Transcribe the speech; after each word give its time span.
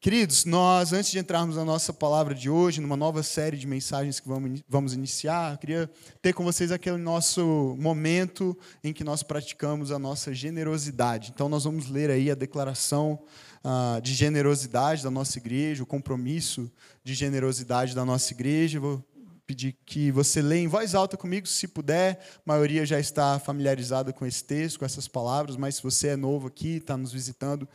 Queridos, 0.00 0.44
nós, 0.44 0.92
antes 0.92 1.10
de 1.10 1.18
entrarmos 1.18 1.56
na 1.56 1.64
nossa 1.64 1.92
palavra 1.92 2.32
de 2.32 2.48
hoje, 2.48 2.80
numa 2.80 2.96
nova 2.96 3.20
série 3.24 3.56
de 3.56 3.66
mensagens 3.66 4.20
que 4.20 4.28
vamos, 4.28 4.62
vamos 4.68 4.94
iniciar, 4.94 5.54
eu 5.54 5.58
queria 5.58 5.90
ter 6.22 6.32
com 6.32 6.44
vocês 6.44 6.70
aquele 6.70 6.98
nosso 6.98 7.74
momento 7.76 8.56
em 8.84 8.92
que 8.92 9.02
nós 9.02 9.24
praticamos 9.24 9.90
a 9.90 9.98
nossa 9.98 10.32
generosidade. 10.32 11.32
Então, 11.34 11.48
nós 11.48 11.64
vamos 11.64 11.90
ler 11.90 12.10
aí 12.10 12.30
a 12.30 12.36
declaração 12.36 13.18
uh, 13.64 14.00
de 14.00 14.14
generosidade 14.14 15.02
da 15.02 15.10
nossa 15.10 15.36
igreja, 15.36 15.82
o 15.82 15.86
compromisso 15.86 16.70
de 17.02 17.12
generosidade 17.12 17.92
da 17.92 18.04
nossa 18.04 18.32
igreja. 18.32 18.78
vou 18.78 19.04
pedir 19.48 19.76
que 19.84 20.12
você 20.12 20.40
leia 20.40 20.62
em 20.62 20.68
voz 20.68 20.94
alta 20.94 21.16
comigo, 21.16 21.48
se 21.48 21.66
puder. 21.66 22.20
A 22.36 22.52
maioria 22.52 22.86
já 22.86 23.00
está 23.00 23.40
familiarizada 23.40 24.12
com 24.12 24.24
esse 24.24 24.44
texto, 24.44 24.78
com 24.78 24.84
essas 24.84 25.08
palavras, 25.08 25.56
mas 25.56 25.74
se 25.74 25.82
você 25.82 26.08
é 26.08 26.16
novo 26.16 26.46
aqui, 26.46 26.76
está 26.76 26.96
nos 26.96 27.12
visitando, 27.12 27.68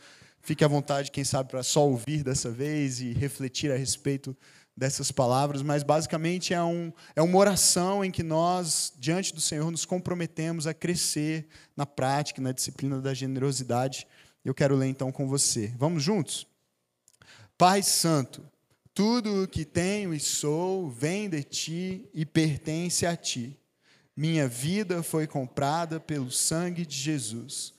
Fique 0.44 0.62
à 0.62 0.68
vontade, 0.68 1.10
quem 1.10 1.24
sabe, 1.24 1.48
para 1.48 1.62
só 1.62 1.88
ouvir 1.88 2.22
dessa 2.22 2.50
vez 2.50 3.00
e 3.00 3.14
refletir 3.14 3.72
a 3.72 3.76
respeito 3.78 4.36
dessas 4.76 5.10
palavras, 5.10 5.62
mas 5.62 5.82
basicamente 5.82 6.52
é, 6.52 6.62
um, 6.62 6.92
é 7.16 7.22
uma 7.22 7.38
oração 7.38 8.04
em 8.04 8.10
que 8.10 8.22
nós, 8.22 8.92
diante 8.98 9.34
do 9.34 9.40
Senhor, 9.40 9.70
nos 9.70 9.86
comprometemos 9.86 10.66
a 10.66 10.74
crescer 10.74 11.46
na 11.74 11.86
prática, 11.86 12.42
na 12.42 12.52
disciplina 12.52 13.00
da 13.00 13.14
generosidade. 13.14 14.06
Eu 14.44 14.52
quero 14.52 14.76
ler 14.76 14.88
então 14.88 15.10
com 15.10 15.26
você. 15.26 15.72
Vamos 15.78 16.02
juntos? 16.02 16.46
Pai 17.56 17.82
Santo, 17.82 18.46
tudo 18.92 19.44
o 19.44 19.48
que 19.48 19.64
tenho 19.64 20.12
e 20.12 20.20
sou 20.20 20.90
vem 20.90 21.26
de 21.30 21.42
ti 21.42 22.10
e 22.12 22.26
pertence 22.26 23.06
a 23.06 23.16
ti. 23.16 23.58
Minha 24.14 24.46
vida 24.46 25.02
foi 25.02 25.26
comprada 25.26 25.98
pelo 25.98 26.30
sangue 26.30 26.84
de 26.84 26.98
Jesus 26.98 27.72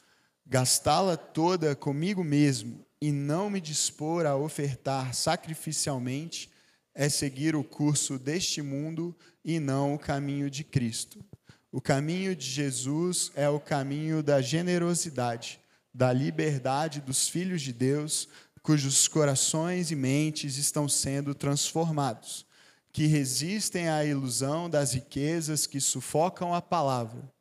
gastá-la 0.46 1.18
toda 1.18 1.76
comigo 1.76 2.24
mesmo 2.24 2.86
e 3.02 3.12
não 3.12 3.50
me 3.50 3.60
dispor 3.60 4.26
a 4.26 4.36
ofertar 4.36 5.14
sacrificialmente 5.14 6.52
é 6.94 7.10
seguir 7.10 7.56
o 7.56 7.64
curso 7.64 8.20
deste 8.20 8.62
mundo 8.62 9.16
e 9.44 9.60
não 9.60 9.96
o 9.96 10.00
caminho 10.00 10.50
de 10.50 10.64
Cristo. 10.64 11.24
O 11.72 11.82
caminho 11.82 12.36
de 12.36 12.46
Jesus 12.46 13.32
é 13.36 13.50
o 13.50 13.60
caminho 13.60 14.24
da 14.24 14.42
generosidade, 14.42 15.60
da 15.94 16.14
liberdade 16.14 17.02
dos 17.02 17.28
filhos 17.28 17.62
de 17.62 17.74
Deus, 17.74 18.30
cujos 18.62 19.08
corações 19.08 19.92
e 19.92 19.96
mentes 19.96 20.58
estão 20.58 20.88
sendo 20.88 21.36
transformados, 21.36 22.46
que 22.94 23.08
resistem 23.08 23.90
à 23.90 24.06
ilusão 24.06 24.70
das 24.70 24.94
riquezas 24.94 25.68
que 25.68 25.82
sufocam 25.82 26.54
a 26.54 26.62
palavra 26.62 27.35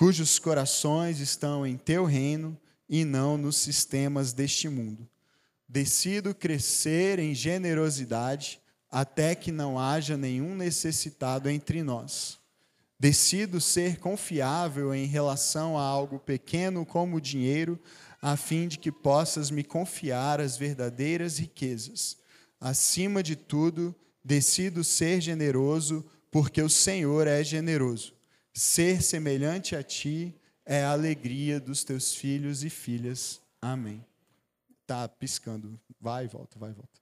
cujos 0.00 0.38
corações 0.38 1.20
estão 1.20 1.66
em 1.66 1.76
teu 1.76 2.06
reino 2.06 2.58
e 2.88 3.04
não 3.04 3.36
nos 3.36 3.56
sistemas 3.56 4.32
deste 4.32 4.66
mundo. 4.66 5.06
Decido 5.68 6.34
crescer 6.34 7.18
em 7.18 7.34
generosidade 7.34 8.58
até 8.90 9.34
que 9.34 9.52
não 9.52 9.78
haja 9.78 10.16
nenhum 10.16 10.54
necessitado 10.54 11.50
entre 11.50 11.82
nós. 11.82 12.38
Decido 12.98 13.60
ser 13.60 13.98
confiável 13.98 14.94
em 14.94 15.04
relação 15.04 15.76
a 15.76 15.82
algo 15.82 16.18
pequeno 16.18 16.86
como 16.86 17.18
o 17.18 17.20
dinheiro, 17.20 17.78
a 18.22 18.38
fim 18.38 18.68
de 18.68 18.78
que 18.78 18.90
possas 18.90 19.50
me 19.50 19.62
confiar 19.62 20.40
as 20.40 20.56
verdadeiras 20.56 21.36
riquezas. 21.36 22.16
Acima 22.58 23.22
de 23.22 23.36
tudo, 23.36 23.94
decido 24.24 24.82
ser 24.82 25.20
generoso, 25.20 26.02
porque 26.30 26.62
o 26.62 26.70
Senhor 26.70 27.26
é 27.26 27.44
generoso. 27.44 28.18
Ser 28.52 29.02
semelhante 29.02 29.76
a 29.76 29.82
ti 29.82 30.34
é 30.64 30.84
a 30.84 30.90
alegria 30.90 31.60
dos 31.60 31.84
teus 31.84 32.14
filhos 32.14 32.64
e 32.64 32.70
filhas. 32.70 33.40
Amém. 33.60 34.04
Tá 34.86 35.08
piscando. 35.08 35.78
Vai 36.00 36.24
e 36.24 36.28
volta, 36.28 36.58
vai 36.58 36.70
e 36.70 36.74
volta. 36.74 37.00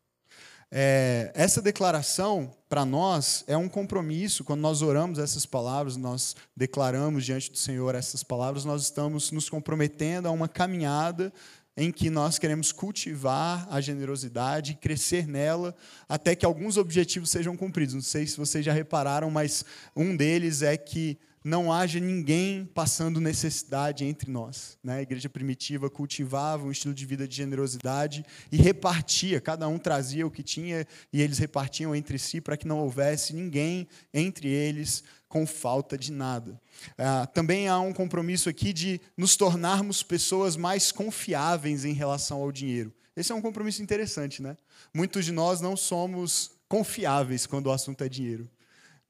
É, 0.71 1.33
essa 1.35 1.63
declaração, 1.63 2.55
para 2.69 2.85
nós, 2.85 3.43
é 3.47 3.57
um 3.57 3.69
compromisso. 3.69 4.45
Quando 4.45 4.61
nós 4.61 4.83
oramos 4.83 5.19
essas 5.19 5.47
palavras, 5.47 5.97
nós 5.97 6.37
declaramos 6.55 7.25
diante 7.25 7.51
do 7.51 7.57
Senhor 7.57 7.95
essas 7.95 8.23
palavras, 8.23 8.65
nós 8.65 8.83
estamos 8.83 9.31
nos 9.31 9.49
comprometendo 9.49 10.27
a 10.27 10.31
uma 10.31 10.49
caminhada 10.49 11.33
em 11.75 11.93
que 11.93 12.11
nós 12.11 12.39
queremos 12.39 12.73
cultivar 12.73 13.67
a 13.71 13.81
generosidade 13.81 14.73
e 14.73 14.75
crescer 14.75 15.29
nela 15.29 15.75
até 16.09 16.35
que 16.35 16.45
alguns 16.45 16.77
objetivos 16.77 17.31
sejam 17.31 17.57
cumpridos. 17.57 17.95
Não 17.95 18.03
sei 18.03 18.27
se 18.27 18.37
vocês 18.37 18.65
já 18.65 18.73
repararam, 18.73 19.31
mas 19.31 19.65
um 19.95 20.17
deles 20.17 20.61
é 20.61 20.77
que 20.77 21.17
não 21.49 21.73
haja 21.73 21.99
ninguém 21.99 22.65
passando 22.75 23.21
necessidade 23.21 24.05
entre 24.05 24.31
nós. 24.31 24.79
Né? 24.85 24.99
A 24.99 25.03
igreja 25.03 25.29
primitiva 25.29 25.89
cultivava 25.89 26.67
um 26.67 26.71
estilo 26.71 26.95
de 26.95 27.07
vida 27.07 27.27
de 27.27 27.35
generosidade 27.35 28.25
e 28.53 28.57
repartia, 28.57 29.41
cada 29.41 29.67
um 29.67 29.79
trazia 29.79 30.27
o 30.27 30.31
que 30.31 30.43
tinha 30.43 30.87
e 31.13 31.23
eles 31.23 31.39
repartiam 31.39 31.95
entre 31.95 32.19
si 32.19 32.41
para 32.41 32.57
que 32.57 32.69
não 32.69 32.79
houvesse 32.79 33.35
ninguém 33.35 33.89
entre 34.13 34.49
eles 34.49 35.03
com 35.29 35.47
falta 35.47 35.97
de 35.97 36.13
nada. 36.13 36.61
Ah, 36.97 37.27
também 37.27 37.69
há 37.69 37.81
um 37.81 37.93
compromisso 37.93 38.49
aqui 38.49 38.73
de 38.73 39.01
nos 39.17 39.35
tornarmos 39.37 40.03
pessoas 40.03 40.57
mais 40.57 40.93
confiáveis 40.93 41.85
em 41.85 41.93
relação 41.93 42.43
ao 42.43 42.53
dinheiro. 42.53 42.93
Esse 43.17 43.33
é 43.33 43.35
um 43.35 43.43
compromisso 43.43 43.83
interessante, 43.83 44.41
né? 44.41 44.57
Muitos 44.95 45.25
de 45.25 45.33
nós 45.33 45.61
não 45.61 45.77
somos 45.77 46.53
confiáveis 46.69 47.47
quando 47.47 47.67
o 47.67 47.73
assunto 47.73 48.05
é 48.05 48.09
dinheiro. 48.09 48.49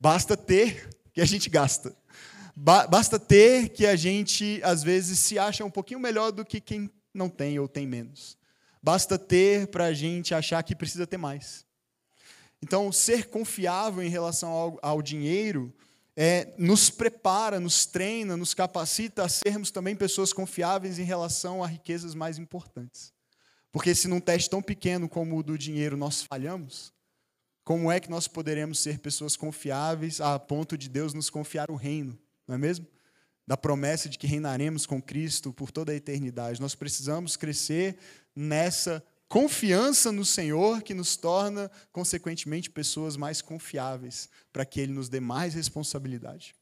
Basta 0.00 0.36
ter 0.36 0.88
que 1.12 1.20
a 1.20 1.24
gente 1.26 1.50
gasta. 1.50 1.94
Basta 2.60 3.20
ter 3.20 3.68
que 3.68 3.86
a 3.86 3.94
gente, 3.94 4.60
às 4.64 4.82
vezes, 4.82 5.20
se 5.20 5.38
acha 5.38 5.64
um 5.64 5.70
pouquinho 5.70 6.00
melhor 6.00 6.32
do 6.32 6.44
que 6.44 6.60
quem 6.60 6.90
não 7.14 7.28
tem 7.28 7.56
ou 7.58 7.68
tem 7.68 7.86
menos. 7.86 8.36
Basta 8.82 9.16
ter 9.16 9.68
para 9.68 9.84
a 9.84 9.92
gente 9.92 10.34
achar 10.34 10.60
que 10.64 10.74
precisa 10.74 11.06
ter 11.06 11.16
mais. 11.16 11.64
Então, 12.60 12.90
ser 12.90 13.28
confiável 13.28 14.02
em 14.02 14.08
relação 14.08 14.50
ao, 14.50 14.78
ao 14.82 15.00
dinheiro 15.00 15.72
é, 16.16 16.52
nos 16.58 16.90
prepara, 16.90 17.60
nos 17.60 17.86
treina, 17.86 18.36
nos 18.36 18.54
capacita 18.54 19.22
a 19.22 19.28
sermos 19.28 19.70
também 19.70 19.94
pessoas 19.94 20.32
confiáveis 20.32 20.98
em 20.98 21.04
relação 21.04 21.62
a 21.62 21.66
riquezas 21.68 22.12
mais 22.12 22.38
importantes. 22.38 23.12
Porque 23.70 23.94
se 23.94 24.08
num 24.08 24.18
teste 24.18 24.50
tão 24.50 24.60
pequeno 24.60 25.08
como 25.08 25.38
o 25.38 25.44
do 25.44 25.56
dinheiro 25.56 25.96
nós 25.96 26.22
falhamos, 26.22 26.92
como 27.62 27.92
é 27.92 28.00
que 28.00 28.10
nós 28.10 28.26
poderemos 28.26 28.80
ser 28.80 28.98
pessoas 28.98 29.36
confiáveis 29.36 30.20
a 30.20 30.36
ponto 30.40 30.76
de 30.76 30.88
Deus 30.88 31.14
nos 31.14 31.30
confiar 31.30 31.70
o 31.70 31.76
reino, 31.76 32.18
não 32.48 32.54
é 32.54 32.58
mesmo? 32.58 32.86
Da 33.46 33.56
promessa 33.56 34.08
de 34.08 34.18
que 34.18 34.26
reinaremos 34.26 34.86
com 34.86 35.00
Cristo 35.00 35.52
por 35.52 35.70
toda 35.70 35.92
a 35.92 35.94
eternidade. 35.94 36.60
Nós 36.60 36.74
precisamos 36.74 37.36
crescer 37.36 37.98
nessa 38.34 39.04
confiança 39.28 40.10
no 40.10 40.24
Senhor 40.24 40.82
que 40.82 40.94
nos 40.94 41.16
torna, 41.16 41.70
consequentemente, 41.92 42.70
pessoas 42.70 43.16
mais 43.16 43.42
confiáveis, 43.42 44.28
para 44.52 44.64
que 44.64 44.80
Ele 44.80 44.92
nos 44.92 45.08
dê 45.08 45.20
mais 45.20 45.54
responsabilidade. 45.54 46.54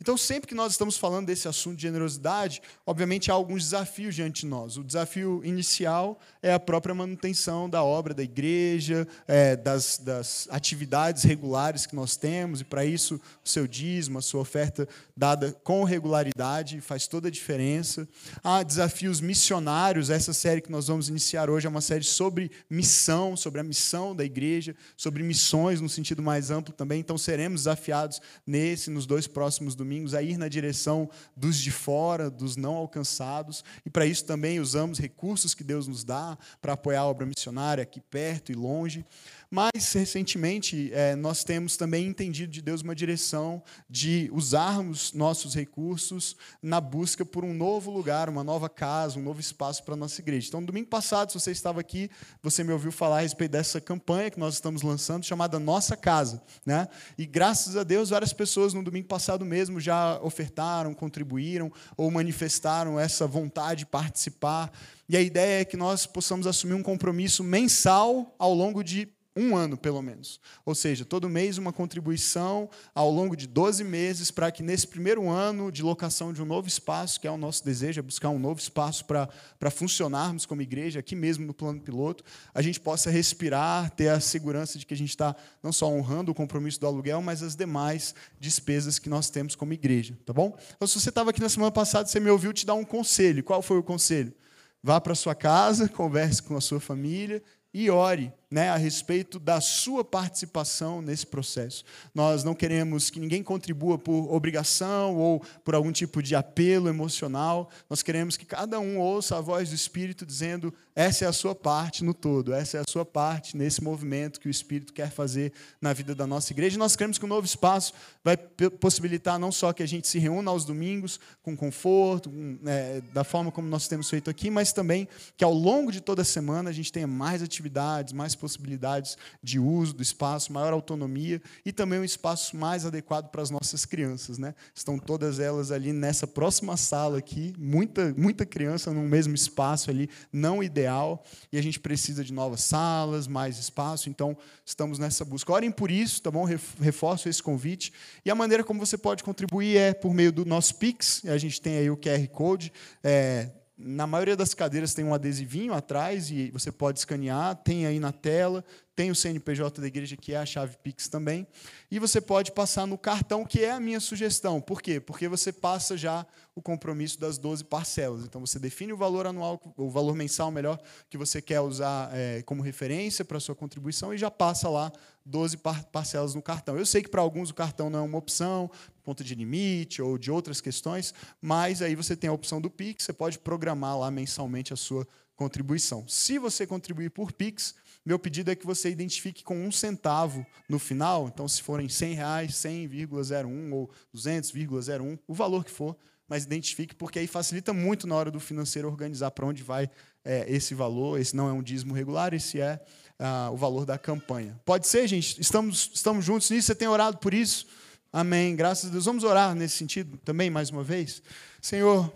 Então, 0.00 0.16
sempre 0.16 0.48
que 0.48 0.54
nós 0.54 0.72
estamos 0.72 0.96
falando 0.96 1.26
desse 1.26 1.48
assunto 1.48 1.76
de 1.76 1.82
generosidade, 1.82 2.62
obviamente 2.86 3.30
há 3.30 3.34
alguns 3.34 3.64
desafios 3.64 4.14
diante 4.14 4.42
de 4.42 4.46
nós. 4.46 4.76
O 4.76 4.84
desafio 4.84 5.40
inicial 5.44 6.18
é 6.42 6.52
a 6.52 6.60
própria 6.60 6.94
manutenção 6.94 7.68
da 7.68 7.82
obra 7.82 8.14
da 8.14 8.22
igreja, 8.22 9.06
é, 9.26 9.56
das, 9.56 9.98
das, 9.98 10.48
atividades 10.50 11.22
regulares 11.22 11.86
que 11.86 11.94
nós 11.94 12.16
temos, 12.16 12.60
e 12.60 12.64
para 12.64 12.84
isso 12.84 13.20
o 13.44 13.48
seu 13.48 13.66
dízimo, 13.66 14.18
a 14.18 14.22
sua 14.22 14.40
oferta 14.40 14.88
dada 15.16 15.52
com 15.64 15.84
regularidade 15.84 16.80
faz 16.80 17.06
toda 17.06 17.28
a 17.28 17.30
diferença. 17.30 18.08
Há 18.42 18.62
desafios 18.62 19.20
missionários, 19.20 20.10
essa 20.10 20.32
série 20.32 20.60
que 20.60 20.70
nós 20.70 20.86
vamos 20.86 21.08
iniciar 21.08 21.50
hoje 21.50 21.66
é 21.66 21.70
uma 21.70 21.80
série 21.80 22.04
sobre 22.04 22.50
missão, 22.68 23.36
sobre 23.36 23.60
a 23.60 23.64
missão 23.64 24.14
da 24.14 24.24
igreja, 24.24 24.74
sobre 24.96 25.22
missões 25.22 25.80
no 25.80 25.88
sentido 25.88 26.22
mais 26.22 26.50
amplo 26.50 26.72
também, 26.72 27.00
então 27.00 27.18
seremos 27.18 27.62
desafiados 27.62 28.20
nesse, 28.46 28.90
nos 28.90 29.06
dois 29.06 29.26
próximos 29.26 29.69
próximos 29.70 29.74
domingos 29.74 30.14
a 30.14 30.22
ir 30.22 30.36
na 30.36 30.48
direção 30.48 31.08
dos 31.36 31.58
de 31.58 31.70
fora, 31.70 32.30
dos 32.30 32.56
não 32.56 32.74
alcançados, 32.74 33.64
e 33.84 33.90
para 33.90 34.06
isso 34.06 34.24
também 34.24 34.60
usamos 34.60 34.98
recursos 34.98 35.54
que 35.54 35.64
Deus 35.64 35.86
nos 35.86 36.04
dá 36.04 36.36
para 36.60 36.72
apoiar 36.72 37.00
a 37.00 37.06
obra 37.06 37.26
missionária 37.26 37.82
aqui 37.82 38.00
perto 38.00 38.52
e 38.52 38.54
longe. 38.54 39.04
Mas, 39.52 39.92
recentemente, 39.92 40.92
é, 40.92 41.16
nós 41.16 41.42
temos 41.42 41.76
também 41.76 42.06
entendido 42.06 42.52
de 42.52 42.62
Deus 42.62 42.82
uma 42.82 42.94
direção 42.94 43.60
de 43.88 44.30
usarmos 44.32 45.12
nossos 45.12 45.56
recursos 45.56 46.36
na 46.62 46.80
busca 46.80 47.24
por 47.24 47.44
um 47.44 47.52
novo 47.52 47.90
lugar, 47.90 48.28
uma 48.28 48.44
nova 48.44 48.68
casa, 48.68 49.18
um 49.18 49.22
novo 49.22 49.40
espaço 49.40 49.82
para 49.82 49.94
a 49.94 49.96
nossa 49.96 50.20
igreja. 50.20 50.46
Então, 50.46 50.62
domingo 50.62 50.86
passado, 50.86 51.32
se 51.32 51.40
você 51.40 51.50
estava 51.50 51.80
aqui, 51.80 52.08
você 52.40 52.62
me 52.62 52.72
ouviu 52.72 52.92
falar 52.92 53.18
a 53.18 53.20
respeito 53.22 53.50
dessa 53.50 53.80
campanha 53.80 54.30
que 54.30 54.38
nós 54.38 54.54
estamos 54.54 54.82
lançando, 54.82 55.24
chamada 55.24 55.58
Nossa 55.58 55.96
Casa. 55.96 56.40
Né? 56.64 56.86
E, 57.18 57.26
graças 57.26 57.76
a 57.76 57.82
Deus, 57.82 58.10
várias 58.10 58.32
pessoas 58.32 58.72
no 58.72 58.84
domingo 58.84 59.08
passado 59.08 59.44
mesmo 59.44 59.80
já 59.80 60.20
ofertaram, 60.22 60.94
contribuíram 60.94 61.72
ou 61.96 62.08
manifestaram 62.08 63.00
essa 63.00 63.26
vontade 63.26 63.80
de 63.80 63.86
participar. 63.86 64.70
E 65.08 65.16
a 65.16 65.20
ideia 65.20 65.62
é 65.62 65.64
que 65.64 65.76
nós 65.76 66.06
possamos 66.06 66.46
assumir 66.46 66.74
um 66.74 66.84
compromisso 66.84 67.42
mensal 67.42 68.32
ao 68.38 68.54
longo 68.54 68.84
de 68.84 69.08
um 69.40 69.56
ano, 69.56 69.76
pelo 69.76 70.02
menos. 70.02 70.38
Ou 70.64 70.74
seja, 70.74 71.04
todo 71.04 71.28
mês 71.28 71.56
uma 71.56 71.72
contribuição 71.72 72.68
ao 72.94 73.10
longo 73.10 73.34
de 73.34 73.46
12 73.46 73.82
meses 73.82 74.30
para 74.30 74.50
que 74.50 74.62
nesse 74.62 74.86
primeiro 74.86 75.28
ano 75.30 75.72
de 75.72 75.82
locação 75.82 76.32
de 76.32 76.42
um 76.42 76.44
novo 76.44 76.68
espaço, 76.68 77.18
que 77.18 77.26
é 77.26 77.30
o 77.30 77.38
nosso 77.38 77.64
desejo, 77.64 77.98
é 77.98 78.02
buscar 78.02 78.28
um 78.28 78.38
novo 78.38 78.60
espaço 78.60 79.04
para, 79.06 79.28
funcionarmos 79.70 80.44
como 80.44 80.60
igreja, 80.60 81.00
aqui 81.00 81.16
mesmo 81.16 81.46
no 81.46 81.54
plano 81.54 81.80
piloto, 81.80 82.22
a 82.52 82.60
gente 82.60 82.78
possa 82.78 83.10
respirar, 83.10 83.90
ter 83.92 84.08
a 84.08 84.20
segurança 84.20 84.78
de 84.78 84.84
que 84.84 84.92
a 84.92 84.96
gente 84.96 85.10
está 85.10 85.34
não 85.62 85.72
só 85.72 85.88
honrando 85.88 86.30
o 86.30 86.34
compromisso 86.34 86.78
do 86.78 86.86
aluguel, 86.86 87.22
mas 87.22 87.42
as 87.42 87.56
demais 87.56 88.14
despesas 88.38 88.98
que 88.98 89.08
nós 89.08 89.30
temos 89.30 89.54
como 89.54 89.72
igreja. 89.72 90.18
Tá 90.26 90.32
bom? 90.32 90.56
Então, 90.76 90.86
se 90.86 91.00
você 91.00 91.08
estava 91.08 91.30
aqui 91.30 91.40
na 91.40 91.48
semana 91.48 91.72
passada, 91.72 92.06
você 92.06 92.20
me 92.20 92.30
ouviu 92.30 92.52
te 92.52 92.66
dar 92.66 92.74
um 92.74 92.84
conselho. 92.84 93.42
Qual 93.42 93.62
foi 93.62 93.78
o 93.78 93.82
conselho? 93.82 94.34
Vá 94.82 95.00
para 95.00 95.14
sua 95.14 95.34
casa, 95.34 95.88
converse 95.90 96.42
com 96.42 96.56
a 96.56 96.60
sua 96.60 96.80
família 96.80 97.42
e 97.72 97.88
ore 97.88 98.32
né, 98.50 98.68
a 98.68 98.76
respeito 98.76 99.38
da 99.38 99.60
sua 99.60 100.04
participação 100.04 101.00
nesse 101.00 101.24
processo. 101.24 101.84
Nós 102.12 102.42
não 102.42 102.54
queremos 102.54 103.08
que 103.08 103.20
ninguém 103.20 103.42
contribua 103.42 103.96
por 103.96 104.34
obrigação 104.34 105.16
ou 105.16 105.40
por 105.64 105.74
algum 105.74 105.92
tipo 105.92 106.20
de 106.20 106.34
apelo 106.34 106.88
emocional. 106.88 107.70
Nós 107.88 108.02
queremos 108.02 108.36
que 108.36 108.44
cada 108.44 108.80
um 108.80 108.98
ouça 108.98 109.38
a 109.38 109.40
voz 109.40 109.68
do 109.68 109.74
Espírito 109.74 110.26
dizendo: 110.26 110.74
essa 110.96 111.24
é 111.24 111.28
a 111.28 111.32
sua 111.32 111.54
parte 111.54 112.02
no 112.02 112.12
todo, 112.12 112.52
essa 112.52 112.78
é 112.78 112.80
a 112.80 112.84
sua 112.88 113.04
parte 113.04 113.56
nesse 113.56 113.82
movimento 113.82 114.40
que 114.40 114.48
o 114.48 114.50
Espírito 114.50 114.92
quer 114.92 115.10
fazer 115.10 115.52
na 115.80 115.92
vida 115.92 116.14
da 116.14 116.26
nossa 116.26 116.52
igreja. 116.52 116.74
E 116.74 116.78
nós 116.78 116.96
queremos 116.96 117.18
que 117.18 117.24
o 117.24 117.28
novo 117.28 117.46
espaço 117.46 117.92
vai 118.24 118.36
possibilitar 118.36 119.38
não 119.38 119.52
só 119.52 119.72
que 119.72 119.82
a 119.82 119.86
gente 119.86 120.08
se 120.08 120.18
reúna 120.18 120.50
aos 120.50 120.64
domingos 120.64 121.20
com 121.42 121.56
conforto, 121.56 122.28
com, 122.28 122.58
é, 122.66 123.00
da 123.12 123.22
forma 123.22 123.52
como 123.52 123.68
nós 123.68 123.86
temos 123.86 124.10
feito 124.10 124.28
aqui, 124.28 124.50
mas 124.50 124.72
também 124.72 125.06
que 125.36 125.44
ao 125.44 125.54
longo 125.54 125.92
de 125.92 126.00
toda 126.00 126.22
a 126.22 126.24
semana 126.24 126.70
a 126.70 126.72
gente 126.72 126.90
tenha 126.90 127.06
mais 127.06 127.42
atividades, 127.42 128.12
mais 128.12 128.34
possibilidades 128.40 129.18
de 129.42 129.58
uso 129.58 129.92
do 129.92 130.02
espaço, 130.02 130.52
maior 130.52 130.72
autonomia 130.72 131.40
e 131.64 131.72
também 131.72 132.00
um 132.00 132.04
espaço 132.04 132.56
mais 132.56 132.86
adequado 132.86 133.28
para 133.30 133.42
as 133.42 133.50
nossas 133.50 133.84
crianças. 133.84 134.38
Né? 134.38 134.54
Estão 134.74 134.98
todas 134.98 135.38
elas 135.38 135.70
ali 135.70 135.92
nessa 135.92 136.26
próxima 136.26 136.76
sala 136.76 137.18
aqui, 137.18 137.54
muita, 137.58 138.14
muita 138.16 138.46
criança 138.46 138.92
no 138.92 139.02
mesmo 139.02 139.34
espaço 139.34 139.90
ali, 139.90 140.08
não 140.32 140.62
ideal, 140.62 141.22
e 141.52 141.58
a 141.58 141.62
gente 141.62 141.78
precisa 141.78 142.24
de 142.24 142.32
novas 142.32 142.62
salas, 142.62 143.26
mais 143.26 143.58
espaço, 143.58 144.08
então 144.08 144.36
estamos 144.64 144.98
nessa 144.98 145.24
busca. 145.24 145.52
Orem 145.52 145.70
por 145.70 145.90
isso, 145.90 146.22
tá 146.22 146.30
bom? 146.30 146.44
Reforço 146.80 147.28
esse 147.28 147.42
convite. 147.42 147.92
E 148.24 148.30
a 148.30 148.34
maneira 148.34 148.64
como 148.64 148.80
você 148.84 148.96
pode 148.96 149.22
contribuir 149.22 149.76
é 149.76 149.92
por 149.92 150.14
meio 150.14 150.32
do 150.32 150.44
nosso 150.44 150.74
Pix, 150.76 151.22
a 151.26 151.36
gente 151.36 151.60
tem 151.60 151.76
aí 151.76 151.90
o 151.90 151.96
QR 151.96 152.26
Code, 152.28 152.72
é, 153.04 153.50
na 153.82 154.06
maioria 154.06 154.36
das 154.36 154.52
cadeiras 154.52 154.92
tem 154.92 155.04
um 155.04 155.14
adesivinho 155.14 155.72
atrás 155.72 156.30
e 156.30 156.50
você 156.50 156.70
pode 156.70 156.98
escanear, 156.98 157.56
tem 157.56 157.86
aí 157.86 157.98
na 157.98 158.12
tela, 158.12 158.62
tem 158.94 159.10
o 159.10 159.14
CNPJ 159.14 159.80
da 159.80 159.86
igreja 159.86 160.16
que 160.16 160.34
é 160.34 160.36
a 160.36 160.44
chave 160.44 160.76
Pix 160.82 161.08
também, 161.08 161.46
e 161.90 161.98
você 161.98 162.20
pode 162.20 162.52
passar 162.52 162.86
no 162.86 162.98
cartão, 162.98 163.46
que 163.46 163.64
é 163.64 163.70
a 163.70 163.80
minha 163.80 163.98
sugestão. 163.98 164.60
Por 164.60 164.82
quê? 164.82 165.00
Porque 165.00 165.26
você 165.26 165.50
passa 165.50 165.96
já 165.96 166.26
o 166.54 166.60
compromisso 166.60 167.18
das 167.18 167.38
12 167.38 167.64
parcelas. 167.64 168.24
Então 168.24 168.44
você 168.44 168.58
define 168.58 168.92
o 168.92 168.96
valor 168.96 169.26
anual, 169.26 169.58
o 169.76 169.88
valor 169.88 170.14
mensal 170.14 170.50
melhor 170.50 170.78
que 171.08 171.16
você 171.16 171.40
quer 171.40 171.60
usar 171.60 172.10
é, 172.12 172.42
como 172.42 172.62
referência 172.62 173.24
para 173.24 173.40
sua 173.40 173.54
contribuição 173.54 174.12
e 174.12 174.18
já 174.18 174.30
passa 174.30 174.68
lá 174.68 174.92
12 175.24 175.58
parcelas 175.90 176.34
no 176.34 176.42
cartão. 176.42 176.76
Eu 176.76 176.84
sei 176.84 177.02
que 177.02 177.08
para 177.08 177.22
alguns 177.22 177.50
o 177.50 177.54
cartão 177.54 177.88
não 177.88 178.00
é 178.00 178.02
uma 178.02 178.18
opção, 178.18 178.70
ponto 179.02 179.24
de 179.24 179.34
limite 179.34 180.00
ou 180.02 180.18
de 180.18 180.30
outras 180.30 180.60
questões, 180.60 181.14
mas 181.40 181.82
aí 181.82 181.94
você 181.94 182.16
tem 182.16 182.28
a 182.28 182.32
opção 182.32 182.60
do 182.60 182.70
Pix, 182.70 183.04
você 183.04 183.12
pode 183.12 183.38
programar 183.38 183.98
lá 183.98 184.10
mensalmente 184.10 184.72
a 184.72 184.76
sua 184.76 185.06
contribuição. 185.34 186.06
Se 186.06 186.38
você 186.38 186.66
contribuir 186.66 187.10
por 187.10 187.32
Pix, 187.32 187.74
meu 188.04 188.18
pedido 188.18 188.50
é 188.50 188.54
que 188.54 188.66
você 188.66 188.90
identifique 188.90 189.42
com 189.42 189.56
um 189.64 189.72
centavo 189.72 190.46
no 190.68 190.78
final, 190.78 191.28
então 191.28 191.46
se 191.46 191.62
forem 191.62 191.88
100 191.88 192.14
reais, 192.14 192.52
100,01 192.52 193.72
ou 193.72 193.90
200,01, 194.14 195.18
o 195.26 195.34
valor 195.34 195.64
que 195.64 195.70
for, 195.70 195.96
mas 196.30 196.44
identifique, 196.44 196.94
porque 196.94 197.18
aí 197.18 197.26
facilita 197.26 197.72
muito 197.72 198.06
na 198.06 198.14
hora 198.14 198.30
do 198.30 198.38
financeiro 198.38 198.88
organizar 198.88 199.32
para 199.32 199.44
onde 199.44 199.64
vai 199.64 199.90
é, 200.24 200.44
esse 200.48 200.74
valor. 200.74 201.18
Esse 201.18 201.34
não 201.34 201.48
é 201.48 201.52
um 201.52 201.62
dízimo 201.62 201.92
regular, 201.92 202.32
esse 202.32 202.60
é 202.60 202.80
ah, 203.18 203.50
o 203.52 203.56
valor 203.56 203.84
da 203.84 203.98
campanha. 203.98 204.58
Pode 204.64 204.86
ser, 204.86 205.08
gente? 205.08 205.40
Estamos, 205.40 205.90
estamos 205.92 206.24
juntos 206.24 206.48
nisso? 206.50 206.68
Você 206.68 206.74
tem 206.74 206.86
orado 206.86 207.18
por 207.18 207.34
isso? 207.34 207.66
Amém. 208.12 208.56
Graças 208.56 208.90
a 208.90 208.92
Deus. 208.92 209.04
Vamos 209.04 209.22
orar 209.22 209.54
nesse 209.54 209.76
sentido 209.76 210.16
também, 210.18 210.50
mais 210.50 210.68
uma 210.70 210.82
vez? 210.82 211.22
Senhor, 211.62 212.12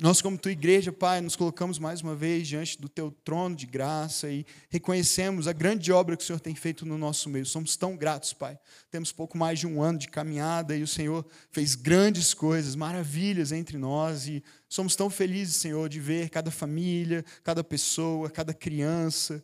nós, 0.00 0.22
como 0.22 0.38
tua 0.38 0.52
igreja, 0.52 0.92
Pai, 0.92 1.20
nos 1.20 1.34
colocamos 1.34 1.76
mais 1.76 2.02
uma 2.02 2.14
vez 2.14 2.46
diante 2.46 2.80
do 2.80 2.88
teu 2.88 3.10
trono 3.24 3.56
de 3.56 3.66
graça 3.66 4.30
e 4.30 4.46
reconhecemos 4.70 5.48
a 5.48 5.52
grande 5.52 5.90
obra 5.90 6.16
que 6.16 6.22
o 6.22 6.26
Senhor 6.26 6.38
tem 6.38 6.54
feito 6.54 6.86
no 6.86 6.96
nosso 6.96 7.28
meio. 7.28 7.44
Somos 7.44 7.76
tão 7.76 7.96
gratos, 7.96 8.32
Pai. 8.32 8.56
Temos 8.92 9.10
pouco 9.10 9.36
mais 9.36 9.58
de 9.58 9.66
um 9.66 9.82
ano 9.82 9.98
de 9.98 10.06
caminhada 10.06 10.76
e 10.76 10.84
o 10.84 10.86
Senhor 10.86 11.26
fez 11.50 11.74
grandes 11.74 12.32
coisas, 12.32 12.76
maravilhas 12.76 13.50
entre 13.50 13.76
nós 13.76 14.28
e 14.28 14.40
somos 14.68 14.94
tão 14.94 15.10
felizes, 15.10 15.56
Senhor, 15.56 15.88
de 15.88 15.98
ver 15.98 16.30
cada 16.30 16.52
família, 16.52 17.24
cada 17.42 17.64
pessoa, 17.64 18.30
cada 18.30 18.54
criança, 18.54 19.42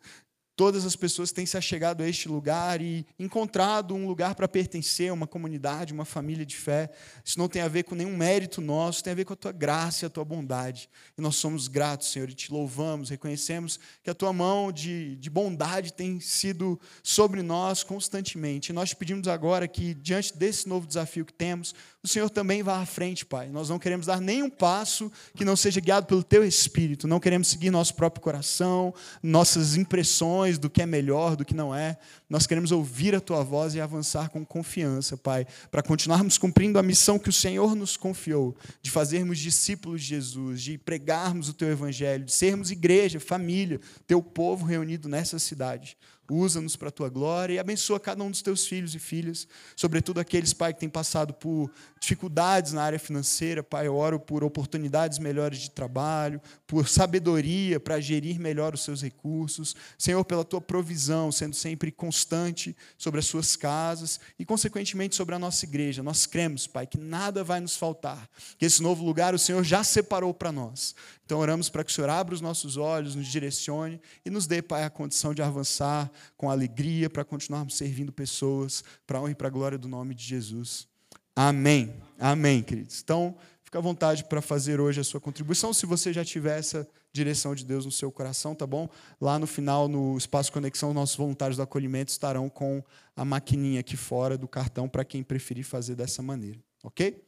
Todas 0.57 0.87
as 0.87 0.95
pessoas 0.95 1.33
têm 1.33 1.45
se 1.45 1.57
achegado 1.57 2.01
a 2.01 2.09
este 2.09 2.29
lugar 2.29 2.81
e 2.81 3.05
encontrado 3.19 3.93
um 3.93 4.07
lugar 4.07 4.37
para 4.37 4.47
pertencer, 4.47 5.13
uma 5.13 5.27
comunidade, 5.27 5.93
uma 5.93 6.05
família 6.05 6.47
de 6.47 6.55
fé. 6.55 6.91
Isso 7.25 7.41
não 7.41 7.49
tem 7.49 7.61
a 7.61 7.67
ver 7.67 7.83
com 7.83 7.97
nenhum 7.97 8.17
mérito 8.17 8.61
nosso, 8.61 9.03
tem 9.03 9.13
a 9.13 9.17
ver 9.17 9.25
com 9.25 9.33
a 9.33 9.37
tua 9.37 9.51
graça 9.51 10.05
e 10.05 10.07
a 10.07 10.11
tua 10.11 10.25
bondade. 10.25 10.89
E 11.19 11.21
nós 11.21 11.35
somos 11.35 11.67
gratos, 11.67 12.13
Senhor, 12.13 12.31
e 12.31 12.35
te 12.35 12.53
louvamos, 12.53 13.11
reconhecemos 13.11 13.81
que 14.01 14.09
a 14.09 14.15
tua 14.15 14.33
mão 14.33 14.71
de, 14.71 15.17
de 15.17 15.29
bondade 15.29 15.93
tem 15.93 16.21
sido 16.21 16.81
sobre 17.03 17.43
nós 17.43 17.83
constantemente. 17.83 18.69
E 18.69 18.73
nós 18.73 18.91
te 18.91 18.97
pedimos 18.97 19.27
agora 19.27 19.67
que, 19.67 19.93
diante 19.93 20.37
desse 20.37 20.69
novo 20.69 20.87
desafio 20.87 21.25
que 21.25 21.33
temos, 21.33 21.75
o 22.01 22.07
Senhor 22.07 22.31
também 22.31 22.63
vá 22.63 22.79
à 22.79 22.87
frente, 22.87 23.27
Pai. 23.27 23.49
Nós 23.49 23.69
não 23.69 23.79
queremos 23.81 24.07
dar 24.07 24.21
nenhum 24.21 24.49
passo 24.49 25.11
que 25.37 25.45
não 25.45 25.57
seja 25.57 25.81
guiado 25.81 26.07
pelo 26.07 26.23
Teu 26.23 26.45
Espírito. 26.45 27.09
Não 27.09 27.19
queremos 27.19 27.49
seguir 27.49 27.73
nosso 27.73 27.95
próprio 27.95 28.23
coração, 28.23 28.95
nossas 29.21 29.77
impressões 29.77 30.44
do 30.59 30.71
que 30.71 30.83
é 30.83 30.87
melhor, 30.87 31.37
do 31.37 31.45
que 31.45 31.55
não 31.55 31.75
é. 31.75 31.97
Nós 32.29 32.47
queremos 32.47 32.71
ouvir 32.71 33.15
a 33.15 33.21
Tua 33.21 33.43
voz 33.43 33.75
e 33.75 33.81
avançar 33.81 34.29
com 34.29 34.45
confiança, 34.45 35.17
Pai, 35.17 35.47
para 35.71 35.83
continuarmos 35.83 36.39
cumprindo 36.39 36.79
a 36.79 36.83
missão 36.83 37.19
que 37.19 37.29
o 37.29 37.33
Senhor 37.33 37.75
nos 37.75 37.97
confiou, 37.97 38.57
de 38.81 38.91
fazermos 38.91 39.39
discípulos 39.39 40.03
de 40.03 40.09
Jesus, 40.09 40.63
de 40.63 40.79
pregarmos 40.79 41.49
o 41.49 41.55
Teu 41.55 41.69
Evangelho, 41.69 42.25
de 42.25 42.33
sermos 42.33 42.71
igreja, 42.71 43.19
família, 43.19 43.81
Teu 44.07 44.23
povo 44.23 44.65
reunido 44.65 45.09
nessa 45.09 45.39
cidade. 45.39 45.97
Usa-nos 46.31 46.75
para 46.75 46.89
a 46.89 46.93
tua 46.93 47.11
glória 47.11 47.55
e 47.55 47.59
abençoa 47.59 48.01
cada 48.01 48.23
um 48.25 48.31
dos 48.31 48.41
teus 48.41 48.67
filhos 48.67 48.95
e 48.95 48.99
filhas, 48.99 49.47
sobretudo 49.77 50.21
aqueles, 50.21 50.55
Pai, 50.55 50.73
que 50.73 50.81
têm 50.81 50.89
passado 50.89 51.35
por 51.35 51.71
dificuldades 52.01 52.73
na 52.73 52.83
área 52.83 52.99
financeira. 52.99 53.63
Pai, 53.63 53.87
eu 53.87 53.95
oro 53.95 54.19
por 54.19 54.43
oportunidades 54.43 55.19
melhores 55.19 55.59
de 55.59 55.71
trabalho, 55.71 56.41
por 56.67 56.89
sabedoria 56.89 57.79
para 57.79 58.01
gerir 58.01 58.41
melhor 58.41 58.73
os 58.73 58.83
seus 58.83 59.03
recursos. 59.03 59.77
Senhor, 59.99 60.25
pela 60.25 60.45
tua 60.45 60.61
provisão, 60.61 61.31
sendo 61.31 61.55
sempre 61.55 61.93
constante 61.93 62.75
sobre 62.97 63.21
as 63.21 63.27
suas 63.27 63.55
casas 63.55 64.19
e, 64.39 64.45
consequentemente, 64.47 65.15
sobre 65.15 65.35
a 65.35 65.39
nossa 65.39 65.65
igreja. 65.67 66.03
Nós 66.03 66.25
cremos, 66.25 66.67
Pai, 66.67 66.87
que 66.87 66.99
nada 66.99 67.45
vai 67.45 67.61
nos 67.61 67.77
faltar, 67.77 68.29
que 68.59 68.65
esse 68.65 68.83
novo 68.83 69.05
lugar 69.05 69.35
o 69.35 69.39
Senhor 69.39 69.63
já 69.63 69.85
separou 69.85 70.33
para 70.33 70.51
nós. 70.51 70.95
Então, 71.25 71.39
oramos 71.39 71.71
para 71.71 71.83
que 71.83 71.91
o 71.91 71.95
Senhor 71.95 72.11
abra 72.11 72.35
os 72.35 72.41
nossos 72.43 72.77
olhos, 72.77 73.15
nos 73.15 73.29
direcione 73.29 74.01
e 74.25 74.31
nos 74.31 74.47
dê, 74.47 74.61
Pai, 74.61 74.85
a 74.85 74.91
condição 74.91 75.33
de 75.33 75.41
avançar 75.41 76.11
com 76.37 76.51
alegria 76.51 77.09
para 77.09 77.25
continuarmos 77.25 77.77
servindo 77.77 78.13
pessoas, 78.13 78.83
para 79.07 79.19
a 79.19 79.23
honra 79.23 79.33
e 79.33 79.35
para 79.35 79.49
a 79.49 79.51
glória 79.51 79.79
do 79.79 79.89
nome 79.89 80.15
de 80.15 80.25
Jesus. 80.25 80.89
Amém. 81.35 81.95
Amém, 82.19 82.63
queridos. 82.63 83.01
Então, 83.03 83.37
fica 83.63 83.79
à 83.79 83.83
vontade 83.83 84.25
para 84.25 84.41
fazer 84.41 84.81
hoje 84.81 85.01
a 85.01 85.05
sua 85.05 85.21
contribuição, 85.21 85.73
se 85.73 85.87
você 85.87 86.13
já 86.13 86.25
tiver 86.25 86.59
essa 86.59 86.89
direção 87.13 87.55
de 87.55 87.65
Deus 87.65 87.85
no 87.85 87.93
seu 87.93 88.11
coração, 88.11 88.55
tá 88.55 88.67
bom? 88.67 88.89
Lá 89.21 89.39
no 89.39 89.47
final, 89.47 89.89
no 89.89 90.17
Espaço 90.17 90.53
Conexão, 90.53 90.93
nossos 90.93 91.17
voluntários 91.17 91.57
do 91.57 91.63
acolhimento 91.63 92.11
estarão 92.11 92.49
com 92.49 92.83
a 93.17 93.25
maquininha 93.25 93.81
aqui 93.81 93.97
fora 93.97 94.37
do 94.37 94.49
cartão 94.49 94.89
para 94.89 95.05
quem 95.05 95.23
preferir 95.23 95.65
fazer 95.65 95.95
dessa 95.95 96.23
maneira. 96.23 96.59
ok? 96.83 97.23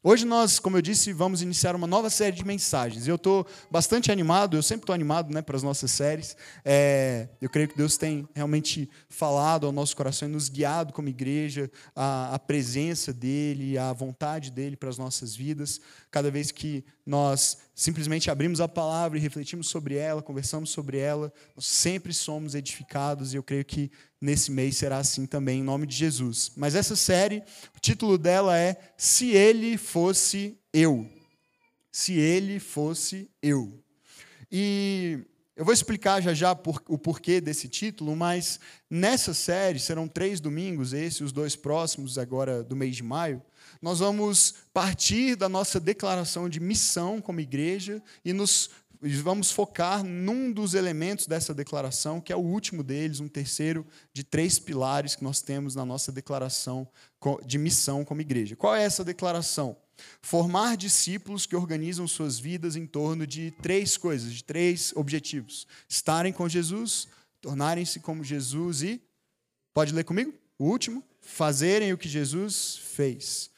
Hoje 0.00 0.24
nós, 0.24 0.60
como 0.60 0.76
eu 0.76 0.80
disse, 0.80 1.12
vamos 1.12 1.42
iniciar 1.42 1.74
uma 1.74 1.86
nova 1.86 2.08
série 2.08 2.36
de 2.36 2.44
mensagens. 2.44 3.08
Eu 3.08 3.16
estou 3.16 3.44
bastante 3.68 4.12
animado, 4.12 4.56
eu 4.56 4.62
sempre 4.62 4.84
estou 4.84 4.94
animado 4.94 5.34
né, 5.34 5.42
para 5.42 5.56
as 5.56 5.62
nossas 5.64 5.90
séries. 5.90 6.36
É, 6.64 7.28
eu 7.40 7.50
creio 7.50 7.66
que 7.66 7.76
Deus 7.76 7.96
tem 7.96 8.28
realmente 8.32 8.88
falado 9.08 9.66
ao 9.66 9.72
nosso 9.72 9.96
coração 9.96 10.28
e 10.28 10.30
nos 10.30 10.48
guiado 10.48 10.92
como 10.92 11.08
igreja, 11.08 11.68
a, 11.96 12.32
a 12.32 12.38
presença 12.38 13.12
dEle, 13.12 13.76
a 13.76 13.92
vontade 13.92 14.52
dEle 14.52 14.76
para 14.76 14.88
as 14.88 14.98
nossas 14.98 15.34
vidas. 15.34 15.80
Cada 16.12 16.30
vez 16.30 16.52
que 16.52 16.84
nós 17.04 17.58
simplesmente 17.74 18.30
abrimos 18.30 18.60
a 18.60 18.68
palavra 18.68 19.18
e 19.18 19.20
refletimos 19.20 19.68
sobre 19.68 19.96
ela, 19.96 20.22
conversamos 20.22 20.70
sobre 20.70 20.98
ela, 20.98 21.32
nós 21.56 21.66
sempre 21.66 22.14
somos 22.14 22.54
edificados 22.54 23.34
e 23.34 23.36
eu 23.36 23.42
creio 23.42 23.64
que 23.64 23.90
nesse 24.20 24.50
mês 24.50 24.76
será 24.76 24.98
assim 24.98 25.26
também, 25.26 25.60
em 25.60 25.64
nome 25.64 25.86
de 25.86 25.94
Jesus. 25.94 26.52
Mas 26.56 26.74
essa 26.74 26.96
série, 26.96 27.42
o 27.76 27.80
título 27.80 28.18
dela 28.18 28.58
é 28.58 28.76
Se 28.96 29.30
Ele 29.30 29.76
Fosse 29.76 30.58
Eu. 30.72 31.08
Se 31.90 32.14
Ele 32.14 32.58
Fosse 32.58 33.30
Eu. 33.42 33.82
E 34.50 35.20
eu 35.58 35.64
vou 35.64 35.74
explicar 35.74 36.20
já 36.20 36.32
já 36.32 36.54
por, 36.54 36.80
o 36.86 36.96
porquê 36.96 37.40
desse 37.40 37.68
título, 37.68 38.14
mas 38.14 38.60
nessa 38.88 39.34
série, 39.34 39.80
serão 39.80 40.06
três 40.06 40.40
domingos, 40.40 40.92
esse 40.92 41.24
os 41.24 41.32
dois 41.32 41.56
próximos, 41.56 42.16
agora 42.16 42.62
do 42.62 42.76
mês 42.76 42.94
de 42.94 43.02
maio, 43.02 43.42
nós 43.82 43.98
vamos 43.98 44.54
partir 44.72 45.36
da 45.36 45.48
nossa 45.48 45.80
declaração 45.80 46.48
de 46.48 46.60
missão 46.60 47.20
como 47.20 47.40
igreja 47.40 48.02
e 48.24 48.32
nos 48.32 48.70
e 49.02 49.10
vamos 49.16 49.52
focar 49.52 50.02
num 50.02 50.52
dos 50.52 50.74
elementos 50.74 51.26
dessa 51.26 51.54
declaração, 51.54 52.20
que 52.20 52.32
é 52.32 52.36
o 52.36 52.40
último 52.40 52.82
deles, 52.82 53.20
um 53.20 53.28
terceiro 53.28 53.86
de 54.12 54.24
três 54.24 54.58
pilares 54.58 55.14
que 55.14 55.22
nós 55.22 55.40
temos 55.40 55.74
na 55.74 55.84
nossa 55.84 56.10
declaração 56.10 56.88
de 57.46 57.58
missão 57.58 58.04
como 58.04 58.20
igreja. 58.20 58.56
Qual 58.56 58.74
é 58.74 58.82
essa 58.82 59.04
declaração? 59.04 59.76
Formar 60.20 60.76
discípulos 60.76 61.46
que 61.46 61.56
organizam 61.56 62.06
suas 62.08 62.38
vidas 62.38 62.76
em 62.76 62.86
torno 62.86 63.26
de 63.26 63.50
três 63.62 63.96
coisas, 63.96 64.32
de 64.32 64.42
três 64.42 64.92
objetivos: 64.96 65.66
estarem 65.88 66.32
com 66.32 66.48
Jesus, 66.48 67.08
tornarem-se 67.40 68.00
como 68.00 68.24
Jesus 68.24 68.82
e, 68.82 69.00
pode 69.72 69.92
ler 69.92 70.04
comigo? 70.04 70.32
O 70.58 70.66
último, 70.66 71.04
fazerem 71.20 71.92
o 71.92 71.98
que 71.98 72.08
Jesus 72.08 72.76
fez 72.76 73.50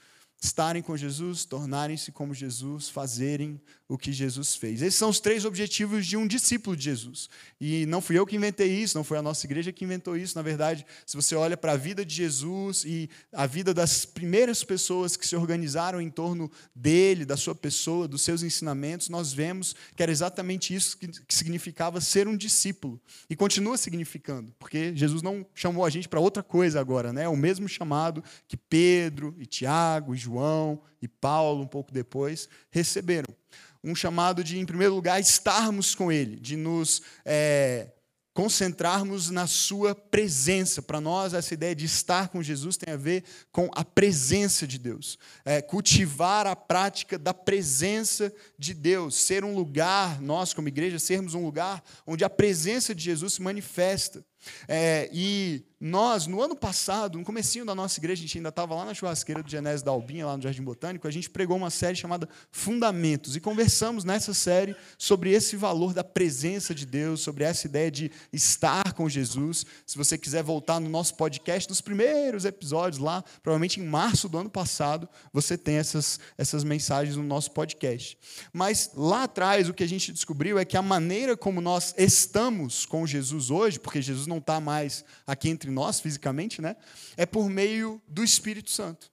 estarem 0.42 0.82
com 0.82 0.97
Jesus, 0.97 1.44
tornarem-se 1.44 2.11
como 2.11 2.32
Jesus, 2.32 2.88
fazerem 2.88 3.61
o 3.90 3.99
que 3.99 4.12
Jesus 4.12 4.54
fez. 4.54 4.82
Esses 4.82 4.94
são 4.94 5.11
os 5.11 5.18
três 5.18 5.44
objetivos 5.44 6.06
de 6.06 6.16
um 6.16 6.25
discípulo 6.25 6.76
de 6.76 6.85
Jesus. 6.85 7.28
E 7.61 7.85
não 7.87 8.00
fui 8.00 8.16
eu 8.16 8.25
que 8.25 8.37
inventei 8.37 8.70
isso, 8.73 8.97
não 8.97 9.02
foi 9.02 9.18
a 9.18 9.23
nossa 9.23 9.44
igreja 9.44 9.73
que 9.73 9.85
inventou 9.85 10.16
isso. 10.16 10.37
Na 10.37 10.42
verdade, 10.42 10.87
se 11.04 11.16
você 11.16 11.35
olha 11.35 11.56
para 11.56 11.73
a 11.73 11.76
vida 11.76 12.06
de 12.06 12.14
Jesus 12.14 12.85
e 12.85 13.11
a 13.32 13.49
vida 13.49 13.75
das 13.75 14.04
primeiras 14.04 14.62
pessoas 14.62 15.16
que 15.16 15.26
se 15.26 15.35
organizaram 15.35 16.00
em 16.00 16.09
torno 16.09 16.49
dele, 16.73 17.25
da 17.25 17.37
sua 17.37 17.52
pessoa, 17.52 18.06
dos 18.06 18.23
seus 18.23 18.44
ensinamentos, 18.44 19.09
nós 19.09 19.32
vemos 19.32 19.75
que 19.97 20.02
era 20.04 20.12
exatamente 20.12 20.73
isso 20.73 20.97
que 20.97 21.35
significava 21.35 22.00
ser 22.00 22.28
um 22.28 22.37
discípulo. 22.37 23.00
E 23.28 23.35
continua 23.35 23.76
significando, 23.76 24.54
porque 24.56 24.94
Jesus 24.94 25.20
não 25.20 25.44
chamou 25.52 25.85
a 25.85 25.90
gente 25.90 26.09
para 26.09 26.20
outra 26.20 26.44
coisa 26.44 26.78
agora, 26.78 27.12
né? 27.12 27.25
É 27.25 27.28
o 27.28 27.37
mesmo 27.37 27.68
chamado 27.68 28.23
que 28.47 28.56
Pedro 28.56 29.35
e 29.37 29.47
Tiago 29.47 30.14
e 30.14 30.18
João 30.18 30.80
e 31.02 31.09
Paulo, 31.09 31.62
um 31.62 31.66
pouco 31.66 31.92
depois, 31.92 32.49
receberam 32.71 33.35
um 33.83 33.95
chamado 33.95 34.45
de, 34.45 34.59
em 34.59 34.66
primeiro 34.66 34.95
lugar, 34.95 35.21
estarmos 35.21 35.95
com 35.95 36.12
Ele, 36.12 36.37
de 36.37 36.54
nos 36.57 37.00
é, 37.25 37.92
concentrarmos 38.35 39.30
na 39.30 39.47
Sua 39.47 39.95
presença. 39.95 40.83
Para 40.83 41.00
nós, 41.00 41.33
essa 41.33 41.54
ideia 41.54 41.75
de 41.75 41.87
estar 41.87 42.28
com 42.28 42.42
Jesus 42.42 42.76
tem 42.76 42.92
a 42.92 42.97
ver 42.97 43.25
com 43.50 43.71
a 43.75 43.85
presença 43.85 44.66
de 44.66 44.78
Deus. 44.78 45.19
É, 45.45 45.62
cultivar 45.62 46.47
a 46.47 46.54
prática 46.54 47.19
da 47.19 47.33
presença 47.33 48.33
de 48.59 48.75
Deus, 48.75 49.14
ser 49.14 49.45
um 49.45 49.54
lugar, 49.54 50.21
nós 50.21 50.52
como 50.52 50.69
igreja, 50.69 50.99
sermos 50.99 51.35
um 51.35 51.45
lugar 51.45 51.83
onde 52.07 52.25
a 52.25 52.30
presença 52.30 52.95
de 52.95 53.02
Jesus 53.02 53.35
se 53.35 53.42
manifesta. 53.42 54.25
É, 54.68 55.09
e 55.12 55.64
nós, 55.80 56.26
no 56.26 56.42
ano 56.42 56.54
passado, 56.54 57.18
no 57.18 57.25
comecinho 57.25 57.64
da 57.64 57.75
nossa 57.75 57.99
igreja, 57.99 58.20
a 58.20 58.26
gente 58.26 58.37
ainda 58.37 58.50
estava 58.50 58.75
lá 58.75 58.85
na 58.85 58.92
churrasqueira 58.92 59.42
do 59.42 59.50
Genésio 59.50 59.87
da 59.87 59.90
Albinha, 59.90 60.26
lá 60.26 60.37
no 60.37 60.42
Jardim 60.42 60.62
Botânico, 60.62 61.09
a 61.09 61.11
gente 61.11 61.30
pregou 61.30 61.56
uma 61.56 61.70
série 61.70 61.97
chamada 61.97 62.28
Fundamentos, 62.52 63.35
e 63.35 63.40
conversamos 63.40 64.04
nessa 64.04 64.35
série 64.35 64.76
sobre 64.99 65.30
esse 65.30 65.56
valor 65.56 65.94
da 65.94 66.04
presença 66.04 66.75
de 66.75 66.85
Deus, 66.85 67.23
sobre 67.23 67.44
essa 67.44 67.66
ideia 67.66 67.90
de 67.90 68.11
estar 68.30 68.92
com 68.92 69.09
Jesus. 69.09 69.64
Se 69.87 69.97
você 69.97 70.18
quiser 70.18 70.42
voltar 70.42 70.80
no 70.80 70.88
nosso 70.90 71.14
podcast, 71.14 71.66
nos 71.70 71.80
primeiros 71.80 72.44
episódios 72.44 73.00
lá, 73.00 73.25
provavelmente 73.42 73.80
em 73.80 73.85
março 73.85 74.28
do 74.28 74.37
ano 74.37 74.50
passado, 74.50 75.09
você 75.32 75.56
tem 75.56 75.76
essas, 75.76 76.20
essas 76.37 76.62
mensagens 76.62 77.16
no 77.16 77.23
nosso 77.23 77.52
podcast. 77.52 78.18
Mas 78.52 78.90
lá 78.94 79.23
atrás, 79.23 79.70
o 79.70 79.73
que 79.73 79.82
a 79.82 79.88
gente 79.88 80.12
descobriu 80.12 80.59
é 80.59 80.64
que 80.66 80.76
a 80.76 80.82
maneira 80.82 81.38
como 81.38 81.62
nós 81.62 81.94
estamos 81.97 82.85
com 82.85 83.06
Jesus 83.06 83.50
hoje, 83.50 83.80
porque 83.80 84.02
Jesus 84.02 84.26
não 84.30 84.38
está 84.38 84.60
mais 84.60 85.04
aqui 85.26 85.50
entre 85.50 85.70
nós 85.70 86.00
fisicamente, 86.00 86.62
né? 86.62 86.76
É 87.16 87.26
por 87.26 87.50
meio 87.50 88.00
do 88.08 88.25
Espírito 88.25 88.70
Santo. 88.70 89.10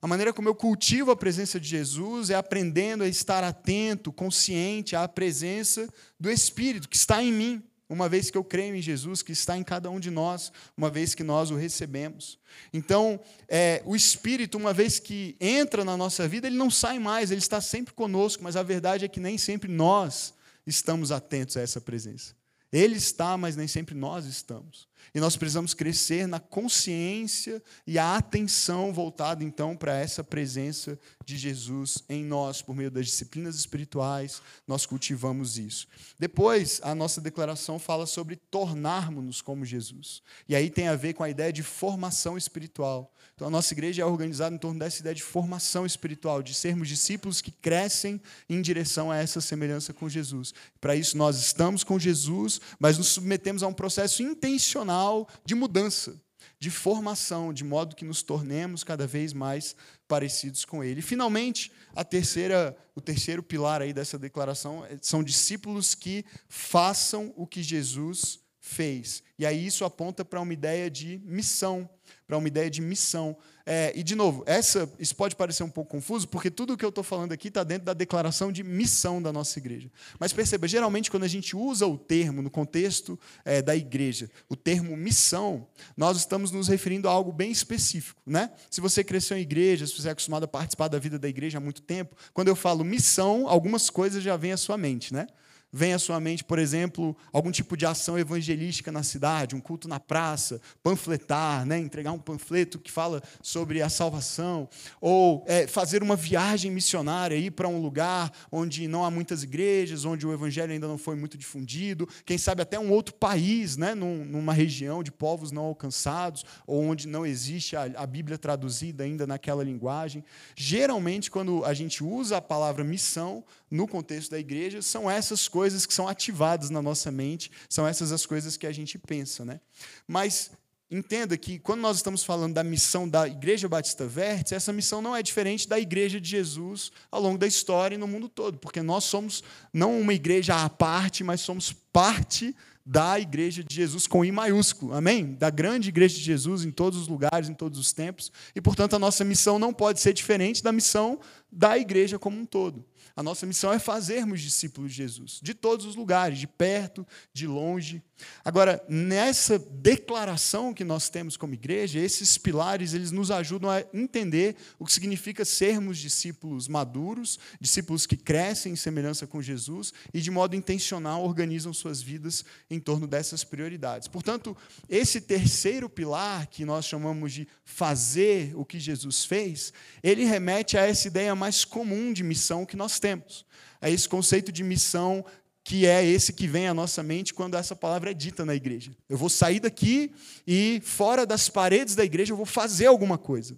A 0.00 0.06
maneira 0.06 0.32
como 0.32 0.48
eu 0.48 0.54
cultivo 0.54 1.10
a 1.10 1.16
presença 1.16 1.58
de 1.58 1.68
Jesus 1.68 2.30
é 2.30 2.34
aprendendo 2.34 3.04
a 3.04 3.08
estar 3.08 3.42
atento, 3.44 4.12
consciente 4.12 4.94
à 4.96 5.06
presença 5.08 5.88
do 6.18 6.30
Espírito 6.30 6.88
que 6.88 6.96
está 6.96 7.22
em 7.22 7.32
mim, 7.32 7.62
uma 7.88 8.08
vez 8.08 8.30
que 8.30 8.36
eu 8.36 8.44
creio 8.44 8.76
em 8.76 8.82
Jesus, 8.82 9.22
que 9.22 9.32
está 9.32 9.56
em 9.56 9.64
cada 9.64 9.90
um 9.90 9.98
de 9.98 10.10
nós, 10.10 10.52
uma 10.76 10.90
vez 10.90 11.14
que 11.14 11.24
nós 11.24 11.50
o 11.50 11.56
recebemos. 11.56 12.38
Então, 12.72 13.18
é, 13.48 13.82
o 13.84 13.96
Espírito, 13.96 14.58
uma 14.58 14.74
vez 14.74 14.98
que 14.98 15.36
entra 15.40 15.84
na 15.84 15.96
nossa 15.96 16.28
vida, 16.28 16.46
ele 16.46 16.56
não 16.56 16.70
sai 16.70 16.98
mais, 16.98 17.30
ele 17.30 17.40
está 17.40 17.60
sempre 17.60 17.94
conosco, 17.94 18.42
mas 18.44 18.56
a 18.56 18.62
verdade 18.62 19.04
é 19.04 19.08
que 19.08 19.18
nem 19.18 19.38
sempre 19.38 19.72
nós 19.72 20.34
estamos 20.66 21.10
atentos 21.10 21.56
a 21.56 21.62
essa 21.62 21.80
presença. 21.80 22.36
Ele 22.72 22.96
está, 22.96 23.36
mas 23.36 23.56
nem 23.56 23.66
sempre 23.66 23.94
nós 23.94 24.26
estamos. 24.26 24.88
E 25.14 25.20
nós 25.20 25.36
precisamos 25.36 25.72
crescer 25.72 26.26
na 26.26 26.38
consciência 26.38 27.62
e 27.86 27.98
a 27.98 28.16
atenção 28.16 28.92
voltada 28.92 29.42
então 29.42 29.74
para 29.74 29.96
essa 29.96 30.22
presença 30.22 30.98
de 31.24 31.36
Jesus 31.36 32.04
em 32.08 32.24
nós 32.24 32.60
por 32.60 32.74
meio 32.74 32.90
das 32.90 33.06
disciplinas 33.06 33.56
espirituais. 33.56 34.42
Nós 34.66 34.84
cultivamos 34.84 35.56
isso. 35.56 35.86
Depois, 36.18 36.80
a 36.82 36.94
nossa 36.94 37.20
declaração 37.20 37.78
fala 37.78 38.06
sobre 38.06 38.36
tornarmos-nos 38.36 39.40
como 39.40 39.64
Jesus. 39.64 40.22
E 40.48 40.54
aí 40.54 40.68
tem 40.68 40.88
a 40.88 40.96
ver 40.96 41.14
com 41.14 41.22
a 41.22 41.30
ideia 41.30 41.52
de 41.52 41.62
formação 41.62 42.36
espiritual. 42.36 43.14
Então, 43.38 43.46
a 43.46 43.50
nossa 43.52 43.72
igreja 43.72 44.02
é 44.02 44.04
organizada 44.04 44.52
em 44.52 44.58
torno 44.58 44.80
dessa 44.80 44.98
ideia 44.98 45.14
de 45.14 45.22
formação 45.22 45.86
espiritual, 45.86 46.42
de 46.42 46.52
sermos 46.52 46.88
discípulos 46.88 47.40
que 47.40 47.52
crescem 47.52 48.20
em 48.48 48.60
direção 48.60 49.12
a 49.12 49.16
essa 49.16 49.40
semelhança 49.40 49.94
com 49.94 50.08
Jesus. 50.08 50.52
Para 50.80 50.96
isso, 50.96 51.16
nós 51.16 51.38
estamos 51.38 51.84
com 51.84 52.00
Jesus, 52.00 52.60
mas 52.80 52.98
nos 52.98 53.06
submetemos 53.06 53.62
a 53.62 53.68
um 53.68 53.72
processo 53.72 54.24
intencional 54.24 55.28
de 55.44 55.54
mudança, 55.54 56.20
de 56.58 56.68
formação, 56.68 57.52
de 57.52 57.62
modo 57.62 57.94
que 57.94 58.04
nos 58.04 58.24
tornemos 58.24 58.82
cada 58.82 59.06
vez 59.06 59.32
mais 59.32 59.76
parecidos 60.08 60.64
com 60.64 60.82
Ele. 60.82 60.98
E, 60.98 61.02
finalmente, 61.02 61.70
a 61.94 62.02
terceira, 62.02 62.76
o 62.92 63.00
terceiro 63.00 63.40
pilar 63.40 63.80
aí 63.80 63.92
dessa 63.92 64.18
declaração 64.18 64.84
é, 64.84 64.98
são 65.00 65.22
discípulos 65.22 65.94
que 65.94 66.24
façam 66.48 67.32
o 67.36 67.46
que 67.46 67.62
Jesus 67.62 68.40
fez. 68.60 69.22
E 69.38 69.46
aí 69.46 69.64
isso 69.64 69.84
aponta 69.84 70.24
para 70.24 70.40
uma 70.40 70.52
ideia 70.52 70.90
de 70.90 71.20
missão 71.24 71.88
para 72.26 72.36
uma 72.36 72.46
ideia 72.46 72.70
de 72.70 72.80
missão. 72.80 73.36
É, 73.64 73.92
e, 73.94 74.02
de 74.02 74.14
novo, 74.14 74.42
essa, 74.46 74.90
isso 74.98 75.14
pode 75.14 75.36
parecer 75.36 75.62
um 75.62 75.68
pouco 75.68 75.90
confuso, 75.90 76.26
porque 76.28 76.50
tudo 76.50 76.72
o 76.72 76.76
que 76.76 76.84
eu 76.84 76.88
estou 76.88 77.04
falando 77.04 77.32
aqui 77.32 77.48
está 77.48 77.62
dentro 77.62 77.84
da 77.84 77.92
declaração 77.92 78.50
de 78.50 78.62
missão 78.62 79.20
da 79.20 79.32
nossa 79.32 79.58
igreja. 79.58 79.90
Mas 80.18 80.32
perceba, 80.32 80.66
geralmente, 80.66 81.10
quando 81.10 81.24
a 81.24 81.28
gente 81.28 81.54
usa 81.54 81.86
o 81.86 81.98
termo 81.98 82.40
no 82.40 82.50
contexto 82.50 83.18
é, 83.44 83.60
da 83.60 83.76
igreja, 83.76 84.30
o 84.48 84.56
termo 84.56 84.96
missão, 84.96 85.66
nós 85.96 86.16
estamos 86.16 86.50
nos 86.50 86.68
referindo 86.68 87.08
a 87.08 87.12
algo 87.12 87.30
bem 87.30 87.50
específico. 87.50 88.22
Né? 88.26 88.50
Se 88.70 88.80
você 88.80 89.04
cresceu 89.04 89.36
em 89.36 89.40
igreja, 89.40 89.86
se 89.86 89.94
você 89.94 90.08
é 90.08 90.12
acostumado 90.12 90.44
a 90.44 90.48
participar 90.48 90.88
da 90.88 90.98
vida 90.98 91.18
da 91.18 91.28
igreja 91.28 91.58
há 91.58 91.60
muito 91.60 91.82
tempo, 91.82 92.16
quando 92.32 92.48
eu 92.48 92.56
falo 92.56 92.82
missão, 92.84 93.48
algumas 93.48 93.90
coisas 93.90 94.22
já 94.22 94.36
vêm 94.36 94.52
à 94.52 94.56
sua 94.56 94.78
mente. 94.78 95.12
Né? 95.12 95.26
Vem 95.72 95.92
à 95.92 95.98
sua 95.98 96.18
mente, 96.18 96.42
por 96.42 96.58
exemplo, 96.58 97.16
algum 97.32 97.50
tipo 97.50 97.76
de 97.76 97.84
ação 97.84 98.18
evangelística 98.18 98.90
na 98.90 99.02
cidade, 99.02 99.54
um 99.54 99.60
culto 99.60 99.86
na 99.86 100.00
praça, 100.00 100.60
panfletar, 100.82 101.66
né? 101.66 101.78
entregar 101.78 102.12
um 102.12 102.18
panfleto 102.18 102.78
que 102.78 102.90
fala 102.90 103.22
sobre 103.42 103.82
a 103.82 103.88
salvação, 103.88 104.68
ou 105.00 105.44
é, 105.46 105.66
fazer 105.66 106.02
uma 106.02 106.16
viagem 106.16 106.70
missionária, 106.70 107.36
ir 107.36 107.50
para 107.50 107.68
um 107.68 107.80
lugar 107.80 108.32
onde 108.50 108.88
não 108.88 109.04
há 109.04 109.10
muitas 109.10 109.42
igrejas, 109.42 110.04
onde 110.04 110.26
o 110.26 110.32
evangelho 110.32 110.72
ainda 110.72 110.88
não 110.88 110.98
foi 110.98 111.16
muito 111.16 111.36
difundido, 111.36 112.08
quem 112.24 112.38
sabe 112.38 112.62
até 112.62 112.78
um 112.78 112.90
outro 112.90 113.14
país, 113.14 113.76
né? 113.76 113.94
Num, 113.94 114.24
numa 114.24 114.52
região 114.52 115.02
de 115.02 115.12
povos 115.12 115.52
não 115.52 115.64
alcançados, 115.64 116.44
ou 116.66 116.82
onde 116.82 117.06
não 117.06 117.26
existe 117.26 117.76
a, 117.76 117.84
a 117.96 118.06
Bíblia 118.06 118.38
traduzida 118.38 119.04
ainda 119.04 119.26
naquela 119.26 119.62
linguagem. 119.62 120.24
Geralmente, 120.56 121.30
quando 121.30 121.64
a 121.64 121.74
gente 121.74 122.02
usa 122.02 122.38
a 122.38 122.40
palavra 122.40 122.84
missão 122.84 123.44
no 123.70 123.86
contexto 123.86 124.30
da 124.30 124.38
igreja, 124.38 124.80
são 124.82 125.10
essas 125.10 125.48
coisas 125.48 125.84
que 125.84 125.94
são 125.94 126.08
ativadas 126.08 126.70
na 126.70 126.80
nossa 126.80 127.10
mente, 127.10 127.50
são 127.68 127.86
essas 127.86 128.12
as 128.12 128.24
coisas 128.24 128.56
que 128.56 128.66
a 128.66 128.72
gente 128.72 128.98
pensa. 128.98 129.44
Né? 129.44 129.60
Mas 130.06 130.50
entenda 130.90 131.36
que 131.36 131.58
quando 131.58 131.80
nós 131.80 131.96
estamos 131.96 132.24
falando 132.24 132.54
da 132.54 132.64
missão 132.64 133.08
da 133.08 133.28
Igreja 133.28 133.68
Batista 133.68 134.06
Vértice, 134.06 134.54
essa 134.54 134.72
missão 134.72 135.02
não 135.02 135.14
é 135.14 135.22
diferente 135.22 135.68
da 135.68 135.78
Igreja 135.78 136.20
de 136.20 136.28
Jesus 136.28 136.90
ao 137.10 137.20
longo 137.20 137.36
da 137.36 137.46
história 137.46 137.94
e 137.94 137.98
no 137.98 138.08
mundo 138.08 138.28
todo, 138.28 138.58
porque 138.58 138.80
nós 138.80 139.04
somos 139.04 139.42
não 139.72 140.00
uma 140.00 140.14
igreja 140.14 140.64
à 140.64 140.68
parte, 140.68 141.22
mas 141.22 141.42
somos 141.42 141.72
parte 141.92 142.56
da 142.86 143.20
Igreja 143.20 143.62
de 143.62 143.74
Jesus 143.74 144.06
com 144.06 144.24
I 144.24 144.32
maiúsculo, 144.32 144.94
amém? 144.94 145.34
Da 145.34 145.50
grande 145.50 145.90
Igreja 145.90 146.16
de 146.16 146.22
Jesus 146.22 146.64
em 146.64 146.70
todos 146.70 146.98
os 146.98 147.06
lugares, 147.06 147.50
em 147.50 147.54
todos 147.54 147.78
os 147.78 147.92
tempos, 147.92 148.32
e 148.54 148.60
portanto 148.62 148.96
a 148.96 148.98
nossa 148.98 149.22
missão 149.24 149.58
não 149.58 149.74
pode 149.74 150.00
ser 150.00 150.14
diferente 150.14 150.62
da 150.62 150.72
missão 150.72 151.20
da 151.52 151.76
Igreja 151.76 152.18
como 152.18 152.38
um 152.40 152.46
todo. 152.46 152.82
A 153.18 153.22
nossa 153.24 153.44
missão 153.44 153.72
é 153.72 153.80
fazermos 153.80 154.40
discípulos 154.40 154.92
de 154.92 154.98
Jesus, 154.98 155.40
de 155.42 155.52
todos 155.52 155.84
os 155.84 155.96
lugares, 155.96 156.38
de 156.38 156.46
perto, 156.46 157.04
de 157.32 157.48
longe. 157.48 158.00
Agora, 158.44 158.82
nessa 158.88 159.58
declaração 159.58 160.72
que 160.72 160.84
nós 160.84 161.08
temos 161.08 161.36
como 161.36 161.54
igreja, 161.54 161.98
esses 161.98 162.38
pilares, 162.38 162.94
eles 162.94 163.10
nos 163.10 163.30
ajudam 163.30 163.70
a 163.70 163.84
entender 163.92 164.56
o 164.78 164.84
que 164.84 164.92
significa 164.92 165.44
sermos 165.44 165.98
discípulos 165.98 166.68
maduros, 166.68 167.38
discípulos 167.60 168.06
que 168.06 168.16
crescem 168.16 168.72
em 168.72 168.76
semelhança 168.76 169.26
com 169.26 169.42
Jesus 169.42 169.92
e 170.14 170.20
de 170.20 170.30
modo 170.30 170.56
intencional 170.56 171.24
organizam 171.24 171.72
suas 171.72 172.00
vidas 172.00 172.44
em 172.70 172.80
torno 172.80 173.06
dessas 173.06 173.44
prioridades. 173.44 174.08
Portanto, 174.08 174.56
esse 174.88 175.20
terceiro 175.20 175.88
pilar 175.88 176.46
que 176.46 176.64
nós 176.64 176.86
chamamos 176.86 177.32
de 177.32 177.46
fazer 177.64 178.52
o 178.54 178.64
que 178.64 178.78
Jesus 178.78 179.24
fez, 179.24 179.72
ele 180.02 180.24
remete 180.24 180.78
a 180.78 180.86
essa 180.86 181.08
ideia 181.08 181.34
mais 181.34 181.64
comum 181.64 182.12
de 182.12 182.22
missão 182.22 182.64
que 182.64 182.76
nós 182.76 182.98
temos 182.98 183.08
temos. 183.08 183.46
É 183.80 183.90
esse 183.90 184.08
conceito 184.08 184.50
de 184.50 184.62
missão 184.62 185.24
que 185.68 185.84
é 185.84 186.02
esse 186.02 186.32
que 186.32 186.46
vem 186.46 186.66
à 186.66 186.72
nossa 186.72 187.02
mente 187.02 187.34
quando 187.34 187.54
essa 187.54 187.76
palavra 187.76 188.10
é 188.10 188.14
dita 188.14 188.42
na 188.42 188.54
igreja. 188.54 188.90
Eu 189.06 189.18
vou 189.18 189.28
sair 189.28 189.60
daqui 189.60 190.10
e, 190.46 190.80
fora 190.82 191.26
das 191.26 191.50
paredes 191.50 191.94
da 191.94 192.02
igreja, 192.02 192.32
eu 192.32 192.38
vou 192.38 192.46
fazer 192.46 192.86
alguma 192.86 193.18
coisa. 193.18 193.54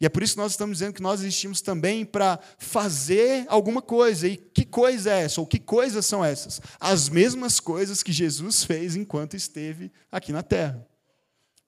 E 0.00 0.04
é 0.04 0.08
por 0.08 0.24
isso 0.24 0.34
que 0.34 0.40
nós 0.40 0.50
estamos 0.50 0.78
dizendo 0.78 0.94
que 0.94 1.00
nós 1.00 1.20
existimos 1.20 1.60
também 1.60 2.04
para 2.04 2.40
fazer 2.58 3.44
alguma 3.46 3.80
coisa. 3.80 4.26
E 4.26 4.36
que 4.36 4.64
coisa 4.64 5.12
é 5.12 5.22
essa? 5.22 5.40
Ou 5.40 5.46
que 5.46 5.60
coisas 5.60 6.04
são 6.04 6.24
essas? 6.24 6.60
As 6.80 7.08
mesmas 7.08 7.60
coisas 7.60 8.02
que 8.02 8.10
Jesus 8.10 8.64
fez 8.64 8.96
enquanto 8.96 9.36
esteve 9.36 9.92
aqui 10.10 10.32
na 10.32 10.42
terra. 10.42 10.84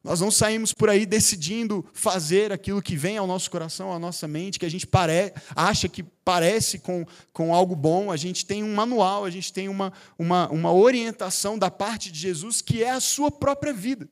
Nós 0.03 0.21
não 0.21 0.31
saímos 0.31 0.73
por 0.73 0.89
aí 0.89 1.05
decidindo 1.05 1.85
fazer 1.93 2.53
aquilo 2.53 2.81
que 2.81 2.97
vem 2.97 3.19
ao 3.19 3.27
nosso 3.27 3.51
coração, 3.51 3.93
à 3.93 3.99
nossa 3.99 4.29
mente, 4.29 4.59
que 4.59 4.67
a 4.67 4.71
gente 4.71 4.87
pare... 4.87 5.33
acha 5.55 5.89
que 5.89 6.03
parece 6.03 6.79
com, 6.79 7.05
com 7.33 7.55
algo 7.55 7.75
bom. 7.75 8.11
A 8.11 8.17
gente 8.17 8.47
tem 8.47 8.63
um 8.63 8.75
manual, 8.75 9.25
a 9.25 9.31
gente 9.31 9.53
tem 9.53 9.69
uma, 9.69 9.93
uma, 10.19 10.49
uma 10.51 10.73
orientação 10.73 11.59
da 11.59 11.71
parte 11.71 12.13
de 12.13 12.19
Jesus 12.21 12.63
que 12.63 12.83
é 12.83 12.91
a 12.91 13.01
sua 13.01 13.31
própria 13.31 13.73
vida 13.73 14.09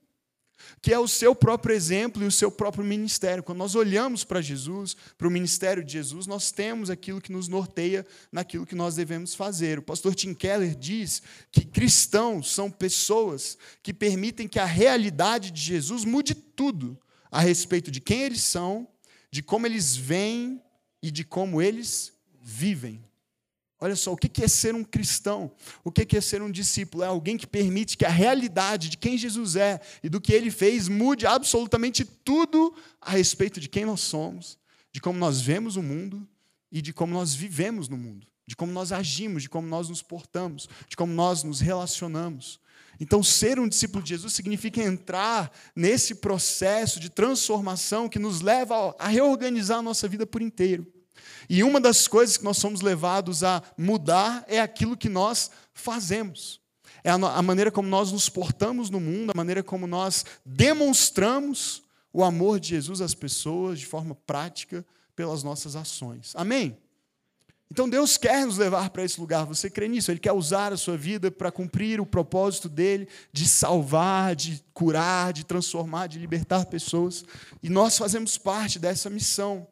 que 0.80 0.92
é 0.92 0.98
o 0.98 1.08
seu 1.08 1.34
próprio 1.34 1.74
exemplo 1.74 2.22
e 2.22 2.26
o 2.26 2.32
seu 2.32 2.50
próprio 2.50 2.84
ministério. 2.84 3.42
Quando 3.42 3.58
nós 3.58 3.74
olhamos 3.74 4.24
para 4.24 4.40
Jesus, 4.40 4.96
para 5.16 5.28
o 5.28 5.30
ministério 5.30 5.84
de 5.84 5.92
Jesus, 5.92 6.26
nós 6.26 6.50
temos 6.50 6.90
aquilo 6.90 7.20
que 7.20 7.32
nos 7.32 7.48
norteia 7.48 8.06
naquilo 8.30 8.66
que 8.66 8.74
nós 8.74 8.94
devemos 8.94 9.34
fazer. 9.34 9.78
O 9.78 9.82
pastor 9.82 10.14
Tim 10.14 10.34
Keller 10.34 10.74
diz 10.74 11.22
que 11.50 11.64
cristãos 11.64 12.52
são 12.52 12.70
pessoas 12.70 13.56
que 13.82 13.92
permitem 13.92 14.48
que 14.48 14.58
a 14.58 14.64
realidade 14.64 15.50
de 15.50 15.60
Jesus 15.60 16.04
mude 16.04 16.34
tudo 16.34 16.98
a 17.30 17.40
respeito 17.40 17.90
de 17.90 18.00
quem 18.00 18.22
eles 18.22 18.42
são, 18.42 18.88
de 19.30 19.42
como 19.42 19.66
eles 19.66 19.96
veem 19.96 20.62
e 21.02 21.10
de 21.10 21.24
como 21.24 21.60
eles 21.60 22.12
vivem. 22.40 23.04
Olha 23.78 23.94
só, 23.94 24.12
o 24.12 24.16
que 24.16 24.42
é 24.42 24.48
ser 24.48 24.74
um 24.74 24.82
cristão? 24.82 25.52
O 25.84 25.92
que 25.92 26.16
é 26.16 26.20
ser 26.20 26.40
um 26.40 26.50
discípulo? 26.50 27.04
É 27.04 27.06
alguém 27.06 27.36
que 27.36 27.46
permite 27.46 27.96
que 27.96 28.06
a 28.06 28.10
realidade 28.10 28.88
de 28.88 28.96
quem 28.96 29.18
Jesus 29.18 29.54
é 29.54 29.80
e 30.02 30.08
do 30.08 30.20
que 30.20 30.32
ele 30.32 30.50
fez 30.50 30.88
mude 30.88 31.26
absolutamente 31.26 32.04
tudo 32.04 32.74
a 33.00 33.10
respeito 33.10 33.60
de 33.60 33.68
quem 33.68 33.84
nós 33.84 34.00
somos, 34.00 34.58
de 34.90 35.00
como 35.00 35.18
nós 35.18 35.42
vemos 35.42 35.76
o 35.76 35.82
mundo 35.82 36.26
e 36.72 36.80
de 36.80 36.92
como 36.92 37.12
nós 37.12 37.34
vivemos 37.34 37.86
no 37.86 37.98
mundo, 37.98 38.26
de 38.46 38.56
como 38.56 38.72
nós 38.72 38.92
agimos, 38.92 39.42
de 39.42 39.48
como 39.50 39.68
nós 39.68 39.90
nos 39.90 40.00
portamos, 40.00 40.66
de 40.88 40.96
como 40.96 41.12
nós 41.12 41.42
nos 41.42 41.60
relacionamos. 41.60 42.58
Então, 42.98 43.22
ser 43.22 43.60
um 43.60 43.68
discípulo 43.68 44.02
de 44.02 44.08
Jesus 44.08 44.32
significa 44.32 44.82
entrar 44.82 45.52
nesse 45.74 46.14
processo 46.14 46.98
de 46.98 47.10
transformação 47.10 48.08
que 48.08 48.18
nos 48.18 48.40
leva 48.40 48.96
a 48.98 49.08
reorganizar 49.08 49.80
a 49.80 49.82
nossa 49.82 50.08
vida 50.08 50.26
por 50.26 50.40
inteiro. 50.40 50.86
E 51.48 51.62
uma 51.62 51.80
das 51.80 52.08
coisas 52.08 52.36
que 52.36 52.44
nós 52.44 52.58
somos 52.58 52.80
levados 52.80 53.42
a 53.44 53.62
mudar 53.76 54.44
é 54.48 54.60
aquilo 54.60 54.96
que 54.96 55.08
nós 55.08 55.50
fazemos. 55.72 56.60
É 57.04 57.10
a 57.10 57.42
maneira 57.42 57.70
como 57.70 57.88
nós 57.88 58.10
nos 58.10 58.28
portamos 58.28 58.90
no 58.90 58.98
mundo, 58.98 59.30
a 59.30 59.36
maneira 59.36 59.62
como 59.62 59.86
nós 59.86 60.24
demonstramos 60.44 61.82
o 62.12 62.24
amor 62.24 62.58
de 62.58 62.70
Jesus 62.70 63.00
às 63.00 63.14
pessoas 63.14 63.78
de 63.78 63.86
forma 63.86 64.14
prática 64.26 64.84
pelas 65.14 65.42
nossas 65.42 65.76
ações. 65.76 66.32
Amém? 66.34 66.76
Então 67.70 67.88
Deus 67.88 68.16
quer 68.16 68.46
nos 68.46 68.58
levar 68.58 68.90
para 68.90 69.04
esse 69.04 69.20
lugar, 69.20 69.44
você 69.44 69.68
crê 69.68 69.88
nisso? 69.88 70.10
Ele 70.10 70.20
quer 70.20 70.32
usar 70.32 70.72
a 70.72 70.76
sua 70.76 70.96
vida 70.96 71.30
para 71.30 71.50
cumprir 71.50 72.00
o 72.00 72.06
propósito 72.06 72.68
dele 72.68 73.08
de 73.32 73.46
salvar, 73.46 74.36
de 74.36 74.64
curar, 74.72 75.32
de 75.32 75.44
transformar, 75.44 76.06
de 76.06 76.18
libertar 76.18 76.66
pessoas. 76.66 77.24
E 77.62 77.68
nós 77.68 77.98
fazemos 77.98 78.38
parte 78.38 78.78
dessa 78.78 79.10
missão. 79.10 79.66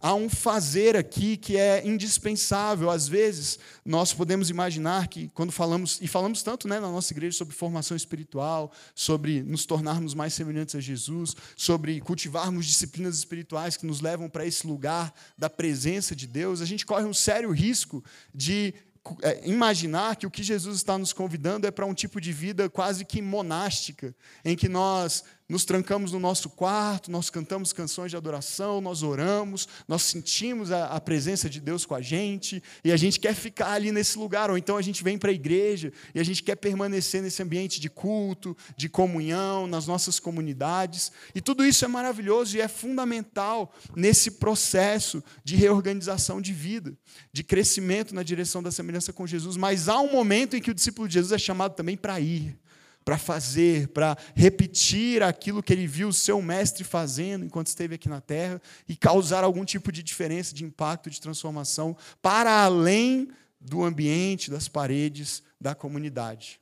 Há 0.00 0.14
um 0.14 0.28
fazer 0.28 0.96
aqui 0.96 1.36
que 1.36 1.56
é 1.56 1.86
indispensável. 1.86 2.90
Às 2.90 3.08
vezes, 3.08 3.58
nós 3.84 4.12
podemos 4.12 4.50
imaginar 4.50 5.08
que, 5.08 5.28
quando 5.28 5.50
falamos, 5.50 5.98
e 6.02 6.06
falamos 6.06 6.42
tanto 6.42 6.68
né, 6.68 6.78
na 6.78 6.90
nossa 6.90 7.12
igreja 7.12 7.36
sobre 7.36 7.54
formação 7.54 7.96
espiritual, 7.96 8.70
sobre 8.94 9.42
nos 9.42 9.64
tornarmos 9.64 10.12
mais 10.12 10.34
semelhantes 10.34 10.74
a 10.74 10.80
Jesus, 10.80 11.34
sobre 11.56 12.00
cultivarmos 12.00 12.66
disciplinas 12.66 13.16
espirituais 13.16 13.76
que 13.76 13.86
nos 13.86 14.00
levam 14.00 14.28
para 14.28 14.44
esse 14.44 14.66
lugar 14.66 15.14
da 15.36 15.48
presença 15.48 16.14
de 16.14 16.26
Deus, 16.26 16.60
a 16.60 16.66
gente 16.66 16.84
corre 16.84 17.04
um 17.04 17.14
sério 17.14 17.50
risco 17.50 18.04
de 18.34 18.74
é, 19.22 19.48
imaginar 19.48 20.16
que 20.16 20.26
o 20.26 20.30
que 20.30 20.42
Jesus 20.42 20.76
está 20.78 20.98
nos 20.98 21.12
convidando 21.12 21.66
é 21.66 21.70
para 21.70 21.86
um 21.86 21.94
tipo 21.94 22.20
de 22.20 22.32
vida 22.32 22.68
quase 22.68 23.04
que 23.04 23.22
monástica, 23.22 24.14
em 24.44 24.56
que 24.56 24.68
nós 24.68 25.24
nos 25.48 25.64
trancamos 25.64 26.12
no 26.12 26.18
nosso 26.18 26.50
quarto, 26.50 27.10
nós 27.10 27.30
cantamos 27.30 27.72
canções 27.72 28.10
de 28.10 28.16
adoração, 28.16 28.80
nós 28.80 29.02
oramos, 29.02 29.68
nós 29.86 30.02
sentimos 30.02 30.72
a, 30.72 30.86
a, 30.86 31.00
presença 31.00 31.48
de 31.48 31.60
Deus 31.60 31.86
com 31.86 31.94
a 31.94 32.00
gente, 32.00 32.60
e 32.82 32.90
a 32.90 32.96
gente 32.96 33.20
quer 33.20 33.34
ficar 33.34 33.72
ali 33.72 33.92
nesse 33.92 34.18
lugar, 34.18 34.50
ou 34.50 34.58
então 34.58 34.76
a 34.76 34.82
gente 34.82 35.04
vem 35.04 35.16
para 35.16 35.30
a 35.30 35.34
igreja 35.34 35.92
e 36.14 36.18
a 36.18 36.24
gente 36.24 36.42
quer 36.42 36.56
permanecer 36.56 37.22
nesse 37.22 37.42
ambiente 37.42 37.80
de 37.80 37.88
culto, 37.88 38.56
de 38.76 38.88
comunhão, 38.88 39.68
nas 39.68 39.86
nossas 39.86 40.18
comunidades, 40.18 41.12
e 41.34 41.40
tudo 41.40 41.64
isso 41.64 41.84
é 41.84 41.88
maravilhoso 41.88 42.56
e 42.56 42.60
é 42.60 42.66
fundamental 42.66 43.72
nesse 43.94 44.32
processo 44.32 45.22
de 45.44 45.54
reorganização 45.54 46.40
de 46.40 46.52
vida, 46.52 46.92
de 47.32 47.44
crescimento 47.44 48.14
na 48.14 48.24
direção 48.24 48.62
da 48.62 48.72
semelhança 48.72 49.12
com 49.12 49.26
Jesus, 49.26 49.56
mas 49.56 49.88
há 49.88 50.00
um 50.00 50.10
momento 50.10 50.56
em 50.56 50.60
que 50.60 50.70
o 50.72 50.74
discípulo 50.74 51.06
de 51.06 51.14
Jesus 51.14 51.32
é 51.32 51.38
chamado 51.38 51.74
também 51.74 51.96
para 51.96 52.18
ir 52.18 52.58
para 53.06 53.16
fazer, 53.16 53.86
para 53.90 54.18
repetir 54.34 55.22
aquilo 55.22 55.62
que 55.62 55.72
ele 55.72 55.86
viu 55.86 56.08
o 56.08 56.12
seu 56.12 56.42
mestre 56.42 56.82
fazendo 56.82 57.44
enquanto 57.44 57.68
esteve 57.68 57.94
aqui 57.94 58.08
na 58.08 58.20
terra 58.20 58.60
e 58.88 58.96
causar 58.96 59.44
algum 59.44 59.64
tipo 59.64 59.92
de 59.92 60.02
diferença, 60.02 60.52
de 60.52 60.64
impacto, 60.64 61.08
de 61.08 61.20
transformação 61.20 61.96
para 62.20 62.64
além 62.64 63.28
do 63.60 63.84
ambiente, 63.84 64.50
das 64.50 64.66
paredes 64.66 65.40
da 65.60 65.72
comunidade. 65.72 66.60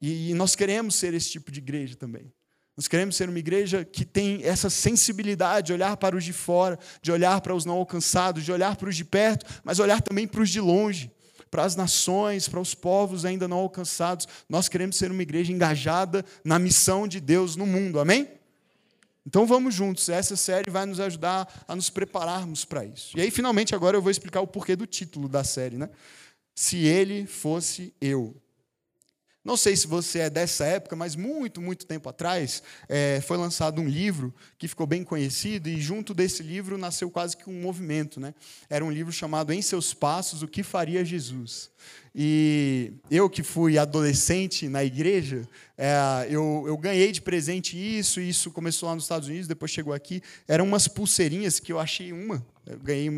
E 0.00 0.32
nós 0.32 0.56
queremos 0.56 0.94
ser 0.94 1.12
esse 1.12 1.30
tipo 1.30 1.52
de 1.52 1.60
igreja 1.60 1.94
também. 1.94 2.32
Nós 2.74 2.88
queremos 2.88 3.14
ser 3.14 3.28
uma 3.28 3.38
igreja 3.38 3.84
que 3.84 4.06
tem 4.06 4.42
essa 4.42 4.70
sensibilidade 4.70 5.66
de 5.66 5.74
olhar 5.74 5.98
para 5.98 6.16
os 6.16 6.24
de 6.24 6.32
fora, 6.32 6.78
de 7.02 7.12
olhar 7.12 7.42
para 7.42 7.54
os 7.54 7.66
não 7.66 7.74
alcançados, 7.74 8.42
de 8.42 8.50
olhar 8.50 8.74
para 8.76 8.88
os 8.88 8.96
de 8.96 9.04
perto, 9.04 9.44
mas 9.62 9.78
olhar 9.78 10.00
também 10.00 10.26
para 10.26 10.40
os 10.40 10.48
de 10.48 10.62
longe 10.62 11.13
para 11.54 11.62
as 11.62 11.76
nações, 11.76 12.48
para 12.48 12.58
os 12.58 12.74
povos 12.74 13.24
ainda 13.24 13.46
não 13.46 13.58
alcançados. 13.58 14.26
Nós 14.48 14.68
queremos 14.68 14.96
ser 14.96 15.12
uma 15.12 15.22
igreja 15.22 15.52
engajada 15.52 16.24
na 16.42 16.58
missão 16.58 17.06
de 17.06 17.20
Deus 17.20 17.54
no 17.54 17.64
mundo, 17.64 18.00
amém? 18.00 18.28
Então 19.24 19.46
vamos 19.46 19.72
juntos, 19.72 20.08
essa 20.08 20.34
série 20.34 20.68
vai 20.68 20.84
nos 20.84 20.98
ajudar 20.98 21.64
a 21.68 21.76
nos 21.76 21.90
prepararmos 21.90 22.64
para 22.64 22.84
isso. 22.84 23.16
E 23.16 23.20
aí, 23.20 23.30
finalmente, 23.30 23.72
agora 23.72 23.96
eu 23.96 24.02
vou 24.02 24.10
explicar 24.10 24.40
o 24.40 24.48
porquê 24.48 24.74
do 24.74 24.84
título 24.84 25.28
da 25.28 25.44
série, 25.44 25.78
né? 25.78 25.90
Se 26.56 26.78
ele 26.86 27.24
fosse 27.24 27.94
eu. 28.00 28.34
Não 29.44 29.58
sei 29.58 29.76
se 29.76 29.86
você 29.86 30.20
é 30.20 30.30
dessa 30.30 30.64
época, 30.64 30.96
mas 30.96 31.14
muito, 31.14 31.60
muito 31.60 31.84
tempo 31.84 32.08
atrás 32.08 32.62
é, 32.88 33.20
foi 33.20 33.36
lançado 33.36 33.78
um 33.78 33.86
livro 33.86 34.34
que 34.56 34.66
ficou 34.66 34.86
bem 34.86 35.04
conhecido 35.04 35.68
e 35.68 35.78
junto 35.78 36.14
desse 36.14 36.42
livro 36.42 36.78
nasceu 36.78 37.10
quase 37.10 37.36
que 37.36 37.50
um 37.50 37.60
movimento, 37.60 38.18
né? 38.18 38.34
Era 38.70 38.82
um 38.82 38.90
livro 38.90 39.12
chamado 39.12 39.52
Em 39.52 39.60
Seus 39.60 39.92
Passos: 39.92 40.42
O 40.42 40.48
que 40.48 40.62
faria 40.62 41.04
Jesus? 41.04 41.70
E 42.14 42.94
eu 43.10 43.28
que 43.28 43.42
fui 43.42 43.76
adolescente 43.76 44.66
na 44.66 44.82
igreja, 44.82 45.42
é, 45.76 46.26
eu, 46.30 46.64
eu 46.66 46.78
ganhei 46.78 47.12
de 47.12 47.20
presente 47.20 47.76
isso. 47.76 48.20
Isso 48.20 48.50
começou 48.50 48.88
lá 48.88 48.94
nos 48.94 49.04
Estados 49.04 49.28
Unidos, 49.28 49.46
depois 49.46 49.70
chegou 49.70 49.92
aqui. 49.92 50.22
Eram 50.48 50.64
umas 50.64 50.88
pulseirinhas 50.88 51.60
que 51.60 51.70
eu 51.70 51.78
achei 51.78 52.12
uma 52.14 52.42
Ganhei, 52.82 53.10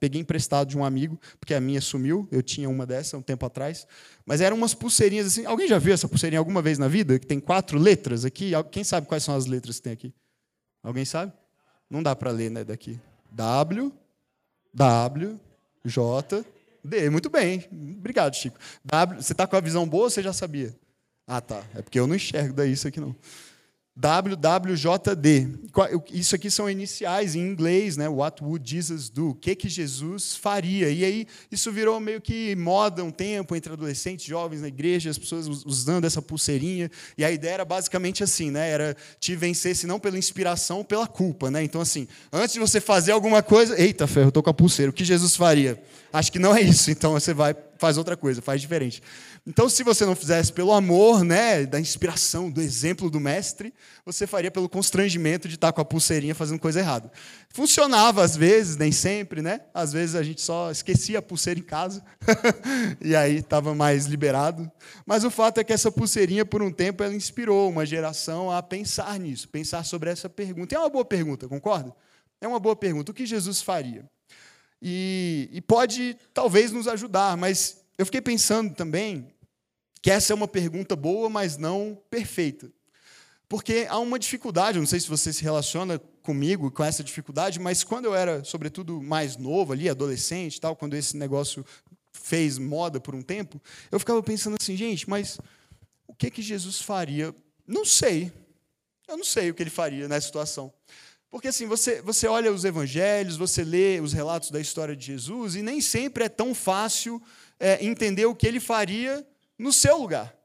peguei 0.00 0.20
emprestado 0.20 0.68
de 0.68 0.76
um 0.76 0.84
amigo, 0.84 1.18
porque 1.38 1.54
a 1.54 1.60
minha 1.60 1.80
sumiu. 1.80 2.28
Eu 2.32 2.42
tinha 2.42 2.68
uma 2.68 2.84
dessa 2.84 3.16
um 3.16 3.22
tempo 3.22 3.46
atrás. 3.46 3.86
Mas 4.26 4.40
eram 4.40 4.56
umas 4.56 4.74
pulseirinhas 4.74 5.26
assim. 5.26 5.46
Alguém 5.46 5.68
já 5.68 5.78
viu 5.78 5.94
essa 5.94 6.08
pulseirinha 6.08 6.38
alguma 6.38 6.60
vez 6.60 6.78
na 6.78 6.88
vida? 6.88 7.18
Que 7.18 7.26
tem 7.26 7.38
quatro 7.38 7.78
letras 7.78 8.24
aqui. 8.24 8.52
Quem 8.70 8.82
sabe 8.82 9.06
quais 9.06 9.22
são 9.22 9.36
as 9.36 9.46
letras 9.46 9.76
que 9.76 9.82
tem 9.82 9.92
aqui? 9.92 10.12
Alguém 10.82 11.04
sabe? 11.04 11.32
Não 11.88 12.02
dá 12.02 12.16
para 12.16 12.30
ler, 12.30 12.50
né? 12.50 12.64
Daqui. 12.64 12.98
W, 13.30 13.92
W, 14.74 15.40
J, 15.84 16.44
D. 16.82 17.08
Muito 17.08 17.30
bem. 17.30 17.64
Obrigado, 17.70 18.34
Chico. 18.34 18.58
W, 18.84 19.22
você 19.22 19.32
está 19.32 19.46
com 19.46 19.56
a 19.56 19.60
visão 19.60 19.88
boa 19.88 20.04
ou 20.04 20.10
você 20.10 20.22
já 20.22 20.32
sabia? 20.32 20.74
Ah, 21.26 21.40
tá. 21.40 21.62
É 21.74 21.82
porque 21.82 22.00
eu 22.00 22.06
não 22.06 22.16
enxergo 22.16 22.52
daí 22.52 22.72
isso 22.72 22.88
aqui, 22.88 22.98
não. 22.98 23.14
WWJD. 23.94 25.48
Isso 26.12 26.34
aqui 26.34 26.50
são 26.50 26.68
iniciais 26.68 27.36
em 27.36 27.40
inglês, 27.40 27.96
né? 27.96 28.08
What 28.08 28.42
would 28.42 28.68
Jesus 28.68 29.10
do? 29.10 29.30
O 29.30 29.34
que 29.34 29.54
que 29.54 29.68
Jesus 29.68 30.34
faria? 30.34 30.88
E 30.88 31.04
aí 31.04 31.26
isso 31.50 31.70
virou 31.70 32.00
meio 32.00 32.18
que 32.20 32.56
moda 32.56 33.04
um 33.04 33.10
tempo 33.10 33.54
entre 33.54 33.70
adolescentes, 33.70 34.24
jovens 34.24 34.62
na 34.62 34.68
igreja, 34.68 35.10
as 35.10 35.18
pessoas 35.18 35.46
usando 35.46 36.06
essa 36.06 36.22
pulseirinha. 36.22 36.90
E 37.18 37.24
a 37.24 37.30
ideia 37.30 37.54
era 37.54 37.64
basicamente 37.66 38.24
assim, 38.24 38.50
né? 38.50 38.70
Era 38.70 38.96
te 39.20 39.36
vencesse 39.36 39.86
não 39.86 40.00
pela 40.00 40.16
inspiração, 40.16 40.82
pela 40.82 41.06
culpa, 41.06 41.50
né? 41.50 41.62
Então 41.62 41.80
assim, 41.80 42.08
antes 42.32 42.54
de 42.54 42.60
você 42.60 42.80
fazer 42.80 43.12
alguma 43.12 43.42
coisa, 43.42 43.78
eita, 43.78 44.06
ferro, 44.06 44.28
eu 44.28 44.32
tô 44.32 44.42
com 44.42 44.50
a 44.50 44.54
pulseira. 44.54 44.88
O 44.90 44.94
que 44.94 45.04
Jesus 45.04 45.36
faria? 45.36 45.82
Acho 46.10 46.32
que 46.32 46.38
não 46.38 46.56
é 46.56 46.62
isso. 46.62 46.90
Então 46.90 47.12
você 47.12 47.34
vai 47.34 47.54
faz 47.82 47.98
outra 47.98 48.16
coisa, 48.16 48.40
faz 48.40 48.60
diferente. 48.60 49.02
Então, 49.44 49.68
se 49.68 49.82
você 49.82 50.06
não 50.06 50.14
fizesse 50.14 50.52
pelo 50.52 50.70
amor, 50.72 51.24
né, 51.24 51.66
da 51.66 51.80
inspiração, 51.80 52.48
do 52.48 52.62
exemplo 52.62 53.10
do 53.10 53.18
mestre, 53.18 53.74
você 54.06 54.24
faria 54.24 54.52
pelo 54.52 54.68
constrangimento 54.68 55.48
de 55.48 55.56
estar 55.56 55.72
com 55.72 55.80
a 55.80 55.84
pulseirinha 55.84 56.32
fazendo 56.32 56.60
coisa 56.60 56.78
errada. 56.78 57.10
Funcionava 57.52 58.22
às 58.22 58.36
vezes, 58.36 58.76
nem 58.76 58.92
sempre, 58.92 59.42
né? 59.42 59.62
Às 59.74 59.92
vezes 59.92 60.14
a 60.14 60.22
gente 60.22 60.40
só 60.40 60.70
esquecia 60.70 61.18
a 61.18 61.22
pulseira 61.22 61.58
em 61.58 61.64
casa 61.64 62.04
e 63.02 63.16
aí 63.16 63.38
estava 63.38 63.74
mais 63.74 64.06
liberado. 64.06 64.70
Mas 65.04 65.24
o 65.24 65.30
fato 65.30 65.58
é 65.58 65.64
que 65.64 65.72
essa 65.72 65.90
pulseirinha, 65.90 66.44
por 66.44 66.62
um 66.62 66.70
tempo, 66.70 67.02
ela 67.02 67.12
inspirou 67.12 67.68
uma 67.68 67.84
geração 67.84 68.48
a 68.48 68.62
pensar 68.62 69.18
nisso, 69.18 69.48
pensar 69.48 69.84
sobre 69.84 70.08
essa 70.08 70.30
pergunta. 70.30 70.72
é 70.72 70.78
uma 70.78 70.88
boa 70.88 71.04
pergunta, 71.04 71.48
concorda? 71.48 71.92
É 72.40 72.46
uma 72.46 72.60
boa 72.60 72.76
pergunta. 72.76 73.10
O 73.10 73.14
que 73.14 73.26
Jesus 73.26 73.60
faria? 73.60 74.08
E, 74.82 75.48
e 75.52 75.60
pode, 75.60 76.18
talvez, 76.34 76.72
nos 76.72 76.88
ajudar, 76.88 77.36
mas 77.36 77.84
eu 77.96 78.04
fiquei 78.04 78.20
pensando 78.20 78.74
também 78.74 79.28
que 80.02 80.10
essa 80.10 80.32
é 80.32 80.34
uma 80.34 80.48
pergunta 80.48 80.96
boa, 80.96 81.30
mas 81.30 81.56
não 81.56 81.96
perfeita. 82.10 82.68
Porque 83.48 83.86
há 83.88 83.98
uma 83.98 84.18
dificuldade, 84.18 84.80
não 84.80 84.86
sei 84.86 84.98
se 84.98 85.08
você 85.08 85.32
se 85.32 85.42
relaciona 85.42 86.00
comigo 86.22 86.68
com 86.70 86.82
essa 86.82 87.04
dificuldade, 87.04 87.60
mas 87.60 87.84
quando 87.84 88.06
eu 88.06 88.14
era, 88.14 88.42
sobretudo, 88.42 89.00
mais 89.00 89.36
novo 89.36 89.72
ali, 89.72 89.88
adolescente, 89.88 90.60
tal, 90.60 90.74
quando 90.74 90.94
esse 90.94 91.16
negócio 91.16 91.64
fez 92.12 92.58
moda 92.58 92.98
por 92.98 93.14
um 93.14 93.22
tempo, 93.22 93.62
eu 93.90 94.00
ficava 94.00 94.20
pensando 94.22 94.56
assim, 94.60 94.76
gente, 94.76 95.08
mas 95.08 95.38
o 96.08 96.14
que 96.14 96.30
que 96.30 96.42
Jesus 96.42 96.80
faria? 96.80 97.32
Não 97.66 97.84
sei. 97.84 98.32
Eu 99.06 99.16
não 99.16 99.24
sei 99.24 99.50
o 99.50 99.54
que 99.54 99.62
ele 99.62 99.70
faria 99.70 100.08
nessa 100.08 100.26
situação. 100.26 100.72
Porque 101.32 101.48
assim, 101.48 101.66
você, 101.66 102.02
você 102.02 102.28
olha 102.28 102.52
os 102.52 102.62
evangelhos, 102.62 103.38
você 103.38 103.64
lê 103.64 103.98
os 104.00 104.12
relatos 104.12 104.50
da 104.50 104.60
história 104.60 104.94
de 104.94 105.06
Jesus, 105.06 105.56
e 105.56 105.62
nem 105.62 105.80
sempre 105.80 106.24
é 106.24 106.28
tão 106.28 106.54
fácil 106.54 107.22
é, 107.58 107.82
entender 107.82 108.26
o 108.26 108.34
que 108.34 108.46
ele 108.46 108.60
faria 108.60 109.26
no 109.58 109.72
seu 109.72 109.96
lugar. 109.96 110.36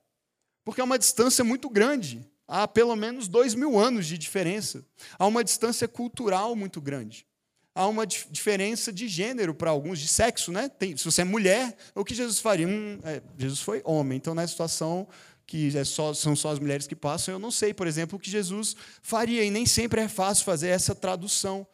Porque 0.63 0.79
é 0.79 0.83
uma 0.85 0.97
distância 0.97 1.43
muito 1.43 1.69
grande. 1.69 2.25
Há 2.47 2.65
pelo 2.69 2.95
menos 2.95 3.27
dois 3.27 3.53
mil 3.53 3.77
anos 3.77 4.07
de 4.07 4.17
diferença. 4.17 4.81
Há 5.19 5.27
uma 5.27 5.43
distância 5.43 5.89
cultural 5.89 6.55
muito 6.55 6.79
grande. 6.79 7.27
Há 7.75 7.85
uma 7.85 8.07
dif 8.07 8.25
diferença 8.31 8.91
de 8.91 9.09
gênero 9.09 9.53
para 9.53 9.69
alguns, 9.69 9.99
de 9.99 10.07
sexo, 10.07 10.53
né? 10.53 10.69
Tem, 10.69 10.95
se 10.95 11.03
você 11.03 11.21
é 11.21 11.25
mulher, 11.25 11.75
o 11.93 12.05
que 12.05 12.15
Jesus 12.15 12.39
faria? 12.39 12.65
Hum, 12.65 12.97
é, 13.03 13.21
Jesus 13.37 13.59
foi 13.59 13.81
homem, 13.83 14.15
então 14.15 14.33
nessa 14.33 14.51
situação 14.51 15.05
que 15.47 15.75
é 15.77 15.83
só, 15.85 16.13
são 16.13 16.35
só 16.35 16.51
as 16.51 16.59
mulheres 16.59 16.85
que 16.85 16.95
passam, 16.95 17.33
eu 17.33 17.39
não 17.39 17.49
sei, 17.49 17.73
por 17.73 17.87
exemplo, 17.87 18.17
o 18.17 18.19
que 18.19 18.29
Jesus 18.29 18.75
faria, 19.01 19.43
e 19.43 19.49
nem 19.49 19.65
sempre 19.65 20.01
é 20.01 20.07
fácil 20.09 20.43
fazer 20.43 20.67
essa 20.67 20.93
tradução. 20.93 21.65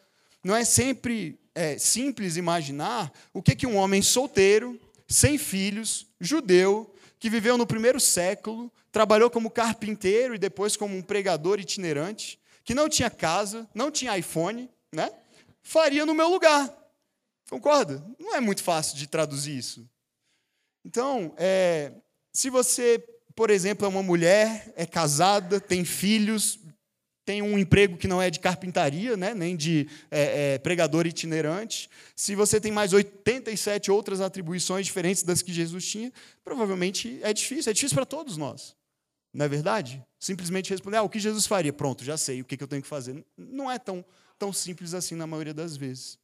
Não 0.44 0.56
é 0.56 0.64
sempre 0.64 1.40
é, 1.56 1.78
simples 1.80 2.38
imaginar 2.38 3.12
o 3.34 3.42
que, 3.42 3.56
que 3.56 3.66
um 3.66 3.76
homem 3.76 4.02
solteiro, 4.02 4.80
sem 5.08 5.40
filhos, 5.40 6.06
judeu, 6.22 6.94
que 7.20 7.30
viveu 7.30 7.58
no 7.58 7.66
primeiro 7.66 8.00
século, 8.00 8.72
trabalhou 8.92 9.30
como 9.30 9.50
carpinteiro 9.50 10.36
e 10.36 10.38
depois 10.38 10.78
como 10.78 10.96
um 10.96 11.02
pregador 11.02 11.60
itinerante, 11.60 12.40
que 12.64 12.76
não 12.76 12.88
tinha 12.88 13.10
casa, 13.10 13.68
não 13.74 13.90
tinha 13.90 14.18
iPhone, 14.18 14.70
né? 14.92 15.12
faria 15.64 16.06
no 16.06 16.14
meu 16.14 16.30
lugar. 16.30 16.72
Concorda? 17.50 18.06
Não 18.20 18.36
é 18.36 18.40
muito 18.40 18.62
fácil 18.62 18.98
de 18.98 19.08
traduzir 19.08 19.58
isso. 19.58 19.90
Então, 20.86 21.34
é, 21.38 21.94
se 22.32 22.50
você, 22.50 23.04
por 23.36 23.50
exemplo, 23.50 23.86
é 23.86 23.90
uma 23.90 24.04
mulher, 24.04 24.72
é 24.76 24.86
casada, 24.86 25.60
tem 25.60 25.84
filhos, 25.84 26.60
tem 27.26 27.42
um 27.42 27.58
emprego 27.58 27.98
que 27.98 28.08
não 28.08 28.22
é 28.22 28.30
de 28.30 28.40
carpintaria, 28.40 29.16
né, 29.16 29.34
nem 29.34 29.56
de 29.56 29.88
é, 30.12 30.54
é, 30.54 30.58
pregador 30.58 31.08
itinerante, 31.08 31.90
se 32.16 32.36
você 32.36 32.60
tem 32.60 32.72
mais 32.72 32.92
87 32.94 33.90
outras 33.90 34.20
atribuições 34.20 34.86
diferentes 34.86 35.24
das 35.24 35.42
que 35.42 35.54
Jesus 35.54 35.86
tinha, 35.86 36.12
provavelmente 36.44 37.20
é 37.22 37.34
difícil, 37.34 37.70
é 37.70 37.74
difícil 37.74 37.96
para 37.96 38.06
todos 38.06 38.38
nós. 38.38 38.76
Não 39.34 39.46
é 39.46 39.50
verdade? 39.50 40.04
Simplesmente 40.20 40.70
responder, 40.70 40.98
ah, 40.98 41.04
o 41.04 41.10
que 41.10 41.20
Jesus 41.20 41.48
faria? 41.48 41.74
Pronto, 41.74 42.04
já 42.04 42.18
sei 42.18 42.42
o 42.42 42.46
que 42.46 42.62
eu 42.62 42.68
tenho 42.68 42.84
que 42.84 42.88
fazer. 42.88 43.26
Não 43.36 43.72
é 43.72 43.80
tão, 43.80 44.06
tão 44.38 44.54
simples 44.54 44.94
assim 44.94 45.16
na 45.16 45.26
maioria 45.26 45.54
das 45.54 45.76
vezes. 45.76 46.20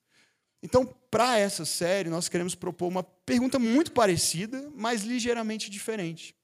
Então, 0.61 0.85
para 1.09 1.39
essa 1.39 1.65
série, 1.65 2.09
nós 2.09 2.29
queremos 2.29 2.53
propor 2.53 2.87
uma 2.87 3.01
pergunta 3.01 3.57
muito 3.57 3.91
parecida, 3.93 4.69
mas 4.75 5.03
ligeiramente 5.03 5.69
diferente. 5.71 6.35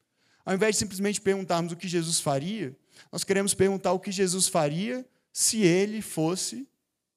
Ao 0.46 0.54
invés 0.54 0.76
de 0.76 0.80
simplesmente 0.80 1.20
perguntarmos 1.20 1.72
o 1.72 1.76
que 1.76 1.88
Jesus 1.88 2.20
faria, 2.20 2.76
nós 3.12 3.24
queremos 3.24 3.54
perguntar 3.54 3.94
o 3.94 4.00
que 4.00 4.12
Jesus 4.12 4.48
faria 4.48 5.06
se 5.34 5.64
ele 5.64 6.02
fosse 6.02 6.68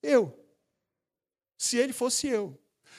eu. 0.02 0.34
Se 1.58 1.76
ele 1.76 1.92
fosse 1.92 2.26
eu. 2.26 2.58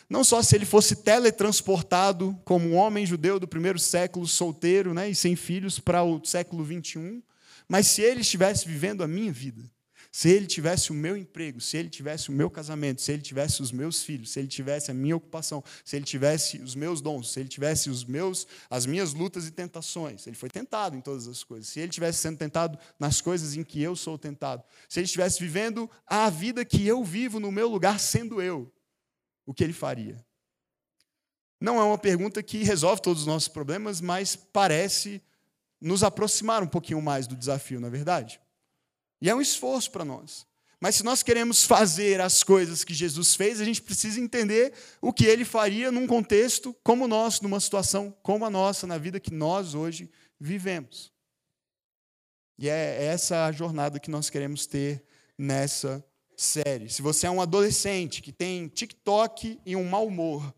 Não 0.09 0.23
só 0.23 0.41
se 0.41 0.55
ele 0.55 0.65
fosse 0.65 0.97
teletransportado 0.97 2.39
como 2.45 2.69
um 2.69 2.75
homem 2.75 3.05
judeu 3.05 3.39
do 3.39 3.47
primeiro 3.47 3.79
século, 3.79 4.27
solteiro 4.27 4.93
né, 4.93 5.09
e 5.09 5.15
sem 5.15 5.35
filhos, 5.35 5.79
para 5.79 6.03
o 6.03 6.23
século 6.23 6.63
21, 6.63 7.21
mas 7.67 7.87
se 7.87 8.01
ele 8.01 8.21
estivesse 8.21 8.67
vivendo 8.67 9.03
a 9.03 9.07
minha 9.07 9.31
vida. 9.31 9.63
Se 10.12 10.29
ele 10.29 10.47
tivesse 10.47 10.91
o 10.91 10.93
meu 10.93 11.15
emprego, 11.15 11.62
se 11.62 11.77
ele 11.77 11.89
tivesse 11.89 12.29
o 12.29 12.31
meu 12.31 12.49
casamento, 12.49 13.01
se 13.01 13.12
ele 13.12 13.21
tivesse 13.21 13.62
os 13.62 13.71
meus 13.71 14.01
filhos, 14.01 14.31
se 14.31 14.39
ele 14.39 14.47
tivesse 14.47 14.89
a 14.89 14.93
minha 14.93 15.15
ocupação, 15.15 15.63
se 15.85 15.95
ele 15.95 16.05
tivesse 16.05 16.57
os 16.57 16.73
meus 16.73 16.99
dons, 16.99 17.31
se 17.31 17.39
ele 17.39 17.49
tivesse 17.49 17.89
os 17.89 18.03
meus, 18.03 18.47
as 18.69 18.85
minhas 18.85 19.13
lutas 19.13 19.47
e 19.47 19.51
tentações, 19.51 20.25
ele 20.25 20.35
foi 20.35 20.49
tentado 20.49 20.95
em 20.95 21.01
todas 21.01 21.27
as 21.27 21.43
coisas. 21.43 21.67
Se 21.67 21.79
ele 21.79 21.91
tivesse 21.91 22.19
sendo 22.19 22.38
tentado 22.38 22.79
nas 22.99 23.21
coisas 23.21 23.55
em 23.55 23.63
que 23.63 23.81
eu 23.81 23.95
sou 23.95 24.17
tentado, 24.17 24.63
se 24.88 24.99
ele 24.99 25.05
estivesse 25.05 25.39
vivendo 25.39 25.89
a 26.07 26.29
vida 26.29 26.65
que 26.65 26.85
eu 26.88 27.03
vivo 27.03 27.39
no 27.39 27.51
meu 27.51 27.69
lugar 27.69 27.99
sendo 27.99 28.41
eu, 28.41 28.71
o 29.45 29.53
que 29.53 29.63
ele 29.63 29.73
faria? 29.73 30.17
Não 31.62 31.79
é 31.79 31.83
uma 31.83 31.97
pergunta 31.97 32.41
que 32.41 32.63
resolve 32.63 33.01
todos 33.01 33.23
os 33.23 33.27
nossos 33.27 33.49
problemas, 33.49 33.99
mas 33.99 34.35
parece 34.35 35.21
nos 35.81 36.03
aproximar 36.03 36.63
um 36.63 36.67
pouquinho 36.67 37.01
mais 37.01 37.27
do 37.27 37.35
desafio, 37.35 37.79
não 37.79 37.88
é 37.88 37.91
verdade? 37.91 38.39
E 39.21 39.29
é 39.29 39.36
um 39.36 39.41
esforço 39.41 39.91
para 39.91 40.05
nós. 40.05 40.47
Mas 40.79 40.95
se 40.95 41.03
nós 41.03 41.21
queremos 41.21 41.65
fazer 41.65 42.21
as 42.21 42.41
coisas 42.41 42.86
que 42.86 42.93
Jesus 42.93 43.36
fez, 43.36 43.60
a 43.60 43.65
gente 43.65 43.82
precisa 43.82 44.19
entender 44.19 44.73
o 45.01 45.12
que 45.12 45.25
ele 45.25 45.43
faria 45.43 45.91
num 45.91 46.08
contexto 46.08 46.73
como 46.84 47.03
o 47.03 47.08
nosso, 47.08 47.43
numa 47.43 47.60
situação 47.60 48.15
como 48.23 48.45
a 48.45 48.49
nossa, 48.49 48.88
na 48.88 48.97
vida 48.97 49.19
que 49.19 49.34
nós 49.34 49.75
hoje 49.75 50.10
vivemos. 50.39 51.12
E 52.58 52.69
é 52.69 53.05
essa 53.05 53.45
a 53.45 53.51
jornada 53.51 53.99
que 53.99 54.10
nós 54.10 54.29
queremos 54.29 54.65
ter 54.65 55.03
nessa 55.38 56.03
série. 56.38 56.89
Se 56.89 57.01
você 57.01 57.27
é 57.27 57.32
um 57.32 57.41
adolescente 57.41 58.21
que 58.21 58.32
tem 58.32 58.67
TikTok 58.69 59.60
e 59.65 59.75
um 59.75 59.84
mau 59.84 60.08
humor, 60.08 60.53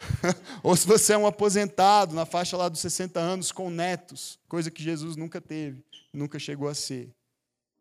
ou 0.62 0.76
se 0.76 0.86
você 0.86 1.14
é 1.14 1.18
um 1.18 1.26
aposentado 1.26 2.14
na 2.14 2.26
faixa 2.26 2.58
lá 2.58 2.68
dos 2.68 2.80
60 2.80 3.18
anos 3.18 3.50
com 3.50 3.70
netos, 3.70 4.38
coisa 4.48 4.70
que 4.70 4.82
Jesus 4.82 5.16
nunca 5.16 5.40
teve, 5.40 5.82
nunca 6.12 6.38
chegou 6.38 6.68
a 6.68 6.74
ser 6.74 7.10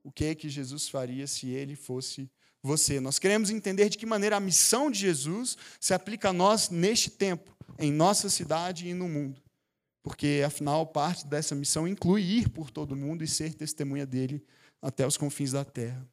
o 0.03 0.11
que 0.11 0.25
é 0.25 0.35
que 0.35 0.49
Jesus 0.49 0.89
faria 0.89 1.27
se 1.27 1.49
ele 1.49 1.75
fosse 1.75 2.29
você. 2.61 2.99
Nós 2.99 3.19
queremos 3.19 3.49
entender 3.49 3.89
de 3.89 3.97
que 3.97 4.05
maneira 4.05 4.37
a 4.37 4.39
missão 4.39 4.91
de 4.91 4.99
Jesus 4.99 5.57
se 5.79 5.93
aplica 5.93 6.29
a 6.29 6.33
nós 6.33 6.69
neste 6.69 7.09
tempo, 7.09 7.55
em 7.79 7.91
nossa 7.91 8.29
cidade 8.29 8.87
e 8.87 8.93
no 8.93 9.07
mundo. 9.07 9.41
Porque, 10.03 10.41
afinal, 10.45 10.85
parte 10.87 11.27
dessa 11.27 11.53
missão 11.53 11.87
inclui 11.87 12.23
ir 12.23 12.49
por 12.49 12.71
todo 12.71 12.93
o 12.93 12.97
mundo 12.97 13.23
e 13.23 13.27
ser 13.27 13.53
testemunha 13.53 14.05
dele 14.05 14.43
até 14.81 15.05
os 15.05 15.17
confins 15.17 15.51
da 15.51 15.63
terra. 15.63 16.07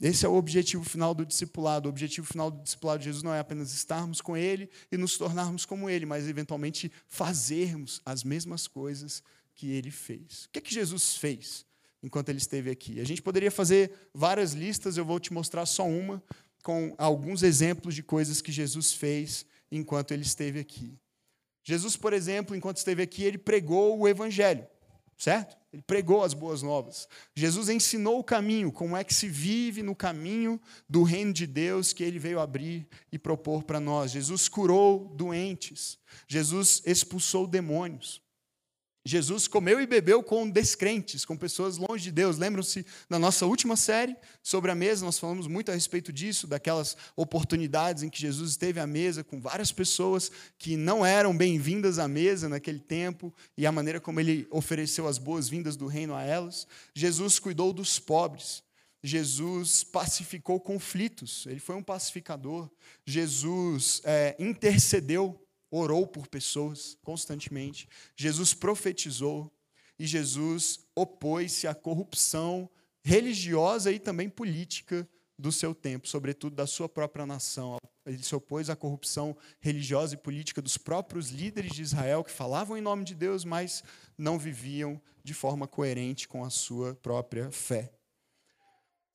Esse 0.00 0.26
é 0.26 0.28
o 0.28 0.34
objetivo 0.34 0.84
final 0.84 1.14
do 1.14 1.24
discipulado. 1.24 1.86
O 1.86 1.90
objetivo 1.90 2.26
final 2.26 2.50
do 2.50 2.62
discipulado 2.62 2.98
de 3.00 3.04
Jesus 3.04 3.22
não 3.22 3.32
é 3.32 3.38
apenas 3.38 3.72
estarmos 3.72 4.20
com 4.20 4.36
Ele 4.36 4.68
e 4.90 4.96
nos 4.96 5.16
tornarmos 5.16 5.64
como 5.64 5.88
Ele, 5.88 6.04
mas 6.06 6.26
eventualmente 6.26 6.90
fazermos 7.06 8.00
as 8.04 8.24
mesmas 8.24 8.66
coisas 8.66 9.22
que 9.54 9.70
Ele 9.70 9.90
fez. 9.90 10.46
O 10.46 10.50
que, 10.50 10.58
é 10.58 10.62
que 10.62 10.74
Jesus 10.74 11.16
fez? 11.16 11.64
Enquanto 12.04 12.28
ele 12.28 12.38
esteve 12.38 12.70
aqui. 12.70 13.00
A 13.00 13.04
gente 13.04 13.22
poderia 13.22 13.50
fazer 13.50 13.90
várias 14.12 14.52
listas, 14.52 14.98
eu 14.98 15.06
vou 15.06 15.18
te 15.18 15.32
mostrar 15.32 15.64
só 15.64 15.88
uma, 15.88 16.22
com 16.62 16.94
alguns 16.98 17.42
exemplos 17.42 17.94
de 17.94 18.02
coisas 18.02 18.42
que 18.42 18.52
Jesus 18.52 18.92
fez 18.92 19.46
enquanto 19.72 20.12
ele 20.12 20.22
esteve 20.22 20.60
aqui. 20.60 20.98
Jesus, 21.64 21.96
por 21.96 22.12
exemplo, 22.12 22.54
enquanto 22.54 22.76
esteve 22.76 23.02
aqui, 23.02 23.24
ele 23.24 23.38
pregou 23.38 23.98
o 23.98 24.06
evangelho, 24.06 24.66
certo? 25.16 25.56
Ele 25.72 25.80
pregou 25.80 26.22
as 26.22 26.34
boas 26.34 26.60
novas. 26.60 27.08
Jesus 27.34 27.70
ensinou 27.70 28.18
o 28.18 28.24
caminho, 28.24 28.70
como 28.70 28.94
é 28.94 29.02
que 29.02 29.14
se 29.14 29.26
vive 29.26 29.82
no 29.82 29.96
caminho 29.96 30.60
do 30.86 31.02
reino 31.04 31.32
de 31.32 31.46
Deus 31.46 31.94
que 31.94 32.04
ele 32.04 32.18
veio 32.18 32.38
abrir 32.38 32.86
e 33.10 33.18
propor 33.18 33.64
para 33.64 33.80
nós. 33.80 34.10
Jesus 34.10 34.46
curou 34.46 35.08
doentes. 35.16 35.98
Jesus 36.28 36.82
expulsou 36.84 37.46
demônios. 37.46 38.23
Jesus 39.06 39.46
comeu 39.46 39.82
e 39.82 39.86
bebeu 39.86 40.22
com 40.22 40.48
descrentes, 40.48 41.26
com 41.26 41.36
pessoas 41.36 41.76
longe 41.76 42.04
de 42.04 42.10
Deus. 42.10 42.38
Lembram-se 42.38 42.86
da 43.08 43.18
nossa 43.18 43.44
última 43.44 43.76
série 43.76 44.16
sobre 44.42 44.70
a 44.70 44.74
mesa? 44.74 45.04
Nós 45.04 45.18
falamos 45.18 45.46
muito 45.46 45.70
a 45.70 45.74
respeito 45.74 46.10
disso, 46.10 46.46
daquelas 46.46 46.96
oportunidades 47.14 48.02
em 48.02 48.08
que 48.08 48.18
Jesus 48.18 48.52
esteve 48.52 48.80
à 48.80 48.86
mesa 48.86 49.22
com 49.22 49.38
várias 49.38 49.70
pessoas 49.70 50.32
que 50.56 50.74
não 50.74 51.04
eram 51.04 51.36
bem-vindas 51.36 51.98
à 51.98 52.08
mesa 52.08 52.48
naquele 52.48 52.80
tempo 52.80 53.34
e 53.58 53.66
a 53.66 53.72
maneira 53.72 54.00
como 54.00 54.20
ele 54.20 54.46
ofereceu 54.50 55.06
as 55.06 55.18
boas-vindas 55.18 55.76
do 55.76 55.86
reino 55.86 56.14
a 56.14 56.22
elas. 56.22 56.66
Jesus 56.94 57.38
cuidou 57.38 57.74
dos 57.74 57.98
pobres. 57.98 58.64
Jesus 59.02 59.84
pacificou 59.84 60.58
conflitos, 60.58 61.44
ele 61.44 61.60
foi 61.60 61.76
um 61.76 61.82
pacificador. 61.82 62.70
Jesus 63.04 64.00
é, 64.02 64.34
intercedeu 64.38 65.38
orou 65.74 66.06
por 66.06 66.28
pessoas 66.28 66.96
constantemente, 67.02 67.88
Jesus 68.16 68.54
profetizou 68.54 69.52
e 69.98 70.06
Jesus 70.06 70.80
opôs-se 70.94 71.66
à 71.66 71.74
corrupção 71.74 72.70
religiosa 73.02 73.92
e 73.92 73.98
também 73.98 74.28
política 74.28 75.08
do 75.38 75.50
seu 75.50 75.74
tempo, 75.74 76.08
sobretudo 76.08 76.54
da 76.54 76.66
sua 76.66 76.88
própria 76.88 77.26
nação. 77.26 77.76
Ele 78.06 78.22
se 78.22 78.34
opôs 78.34 78.70
à 78.70 78.76
corrupção 78.76 79.36
religiosa 79.60 80.14
e 80.14 80.18
política 80.18 80.62
dos 80.62 80.78
próprios 80.78 81.30
líderes 81.30 81.72
de 81.72 81.82
Israel 81.82 82.22
que 82.22 82.30
falavam 82.30 82.76
em 82.76 82.80
nome 82.80 83.04
de 83.04 83.14
Deus, 83.14 83.44
mas 83.44 83.82
não 84.16 84.38
viviam 84.38 85.00
de 85.24 85.34
forma 85.34 85.66
coerente 85.66 86.28
com 86.28 86.44
a 86.44 86.50
sua 86.50 86.94
própria 86.94 87.50
fé. 87.50 87.92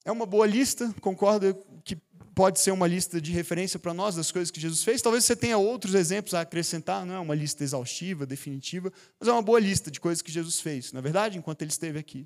É 0.06 0.12
uma 0.12 0.26
boa 0.26 0.48
lista, 0.48 0.94
concordo 1.02 1.56
que 1.84 1.96
pode 2.34 2.60
ser 2.60 2.72
uma 2.72 2.88
lista 2.88 3.20
de 3.20 3.34
referência 3.34 3.78
para 3.78 3.94
nós 3.94 4.16
das 4.16 4.32
coisas 4.32 4.50
que 4.50 4.62
Jesus 4.62 4.84
fez. 4.84 5.02
Talvez 5.02 5.26
você 5.26 5.36
tenha 5.36 5.58
outros 5.58 5.94
exemplos 5.94 6.34
a 6.34 6.42
acrescentar, 6.42 7.06
não 7.06 7.14
é 7.14 7.20
uma 7.20 7.36
lista 7.36 7.64
exaustiva, 7.64 8.26
definitiva, 8.26 8.94
mas 9.20 9.28
é 9.28 9.32
uma 9.32 9.42
boa 9.42 9.60
lista 9.60 9.92
de 9.92 10.00
coisas 10.00 10.22
que 10.22 10.32
Jesus 10.32 10.62
fez, 10.62 10.94
na 10.94 11.00
é 11.00 11.02
verdade, 11.02 11.38
enquanto 11.38 11.62
ele 11.62 11.72
esteve 11.72 12.00
aqui. 12.00 12.26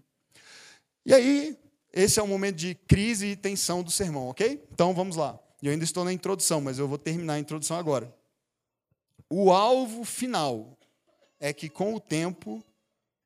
E 1.05 1.13
aí, 1.13 1.57
esse 1.91 2.19
é 2.19 2.23
o 2.23 2.27
momento 2.27 2.57
de 2.57 2.75
crise 2.75 3.27
e 3.27 3.35
tensão 3.35 3.81
do 3.81 3.89
sermão, 3.89 4.27
ok? 4.27 4.63
Então 4.71 4.93
vamos 4.93 5.15
lá. 5.15 5.39
Eu 5.61 5.71
ainda 5.71 5.83
estou 5.83 6.05
na 6.05 6.13
introdução, 6.13 6.61
mas 6.61 6.77
eu 6.77 6.87
vou 6.87 6.97
terminar 6.97 7.33
a 7.33 7.39
introdução 7.39 7.77
agora. 7.77 8.13
O 9.29 9.51
alvo 9.51 10.03
final 10.03 10.77
é 11.39 11.51
que, 11.51 11.69
com 11.69 11.95
o 11.95 11.99
tempo, 11.99 12.63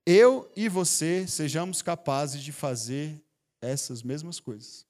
eu 0.05 0.49
e 0.55 0.69
você 0.69 1.27
sejamos 1.27 1.81
capazes 1.81 2.41
de 2.41 2.53
fazer 2.53 3.21
essas 3.61 4.03
mesmas 4.03 4.39
coisas. 4.39 4.85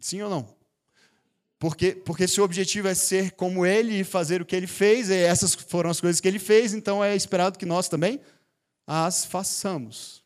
Sim 0.00 0.22
ou 0.22 0.30
não? 0.30 0.56
Porque, 1.58 1.92
porque 1.92 2.28
se 2.28 2.40
o 2.40 2.44
objetivo 2.44 2.88
é 2.88 2.94
ser 2.94 3.32
como 3.32 3.64
ele 3.64 4.00
e 4.00 4.04
fazer 4.04 4.42
o 4.42 4.44
que 4.44 4.54
ele 4.54 4.66
fez, 4.66 5.10
essas 5.10 5.54
foram 5.54 5.88
as 5.88 6.00
coisas 6.00 6.20
que 6.20 6.28
ele 6.28 6.38
fez, 6.38 6.74
então 6.74 7.02
é 7.02 7.16
esperado 7.16 7.58
que 7.58 7.64
nós 7.64 7.88
também 7.88 8.20
as 8.86 9.24
façamos. 9.24 10.22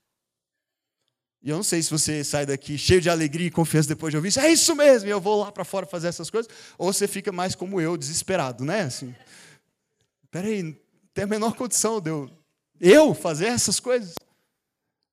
E 1.43 1.49
eu 1.49 1.57
não 1.57 1.63
sei 1.63 1.83
se 1.83 1.91
você 1.91 2.23
sai 2.23 2.45
daqui 2.45 2.77
cheio 2.77 3.01
de 3.01 3.09
alegria 3.09 3.47
e 3.47 3.51
confiança 3.51 3.89
depois 3.89 4.11
de 4.11 4.17
ouvir 4.17 4.29
isso, 4.29 4.41
é 4.41 4.53
isso 4.53 4.75
mesmo, 4.75 5.09
eu 5.09 5.21
vou 5.21 5.41
lá 5.41 5.53
para 5.53 5.65
fora 5.65 5.87
fazer 5.87 6.09
essas 6.09 6.29
coisas, 6.29 6.53
ou 6.77 6.93
você 6.93 7.09
fica 7.09 7.33
mais 7.33 7.55
como 7.55 7.81
eu, 7.81 7.97
desesperado, 7.97 8.65
né? 8.65 8.83
Assim, 8.83 9.15
peraí, 10.31 10.77
tem 11.15 11.25
a 11.25 11.29
menor 11.29 11.55
condição 11.55 12.01
de 12.01 12.11
eu, 12.11 12.31
eu 12.81 13.15
fazer 13.15 13.47
essas 13.47 13.79
coisas. 13.79 14.15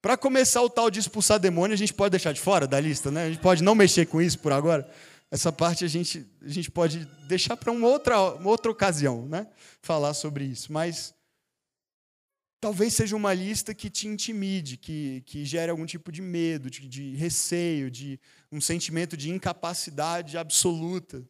Para 0.08 0.16
começar 0.16 0.62
o 0.62 0.70
tal 0.70 0.90
de 0.90 1.02
expulsar 1.02 1.38
demônio, 1.38 1.74
a 1.74 1.78
gente 1.78 1.94
pode 1.94 2.12
deixar 2.12 2.32
de 2.32 2.40
fora 2.40 2.66
da 2.66 2.80
lista, 2.80 3.12
né? 3.12 3.26
A 3.26 3.30
gente 3.30 3.42
pode 3.42 3.62
não 3.62 3.76
mexer 3.76 4.06
com 4.06 4.22
isso 4.22 4.40
por 4.40 4.54
agora. 4.54 4.90
Essa 5.30 5.52
parte 5.52 5.84
a 5.84 5.88
gente, 5.90 6.26
a 6.42 6.48
gente 6.48 6.72
pode 6.72 7.04
deixar 7.28 7.58
para 7.58 7.74
uma 7.74 7.86
outra, 7.86 8.18
uma 8.36 8.50
outra 8.50 8.72
ocasião, 8.72 9.28
né? 9.28 9.46
Falar 9.82 10.14
sobre 10.14 10.46
isso. 10.46 10.72
Mas 10.72 11.14
talvez 12.62 12.94
seja 12.94 13.18
uma 13.18 13.34
lista 13.34 13.74
que 13.74 13.90
te 13.90 14.08
intimide, 14.08 14.78
que, 14.78 15.24
que 15.26 15.44
gere 15.44 15.72
algum 15.72 15.86
tipo 15.86 16.10
de 16.10 16.22
medo, 16.22 16.70
de, 16.70 16.88
de 16.88 17.14
receio, 17.16 17.92
de 17.92 18.18
um 18.50 18.62
sentimento 18.62 19.18
de 19.18 19.30
incapacidade 19.30 20.38
absoluta. 20.38 21.22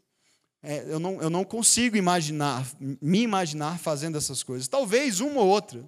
É, 0.61 0.85
eu, 0.87 0.99
não, 0.99 1.19
eu 1.19 1.31
não 1.31 1.43
consigo 1.43 1.97
imaginar, 1.97 2.63
me 2.79 3.23
imaginar 3.23 3.79
fazendo 3.79 4.19
essas 4.19 4.43
coisas. 4.43 4.67
Talvez 4.67 5.19
uma 5.19 5.41
ou 5.41 5.47
outra. 5.47 5.83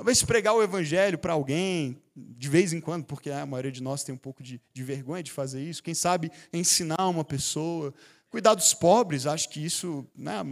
Talvez 0.00 0.22
pregar 0.22 0.54
o 0.54 0.62
evangelho 0.62 1.18
para 1.18 1.34
alguém, 1.34 2.00
de 2.16 2.48
vez 2.48 2.72
em 2.72 2.80
quando, 2.80 3.04
porque 3.04 3.28
a 3.28 3.44
maioria 3.44 3.70
de 3.70 3.82
nós 3.82 4.02
tem 4.02 4.14
um 4.14 4.18
pouco 4.18 4.42
de, 4.42 4.58
de 4.72 4.82
vergonha 4.82 5.22
de 5.22 5.30
fazer 5.30 5.62
isso. 5.62 5.82
Quem 5.82 5.92
sabe 5.92 6.32
ensinar 6.54 7.06
uma 7.06 7.22
pessoa. 7.22 7.92
Cuidar 8.30 8.54
dos 8.54 8.72
pobres, 8.72 9.26
acho 9.26 9.50
que 9.50 9.62
isso 9.62 10.06
né, 10.16 10.42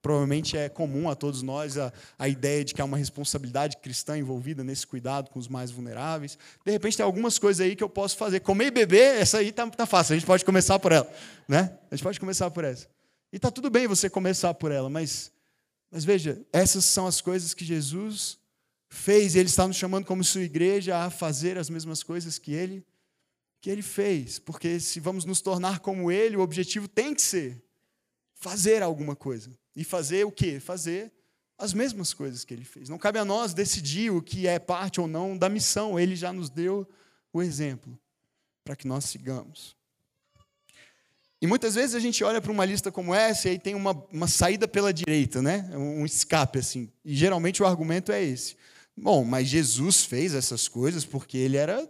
provavelmente 0.00 0.56
é 0.56 0.70
comum 0.70 1.10
a 1.10 1.14
todos 1.14 1.42
nós 1.42 1.76
a, 1.76 1.92
a 2.18 2.30
ideia 2.30 2.64
de 2.64 2.72
que 2.72 2.80
há 2.80 2.86
uma 2.86 2.96
responsabilidade 2.96 3.76
cristã 3.76 4.16
envolvida 4.16 4.64
nesse 4.64 4.86
cuidado 4.86 5.28
com 5.28 5.38
os 5.38 5.48
mais 5.48 5.70
vulneráveis. 5.70 6.38
De 6.64 6.72
repente, 6.72 6.96
tem 6.96 7.04
algumas 7.04 7.38
coisas 7.38 7.60
aí 7.60 7.76
que 7.76 7.84
eu 7.84 7.90
posso 7.90 8.16
fazer. 8.16 8.40
Comer 8.40 8.68
e 8.68 8.70
beber, 8.70 9.20
essa 9.20 9.36
aí 9.36 9.52
tá, 9.52 9.68
tá 9.68 9.84
fácil, 9.84 10.14
a 10.14 10.16
gente 10.16 10.26
pode 10.26 10.46
começar 10.46 10.78
por 10.78 10.92
ela. 10.92 11.12
Né? 11.46 11.76
A 11.90 11.94
gente 11.94 12.02
pode 12.02 12.18
começar 12.18 12.50
por 12.50 12.64
essa. 12.64 12.88
E 13.30 13.36
está 13.36 13.50
tudo 13.50 13.68
bem 13.68 13.86
você 13.86 14.08
começar 14.08 14.54
por 14.54 14.72
ela, 14.72 14.88
mas, 14.88 15.30
mas 15.90 16.06
veja, 16.06 16.40
essas 16.54 16.86
são 16.86 17.06
as 17.06 17.20
coisas 17.20 17.52
que 17.52 17.62
Jesus 17.62 18.38
fez, 18.88 19.34
e 19.34 19.38
ele 19.38 19.48
está 19.48 19.66
nos 19.66 19.76
chamando 19.76 20.04
como 20.04 20.22
sua 20.24 20.42
igreja 20.42 21.04
a 21.04 21.10
fazer 21.10 21.58
as 21.58 21.68
mesmas 21.68 22.02
coisas 22.02 22.38
que 22.38 22.52
ele 22.52 22.84
que 23.60 23.70
ele 23.70 23.82
fez, 23.82 24.38
porque 24.38 24.78
se 24.78 25.00
vamos 25.00 25.24
nos 25.24 25.40
tornar 25.40 25.80
como 25.80 26.12
ele, 26.12 26.36
o 26.36 26.40
objetivo 26.40 26.86
tem 26.86 27.12
que 27.12 27.22
ser 27.22 27.60
fazer 28.34 28.82
alguma 28.82 29.16
coisa. 29.16 29.50
E 29.74 29.82
fazer 29.82 30.24
o 30.24 30.30
quê? 30.30 30.60
Fazer 30.60 31.12
as 31.58 31.74
mesmas 31.74 32.14
coisas 32.14 32.44
que 32.44 32.54
ele 32.54 32.64
fez. 32.64 32.88
Não 32.88 32.98
cabe 32.98 33.18
a 33.18 33.24
nós 33.24 33.54
decidir 33.54 34.12
o 34.12 34.22
que 34.22 34.46
é 34.46 34.58
parte 34.58 35.00
ou 35.00 35.08
não 35.08 35.36
da 35.36 35.48
missão, 35.48 35.98
ele 35.98 36.14
já 36.14 36.32
nos 36.32 36.48
deu 36.48 36.88
o 37.32 37.42
exemplo 37.42 37.98
para 38.64 38.76
que 38.76 38.86
nós 38.86 39.04
sigamos. 39.06 39.76
E 41.40 41.46
muitas 41.46 41.74
vezes 41.74 41.94
a 41.94 42.00
gente 42.00 42.24
olha 42.24 42.40
para 42.40 42.52
uma 42.52 42.64
lista 42.64 42.90
como 42.90 43.14
essa 43.14 43.48
e 43.48 43.52
aí 43.52 43.58
tem 43.58 43.74
uma, 43.74 43.92
uma 44.12 44.26
saída 44.26 44.66
pela 44.66 44.92
direita, 44.92 45.42
né? 45.42 45.68
um 45.76 46.04
escape 46.06 46.58
assim. 46.58 46.90
E 47.04 47.14
geralmente 47.14 47.62
o 47.62 47.66
argumento 47.66 48.10
é 48.10 48.22
esse. 48.22 48.56
Bom, 48.96 49.24
mas 49.24 49.48
Jesus 49.48 50.04
fez 50.04 50.34
essas 50.34 50.68
coisas 50.68 51.04
porque 51.04 51.36
ele 51.36 51.56
era 51.56 51.88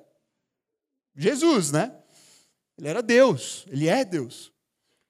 Jesus, 1.14 1.71
né? 1.71 1.97
Ele 2.77 2.88
era 2.88 3.03
Deus, 3.03 3.64
ele 3.71 3.88
é 3.88 4.05
Deus. 4.05 4.53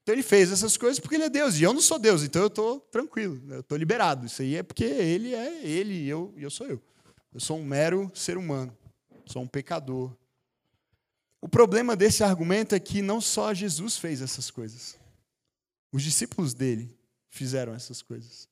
Então 0.03 0.15
ele 0.15 0.23
fez 0.23 0.53
essas 0.53 0.77
coisas 0.77 1.01
porque 1.01 1.17
ele 1.17 1.25
é 1.25 1.31
Deus. 1.31 1.59
E 1.59 1.65
eu 1.65 1.73
não 1.73 1.81
sou 1.81 1.99
Deus, 1.99 2.23
então 2.23 2.43
eu 2.43 2.49
estou 2.49 2.81
tranquilo, 2.81 3.43
eu 3.53 3.61
estou 3.61 3.77
liberado. 3.77 4.27
Isso 4.27 4.43
aí 4.43 4.57
é 4.57 4.63
porque 4.63 4.85
ele 4.85 5.35
é 5.35 5.65
ele 5.67 5.95
e 5.95 6.09
eu, 6.09 6.33
e 6.37 6.43
eu 6.43 6.51
sou 6.51 6.67
eu. 6.67 6.81
Eu 7.33 7.41
sou 7.41 7.59
um 7.59 7.65
mero 7.65 8.11
ser 8.15 8.37
humano, 8.37 8.77
sou 9.27 9.43
um 9.43 9.49
pecador. 9.49 10.15
O 11.41 11.49
problema 11.49 11.97
desse 11.97 12.23
argumento 12.23 12.75
é 12.75 12.81
que 12.81 13.03
não 13.03 13.21
só 13.21 13.53
Jesus 13.53 13.97
fez 13.99 14.23
essas 14.23 14.51
coisas, 14.51 14.97
os 15.93 16.03
discípulos 16.03 16.55
dele 16.55 16.97
fizeram 17.29 17.75
essas 17.75 18.01
coisas. 18.01 18.49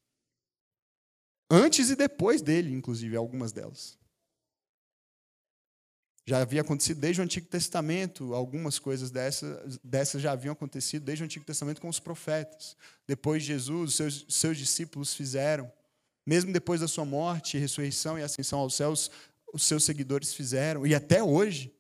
Antes 1.51 1.91
e 1.91 1.97
depois 1.97 2.41
dele, 2.43 2.73
inclusive, 2.73 3.17
algumas 3.17 3.53
delas. 3.53 3.99
Já 6.27 6.41
havia 6.41 6.63
acontecido 6.63 7.01
desde 7.01 7.21
o 7.21 7.25
Antigo 7.25 7.47
Testamento, 7.47 8.35
algumas 8.35 8.79
coisas 8.79 9.11
dessas, 9.11 9.79
dessas 9.85 10.23
já 10.23 10.33
haviam 10.33 10.53
acontecido 10.53 11.05
desde 11.05 11.23
o 11.23 11.27
Antigo 11.27 11.45
Testamento 11.45 11.83
com 11.83 11.89
os 11.89 12.01
profetas. 12.01 12.77
Depois 13.07 13.43
de 13.43 13.49
Jesus, 13.49 13.95
seus, 13.95 14.25
seus 14.29 14.57
discípulos 14.57 15.13
fizeram. 15.13 15.71
Mesmo 16.27 16.51
depois 16.51 16.81
da 16.81 16.89
sua 16.89 17.05
morte, 17.05 17.59
ressurreição 17.59 18.19
e 18.19 18.23
ascensão 18.23 18.59
aos 18.61 18.75
céus, 18.75 19.11
os 19.53 19.65
seus 19.65 19.85
seguidores 19.85 20.33
fizeram. 20.33 20.87
E 20.87 20.95
até 20.95 21.23
hoje, 21.23 21.71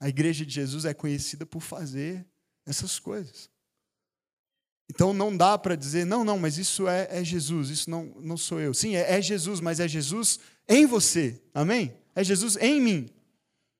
a 0.00 0.08
igreja 0.08 0.44
de 0.44 0.52
Jesus 0.52 0.84
é 0.84 0.92
conhecida 0.92 1.46
por 1.46 1.60
fazer 1.60 2.26
essas 2.66 2.98
coisas. 2.98 3.48
Então 4.88 5.12
não 5.12 5.36
dá 5.36 5.58
para 5.58 5.74
dizer, 5.74 6.06
não, 6.06 6.24
não, 6.24 6.38
mas 6.38 6.58
isso 6.58 6.86
é, 6.86 7.08
é, 7.10 7.24
Jesus, 7.24 7.70
isso 7.70 7.90
não, 7.90 8.12
não 8.20 8.36
sou 8.36 8.60
eu. 8.60 8.72
Sim, 8.72 8.94
é, 8.94 9.18
é 9.18 9.22
Jesus, 9.22 9.60
mas 9.60 9.80
é 9.80 9.88
Jesus 9.88 10.38
em 10.68 10.86
você. 10.86 11.40
Amém? 11.52 11.92
É 12.14 12.22
Jesus 12.22 12.56
em 12.56 12.80
mim. 12.80 13.10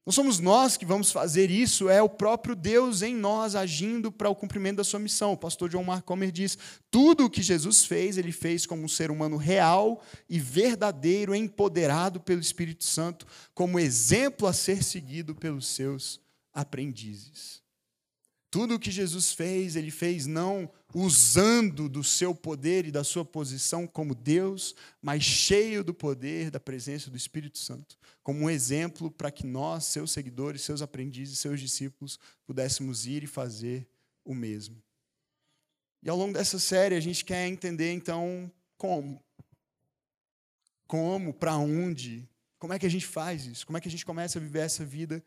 Não 0.06 0.12
somos 0.12 0.38
nós 0.38 0.76
que 0.76 0.86
vamos 0.86 1.10
fazer 1.10 1.50
isso, 1.50 1.88
é 1.88 2.00
o 2.00 2.08
próprio 2.08 2.54
Deus 2.54 3.02
em 3.02 3.12
nós 3.12 3.56
agindo 3.56 4.12
para 4.12 4.30
o 4.30 4.36
cumprimento 4.36 4.76
da 4.76 4.84
sua 4.84 5.00
missão. 5.00 5.32
O 5.32 5.36
pastor 5.36 5.68
John 5.68 5.82
Mark 5.82 6.04
Comer 6.04 6.30
diz: 6.30 6.56
tudo 6.92 7.24
o 7.24 7.30
que 7.30 7.42
Jesus 7.42 7.84
fez, 7.84 8.16
ele 8.16 8.30
fez 8.30 8.66
como 8.66 8.84
um 8.84 8.88
ser 8.88 9.10
humano 9.10 9.36
real 9.36 10.00
e 10.28 10.38
verdadeiro, 10.38 11.34
empoderado 11.34 12.20
pelo 12.20 12.40
Espírito 12.40 12.84
Santo, 12.84 13.26
como 13.52 13.80
exemplo 13.80 14.46
a 14.46 14.52
ser 14.52 14.84
seguido 14.84 15.34
pelos 15.34 15.66
seus 15.66 16.20
aprendizes. 16.54 17.60
Tudo 18.48 18.76
o 18.76 18.78
que 18.78 18.92
Jesus 18.92 19.32
fez, 19.32 19.74
ele 19.74 19.90
fez 19.90 20.24
não 20.24 20.70
usando 20.98 21.90
do 21.90 22.02
seu 22.02 22.34
poder 22.34 22.86
e 22.86 22.90
da 22.90 23.04
sua 23.04 23.22
posição 23.22 23.86
como 23.86 24.14
Deus, 24.14 24.74
mas 25.02 25.22
cheio 25.22 25.84
do 25.84 25.92
poder 25.92 26.50
da 26.50 26.58
presença 26.58 27.10
do 27.10 27.18
Espírito 27.18 27.58
Santo, 27.58 27.98
como 28.22 28.40
um 28.40 28.48
exemplo 28.48 29.10
para 29.10 29.30
que 29.30 29.46
nós, 29.46 29.84
seus 29.84 30.10
seguidores, 30.10 30.62
seus 30.62 30.80
aprendizes, 30.80 31.38
seus 31.38 31.60
discípulos, 31.60 32.18
pudéssemos 32.46 33.06
ir 33.06 33.22
e 33.22 33.26
fazer 33.26 33.86
o 34.24 34.34
mesmo. 34.34 34.82
E 36.02 36.08
ao 36.08 36.16
longo 36.16 36.32
dessa 36.32 36.58
série 36.58 36.94
a 36.94 37.00
gente 37.00 37.26
quer 37.26 37.46
entender 37.46 37.92
então 37.92 38.50
como. 38.78 39.22
Como, 40.86 41.34
para 41.34 41.58
onde, 41.58 42.26
como 42.58 42.72
é 42.72 42.78
que 42.78 42.86
a 42.86 42.90
gente 42.90 43.06
faz 43.06 43.44
isso? 43.44 43.66
Como 43.66 43.76
é 43.76 43.82
que 43.82 43.88
a 43.88 43.90
gente 43.90 44.06
começa 44.06 44.38
a 44.38 44.42
viver 44.42 44.60
essa 44.60 44.82
vida 44.82 45.22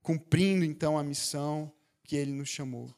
cumprindo 0.00 0.64
então 0.64 0.96
a 0.96 1.04
missão 1.04 1.70
que 2.04 2.16
ele 2.16 2.32
nos 2.32 2.48
chamou? 2.48 2.94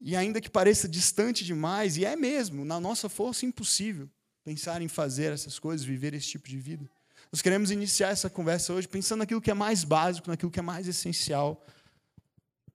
E 0.00 0.16
ainda 0.16 0.40
que 0.40 0.50
pareça 0.50 0.88
distante 0.88 1.44
demais, 1.44 1.96
e 1.96 2.04
é 2.04 2.16
mesmo, 2.16 2.64
na 2.64 2.78
nossa 2.78 3.08
força 3.08 3.46
impossível 3.46 4.08
pensar 4.44 4.82
em 4.82 4.88
fazer 4.88 5.32
essas 5.32 5.58
coisas, 5.58 5.86
viver 5.86 6.12
esse 6.12 6.28
tipo 6.28 6.48
de 6.48 6.58
vida. 6.58 6.88
Nós 7.32 7.40
queremos 7.40 7.70
iniciar 7.70 8.10
essa 8.10 8.28
conversa 8.28 8.72
hoje 8.72 8.86
pensando 8.86 9.20
naquilo 9.20 9.40
que 9.40 9.50
é 9.50 9.54
mais 9.54 9.82
básico, 9.82 10.28
naquilo 10.28 10.50
que 10.50 10.58
é 10.58 10.62
mais 10.62 10.86
essencial 10.86 11.64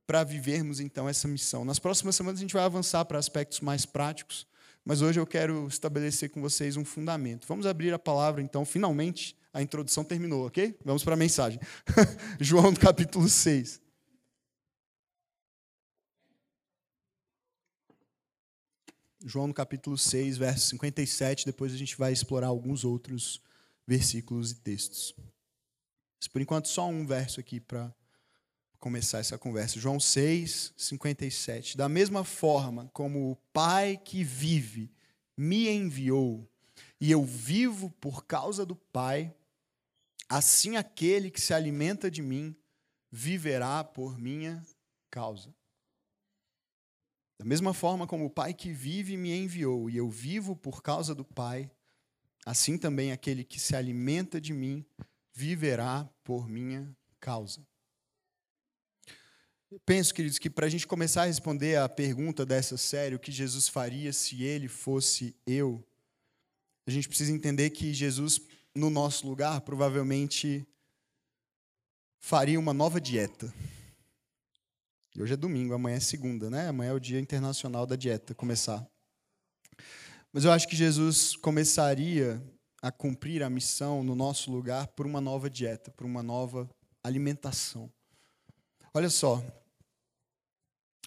para 0.07 0.23
vivermos 0.23 0.79
então 0.79 1.07
essa 1.07 1.27
missão. 1.27 1.63
Nas 1.63 1.77
próximas 1.77 2.15
semanas 2.15 2.39
a 2.39 2.41
gente 2.41 2.53
vai 2.53 2.63
avançar 2.63 3.05
para 3.05 3.19
aspectos 3.19 3.59
mais 3.59 3.85
práticos, 3.85 4.47
mas 4.83 5.03
hoje 5.03 5.19
eu 5.19 5.27
quero 5.27 5.67
estabelecer 5.67 6.29
com 6.29 6.41
vocês 6.41 6.75
um 6.75 6.83
fundamento. 6.83 7.47
Vamos 7.47 7.67
abrir 7.67 7.93
a 7.93 7.99
palavra 7.99 8.41
então, 8.41 8.65
finalmente 8.65 9.37
a 9.53 9.61
introdução 9.61 10.03
terminou, 10.03 10.47
ok? 10.47 10.75
Vamos 10.83 11.03
para 11.03 11.13
a 11.13 11.17
mensagem. 11.17 11.59
João 12.39 12.73
capítulo 12.73 13.29
6. 13.29 13.79
João 19.25 19.47
no 19.47 19.53
capítulo 19.53 19.97
6, 19.97 20.37
verso 20.37 20.69
57, 20.69 21.45
depois 21.45 21.73
a 21.73 21.77
gente 21.77 21.97
vai 21.97 22.13
explorar 22.13 22.47
alguns 22.47 22.85
outros 22.85 23.41
versículos 23.85 24.51
e 24.51 24.55
textos. 24.55 25.13
Mas 26.19 26.27
por 26.27 26.41
enquanto 26.41 26.67
só 26.67 26.87
um 26.87 27.05
verso 27.05 27.39
aqui 27.39 27.59
para 27.59 27.93
começar 28.79 29.19
essa 29.19 29.37
conversa. 29.37 29.79
João 29.79 29.99
6, 29.99 30.73
57. 30.77 31.77
Da 31.77 31.89
mesma 31.89 32.23
forma 32.23 32.89
como 32.93 33.31
o 33.31 33.35
Pai 33.51 33.97
que 33.97 34.23
vive 34.23 34.89
me 35.35 35.69
enviou, 35.69 36.49
e 36.99 37.11
eu 37.11 37.23
vivo 37.23 37.89
por 37.99 38.25
causa 38.25 38.65
do 38.65 38.75
Pai, 38.75 39.33
assim 40.27 40.77
aquele 40.77 41.29
que 41.29 41.41
se 41.41 41.53
alimenta 41.53 42.09
de 42.09 42.21
mim 42.21 42.55
viverá 43.11 43.83
por 43.83 44.17
minha 44.17 44.65
causa. 45.09 45.53
Da 47.39 47.45
mesma 47.45 47.73
forma 47.73 48.05
como 48.05 48.25
o 48.25 48.29
Pai 48.29 48.53
que 48.53 48.69
vive 48.69 49.15
me 49.15 49.33
enviou 49.33 49.89
e 49.89 49.95
eu 49.95 50.09
vivo 50.09 50.57
por 50.57 50.83
causa 50.83 51.15
do 51.15 51.23
Pai, 51.23 51.71
assim 52.45 52.77
também 52.77 53.13
aquele 53.13 53.45
que 53.45 53.57
se 53.57 53.77
alimenta 53.77 54.41
de 54.41 54.51
mim 54.53 54.85
viverá 55.33 56.03
por 56.21 56.49
minha 56.49 56.93
causa. 57.17 57.65
Eu 59.71 59.79
penso, 59.85 60.13
queridos, 60.13 60.37
que 60.37 60.49
para 60.49 60.65
a 60.65 60.69
gente 60.69 60.85
começar 60.85 61.21
a 61.21 61.25
responder 61.27 61.77
a 61.77 61.87
pergunta 61.87 62.45
dessa 62.45 62.75
série, 62.75 63.15
o 63.15 63.19
que 63.19 63.31
Jesus 63.31 63.69
faria 63.69 64.11
se 64.11 64.43
ele 64.43 64.67
fosse 64.67 65.33
eu, 65.47 65.81
a 66.85 66.91
gente 66.91 67.07
precisa 67.07 67.31
entender 67.31 67.69
que 67.69 67.93
Jesus, 67.93 68.41
no 68.75 68.89
nosso 68.89 69.25
lugar, 69.25 69.61
provavelmente 69.61 70.67
faria 72.19 72.59
uma 72.59 72.73
nova 72.73 72.99
dieta. 72.99 73.53
E 75.15 75.21
hoje 75.21 75.33
é 75.33 75.37
domingo, 75.37 75.73
amanhã 75.73 75.97
é 75.97 75.99
segunda, 75.99 76.49
né? 76.49 76.67
Amanhã 76.67 76.91
é 76.91 76.93
o 76.93 76.99
dia 76.99 77.19
internacional 77.19 77.85
da 77.85 77.95
dieta 77.95 78.35
começar. 78.35 78.87
Mas 80.31 80.45
eu 80.45 80.51
acho 80.51 80.67
que 80.67 80.75
Jesus 80.75 81.35
começaria 81.35 82.41
a 82.81 82.91
cumprir 82.91 83.41
a 83.41 83.49
missão 83.49 84.03
no 84.03 84.15
nosso 84.15 84.51
lugar 84.51 84.87
por 84.89 85.05
uma 85.05 85.19
nova 85.19 85.49
dieta, 85.49 85.91
por 85.91 86.05
uma 86.05 86.21
nova 86.21 86.69
alimentação. 87.03 87.91
Olha 88.93 89.09
só. 89.09 89.43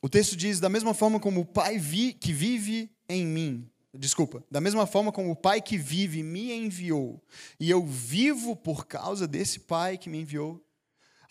O 0.03 0.09
texto 0.09 0.37
diz: 0.37 0.59
da 0.59 0.69
mesma 0.69 0.93
forma 0.95 1.21
como 1.21 1.41
o 1.41 1.47
Pai 1.47 1.79
vi, 1.79 2.12
que 2.12 2.33
vive 2.33 2.91
em 3.09 3.25
mim, 3.25 3.71
desculpa, 3.95 4.45
da 4.51 4.61
mesma 4.61 4.87
forma 4.87 5.12
como 5.12 5.31
o 5.31 5.37
Pai 5.37 5.62
que 5.62 5.79
vive 5.79 6.23
me 6.23 6.53
enviou, 6.53 7.23
e 7.59 7.71
eu 7.71 7.87
vivo 7.87 8.57
por 8.57 8.87
causa 8.87 9.29
desse 9.29 9.61
Pai 9.61 9.97
que 9.97 10.11
me 10.11 10.21
enviou, 10.21 10.61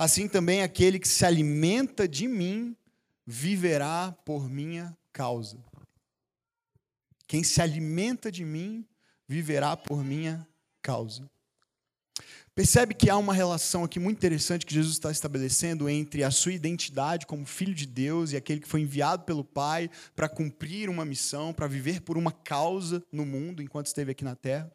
assim 0.03 0.27
também 0.27 0.63
aquele 0.63 0.97
que 0.97 1.07
se 1.07 1.23
alimenta 1.23 2.07
de 2.07 2.27
mim 2.27 2.75
viverá 3.23 4.11
por 4.25 4.49
minha 4.49 4.97
causa. 5.13 5.59
Quem 7.27 7.43
se 7.43 7.61
alimenta 7.61 8.31
de 8.31 8.43
mim 8.43 8.83
viverá 9.27 9.77
por 9.77 10.03
minha 10.03 10.47
causa. 10.81 11.29
Percebe 12.55 12.95
que 12.95 13.11
há 13.11 13.15
uma 13.15 13.31
relação 13.31 13.83
aqui 13.83 13.99
muito 13.99 14.17
interessante 14.17 14.65
que 14.65 14.73
Jesus 14.73 14.95
está 14.95 15.11
estabelecendo 15.11 15.87
entre 15.87 16.23
a 16.23 16.31
sua 16.31 16.53
identidade 16.53 17.27
como 17.27 17.45
filho 17.45 17.75
de 17.75 17.85
Deus 17.85 18.31
e 18.31 18.37
aquele 18.37 18.59
que 18.59 18.67
foi 18.67 18.81
enviado 18.81 19.23
pelo 19.23 19.43
Pai 19.43 19.87
para 20.15 20.27
cumprir 20.27 20.89
uma 20.89 21.05
missão, 21.05 21.53
para 21.53 21.67
viver 21.67 22.01
por 22.01 22.17
uma 22.17 22.31
causa 22.31 23.03
no 23.11 23.23
mundo 23.23 23.61
enquanto 23.61 23.85
esteve 23.85 24.13
aqui 24.13 24.23
na 24.23 24.35
terra 24.35 24.71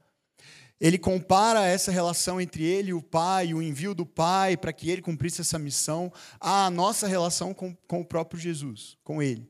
ele 0.81 0.99
compara 0.99 1.65
essa 1.67 1.91
relação 1.91 2.41
entre 2.41 2.63
ele 2.63 2.91
e 2.91 2.95
o 2.95 3.03
Pai, 3.03 3.55
o 3.55 3.63
envio 3.63 3.95
do 3.95 4.05
Pai 4.05 4.57
para 4.57 4.73
que 4.73 4.91
ele 4.91 5.03
cumprisse 5.03 5.41
essa 5.41 5.59
missão, 5.59 6.13
à 6.41 6.71
nossa 6.71 7.07
relação 7.07 7.55
com, 7.55 7.75
com 7.87 8.01
o 8.01 8.05
próprio 8.05 8.41
Jesus, 8.41 8.97
com 9.03 9.23
ele. 9.23 9.49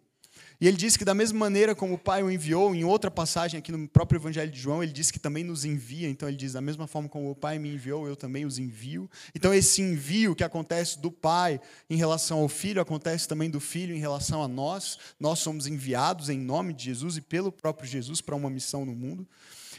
E 0.59 0.67
ele 0.67 0.77
diz 0.77 0.97
que, 0.97 1.05
da 1.05 1.15
mesma 1.15 1.39
maneira 1.39 1.75
como 1.75 1.95
o 1.95 1.99
Pai 1.99 2.23
o 2.23 2.31
enviou, 2.31 2.75
em 2.75 2.83
outra 2.83 3.11
passagem 3.11 3.59
aqui 3.59 3.71
no 3.71 3.87
próprio 3.87 4.19
Evangelho 4.19 4.51
de 4.51 4.59
João, 4.59 4.83
ele 4.83 4.93
diz 4.93 5.11
que 5.11 5.19
também 5.19 5.45
nos 5.45 5.67
envia. 5.67 6.09
Então, 6.09 6.27
ele 6.29 6.37
diz: 6.37 6.55
da 6.55 6.63
mesma 6.63 6.87
forma 6.87 7.09
como 7.09 7.31
o 7.31 7.35
Pai 7.35 7.59
me 7.59 7.75
enviou, 7.75 8.09
eu 8.09 8.17
também 8.17 8.47
os 8.47 8.59
envio. 8.59 9.11
Então, 9.35 9.53
esse 9.53 9.83
envio 9.83 10.35
que 10.35 10.43
acontece 10.43 10.99
do 10.99 11.11
Pai 11.11 11.61
em 11.91 11.97
relação 11.97 12.39
ao 12.39 12.49
Filho, 12.49 12.81
acontece 12.81 13.29
também 13.29 13.51
do 13.51 13.61
Filho 13.61 13.95
em 13.95 13.99
relação 13.99 14.43
a 14.43 14.49
nós. 14.49 14.99
Nós 15.21 15.41
somos 15.41 15.67
enviados 15.67 16.31
em 16.31 16.39
nome 16.39 16.73
de 16.73 16.85
Jesus 16.85 17.19
e 17.19 17.21
pelo 17.21 17.53
próprio 17.53 17.87
Jesus 17.87 18.23
para 18.23 18.35
uma 18.35 18.49
missão 18.49 18.87
no 18.87 18.95
mundo. 18.95 19.29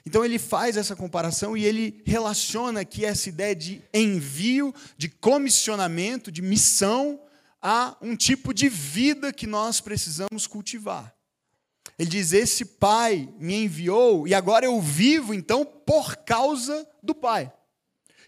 Então 0.08 0.24
ele 0.24 0.40
faz 0.40 0.78
essa 0.78 0.96
comparação 0.96 1.58
e 1.58 1.66
ele 1.66 2.02
relaciona 2.06 2.80
aqui 2.80 3.04
essa 3.04 3.28
ideia 3.28 3.54
de 3.54 3.84
envio, 3.94 4.74
de 4.98 5.10
comissionamento, 5.10 6.32
de 6.32 6.42
missão 6.42 7.20
a 7.62 7.98
um 8.02 8.16
tipo 8.16 8.54
de 8.54 8.70
vida 8.70 9.34
que 9.34 9.46
nós 9.46 9.82
precisamos 9.82 10.48
cultivar. 10.48 11.14
Ele 12.00 12.10
diz: 12.10 12.32
Esse 12.32 12.64
Pai 12.64 13.28
me 13.38 13.66
enviou 13.66 14.26
e 14.26 14.34
agora 14.34 14.66
eu 14.66 14.80
vivo 14.80 15.34
então 15.34 15.66
por 15.66 16.16
causa 16.16 16.88
do 17.04 17.14
Pai. 17.14 17.52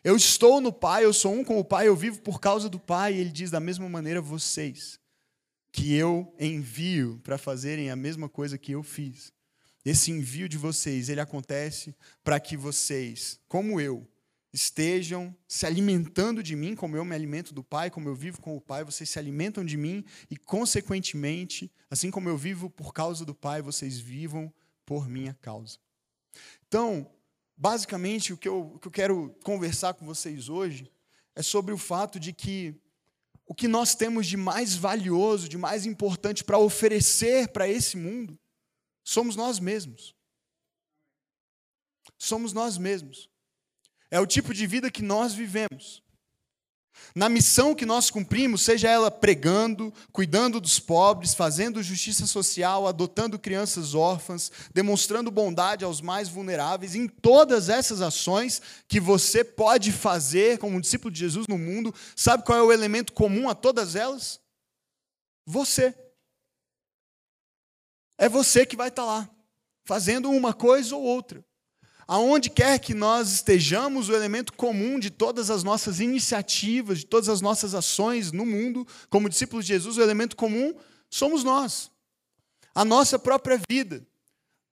Eu 0.04 0.18
estou 0.18 0.60
no 0.60 0.74
Pai, 0.74 1.06
eu 1.06 1.14
sou 1.14 1.34
um 1.34 1.46
com 1.46 1.58
o 1.60 1.64
Pai, 1.64 1.88
eu 1.88 1.96
vivo 1.96 2.20
por 2.20 2.42
causa 2.42 2.68
do 2.68 2.78
Pai. 2.78 3.14
E 3.14 3.20
ele 3.20 3.30
diz 3.30 3.50
da 3.50 3.62
mesma 3.62 3.88
maneira 3.88 4.20
vocês, 4.20 5.00
que 5.72 5.96
eu 5.96 6.36
envio 6.38 7.22
para 7.24 7.38
fazerem 7.38 7.90
a 7.90 7.96
mesma 7.96 8.28
coisa 8.28 8.58
que 8.58 8.74
eu 8.74 8.84
fiz. 8.84 9.32
Esse 9.90 10.12
envio 10.12 10.48
de 10.48 10.56
vocês, 10.56 11.10
ele 11.10 11.20
acontece 11.20 11.96
para 12.24 12.40
que 12.40 12.56
vocês, 12.56 13.40
como 13.48 13.82
eu, 13.82 14.08
estejam 14.54 15.36
se 15.48 15.66
alimentando 15.66 16.44
de 16.44 16.56
mim, 16.56 16.76
como 16.76 16.96
eu 16.96 17.04
me 17.04 17.16
alimento 17.16 17.56
do 17.56 17.64
Pai, 17.64 17.90
como 17.90 18.08
eu 18.08 18.14
vivo 18.14 18.40
com 18.40 18.56
o 18.56 18.62
Pai, 18.62 18.84
vocês 18.84 19.10
se 19.10 19.18
alimentam 19.18 19.66
de 19.66 19.76
mim 19.76 20.06
e, 20.30 20.38
consequentemente, 20.38 21.72
assim 21.90 22.12
como 22.12 22.30
eu 22.30 22.38
vivo 22.38 22.70
por 22.70 22.94
causa 22.94 23.26
do 23.26 23.34
Pai, 23.34 23.64
vocês 23.64 23.98
vivam 23.98 24.54
por 24.86 25.10
minha 25.10 25.36
causa. 25.42 25.80
Então, 26.68 27.10
basicamente, 27.58 28.32
o 28.32 28.38
que 28.38 28.48
eu, 28.48 28.74
o 28.76 28.80
que 28.80 28.90
eu 28.90 28.92
quero 28.92 29.36
conversar 29.44 29.96
com 29.96 30.06
vocês 30.06 30.50
hoje 30.50 30.88
é 31.36 31.42
sobre 31.42 31.74
o 31.74 31.80
fato 31.80 32.20
de 32.20 32.32
que 32.32 32.76
o 33.44 33.56
que 33.56 33.68
nós 33.68 33.96
temos 33.96 34.28
de 34.28 34.38
mais 34.38 34.76
valioso, 34.76 35.50
de 35.50 35.58
mais 35.58 35.88
importante 35.88 36.44
para 36.44 36.60
oferecer 36.60 37.48
para 37.48 37.68
esse 37.68 37.98
mundo 37.98 38.38
somos 39.10 39.36
nós 39.36 39.60
mesmos. 39.60 40.14
Somos 42.16 42.54
nós 42.54 42.78
mesmos. 42.78 43.28
É 44.12 44.20
o 44.20 44.28
tipo 44.28 44.54
de 44.54 44.68
vida 44.68 44.92
que 44.92 45.02
nós 45.02 45.34
vivemos. 45.34 46.04
Na 47.16 47.28
missão 47.28 47.74
que 47.74 47.88
nós 47.88 48.12
cumprimos, 48.12 48.62
seja 48.62 48.88
ela 48.88 49.10
pregando, 49.10 49.92
cuidando 50.12 50.60
dos 50.60 50.80
pobres, 50.80 51.34
fazendo 51.34 51.82
justiça 51.82 52.28
social, 52.28 52.88
adotando 52.88 53.40
crianças 53.40 53.96
órfãs, 53.96 54.52
demonstrando 54.74 55.32
bondade 55.32 55.84
aos 55.84 56.02
mais 56.02 56.30
vulneráveis, 56.30 56.94
em 56.94 57.08
todas 57.08 57.68
essas 57.68 58.02
ações 58.02 58.62
que 58.88 59.00
você 59.00 59.44
pode 59.44 59.92
fazer 59.92 60.60
como 60.60 60.78
um 60.78 60.82
discípulo 60.82 61.12
de 61.12 61.20
Jesus 61.20 61.48
no 61.48 61.58
mundo, 61.58 61.96
sabe 62.16 62.44
qual 62.44 62.60
é 62.60 62.62
o 62.62 62.72
elemento 62.72 63.14
comum 63.14 63.50
a 63.50 63.56
todas 63.56 63.96
elas? 63.96 64.40
Você. 65.48 65.96
É 68.20 68.28
você 68.28 68.66
que 68.66 68.76
vai 68.76 68.90
estar 68.90 69.06
lá, 69.06 69.30
fazendo 69.86 70.30
uma 70.30 70.54
coisa 70.54 70.94
ou 70.94 71.02
outra. 71.02 71.42
Aonde 72.06 72.50
quer 72.50 72.78
que 72.78 72.94
nós 72.94 73.32
estejamos, 73.32 74.10
o 74.10 74.14
elemento 74.14 74.52
comum 74.52 75.00
de 75.00 75.10
todas 75.10 75.50
as 75.50 75.64
nossas 75.64 76.02
iniciativas, 76.02 77.00
de 77.00 77.06
todas 77.06 77.30
as 77.30 77.40
nossas 77.40 77.74
ações 77.74 78.34
no 78.34 78.46
mundo, 78.46 78.86
como 79.10 79.30
discípulos 79.30 79.66
de 79.66 79.74
Jesus, 79.74 79.96
o 79.96 80.02
elemento 80.02 80.36
comum 80.36 80.76
somos 81.10 81.46
nós. 81.46 81.90
A 82.76 82.84
nossa 82.84 83.18
própria 83.18 83.62
vida, 83.70 84.06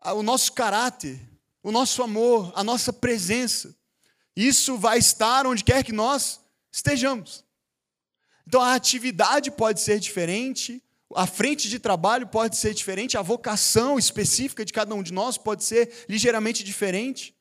o 0.03 0.21
nosso 0.21 0.51
caráter, 0.51 1.17
o 1.63 1.71
nosso 1.71 2.03
amor, 2.03 2.51
a 2.53 2.65
nossa 2.65 2.91
presença. 2.91 3.73
Isso 4.35 4.77
vai 4.77 4.97
estar 4.97 5.47
onde 5.47 5.63
quer 5.63 5.85
que 5.85 5.93
nós 5.93 6.41
estejamos. 6.69 7.45
Então 8.45 8.61
a 8.61 8.73
atividade 8.73 9.51
pode 9.51 9.79
ser 9.79 9.99
diferente, 9.99 10.83
a 11.15 11.25
frente 11.25 11.69
de 11.69 11.79
trabalho 11.79 12.27
pode 12.27 12.57
ser 12.57 12.73
diferente, 12.73 13.17
a 13.17 13.21
vocação 13.21 13.97
específica 13.97 14.65
de 14.65 14.73
cada 14.73 14.93
um 14.93 15.01
de 15.01 15.13
nós 15.13 15.37
pode 15.37 15.63
ser 15.63 16.05
ligeiramente 16.09 16.63
diferente, 16.63 17.35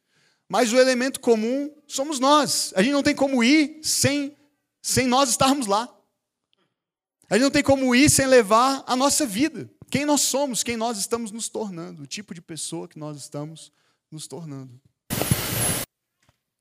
mas 0.48 0.72
o 0.72 0.78
elemento 0.78 1.18
comum 1.18 1.74
somos 1.86 2.20
nós. 2.20 2.72
A 2.76 2.82
gente 2.82 2.92
não 2.92 3.02
tem 3.02 3.14
como 3.14 3.42
ir 3.42 3.80
sem, 3.82 4.36
sem 4.80 5.06
nós 5.06 5.30
estarmos 5.30 5.66
lá. 5.66 5.92
A 7.28 7.34
gente 7.34 7.42
não 7.42 7.50
tem 7.50 7.62
como 7.62 7.92
ir 7.94 8.08
sem 8.08 8.26
levar 8.26 8.84
a 8.86 8.94
nossa 8.94 9.26
vida. 9.26 9.68
Quem 9.90 10.04
nós 10.04 10.20
somos, 10.20 10.62
quem 10.62 10.76
nós 10.76 10.98
estamos 10.98 11.32
nos 11.32 11.48
tornando, 11.48 12.02
o 12.02 12.06
tipo 12.06 12.32
de 12.32 12.40
pessoa 12.40 12.86
que 12.86 12.98
nós 12.98 13.16
estamos 13.16 13.72
nos 14.10 14.28
tornando. 14.28 14.80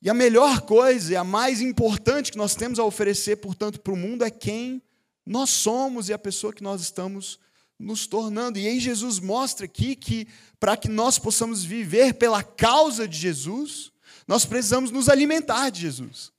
E 0.02 0.10
a 0.10 0.14
melhor 0.14 0.62
coisa 0.62 1.14
e 1.14 1.16
a 1.16 1.24
mais 1.24 1.62
importante 1.62 2.32
que 2.32 2.38
nós 2.38 2.56
temos 2.56 2.80
a 2.80 2.84
oferecer, 2.84 3.38
portanto, 3.38 3.80
para 3.80 3.94
o 3.94 3.98
mundo 3.98 4.24
é 4.24 4.30
quem 4.30 4.82
nós 5.26 5.50
somos 5.50 6.10
e 6.10 6.14
a 6.14 6.20
pessoa 6.20 6.54
que 6.54 6.64
nós 6.64 6.82
estamos 6.82 7.40
nos 7.80 8.08
tornando. 8.08 8.60
E 8.60 8.68
aí 8.68 8.80
Jesus 8.80 9.20
mostra 9.20 9.66
aqui 9.66 9.96
que 9.96 10.28
para 10.60 10.78
que 10.78 10.88
nós 10.88 11.18
possamos 11.18 11.64
viver 11.64 12.14
pela 12.14 12.44
causa 12.44 13.08
de 13.08 13.18
Jesus, 13.18 13.92
nós 14.28 14.46
precisamos 14.46 14.92
nos 14.92 15.10
alimentar 15.10 15.70
de 15.70 15.82
Jesus. 15.82 16.32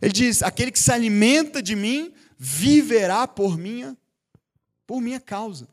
Ele 0.00 0.12
diz: 0.12 0.42
aquele 0.42 0.72
que 0.72 0.78
se 0.78 0.90
alimenta 0.90 1.62
de 1.62 1.76
mim 1.76 2.12
viverá 2.38 3.26
por 3.26 3.56
minha 3.56 3.96
por 4.86 5.00
minha 5.00 5.18
causa. 5.18 5.68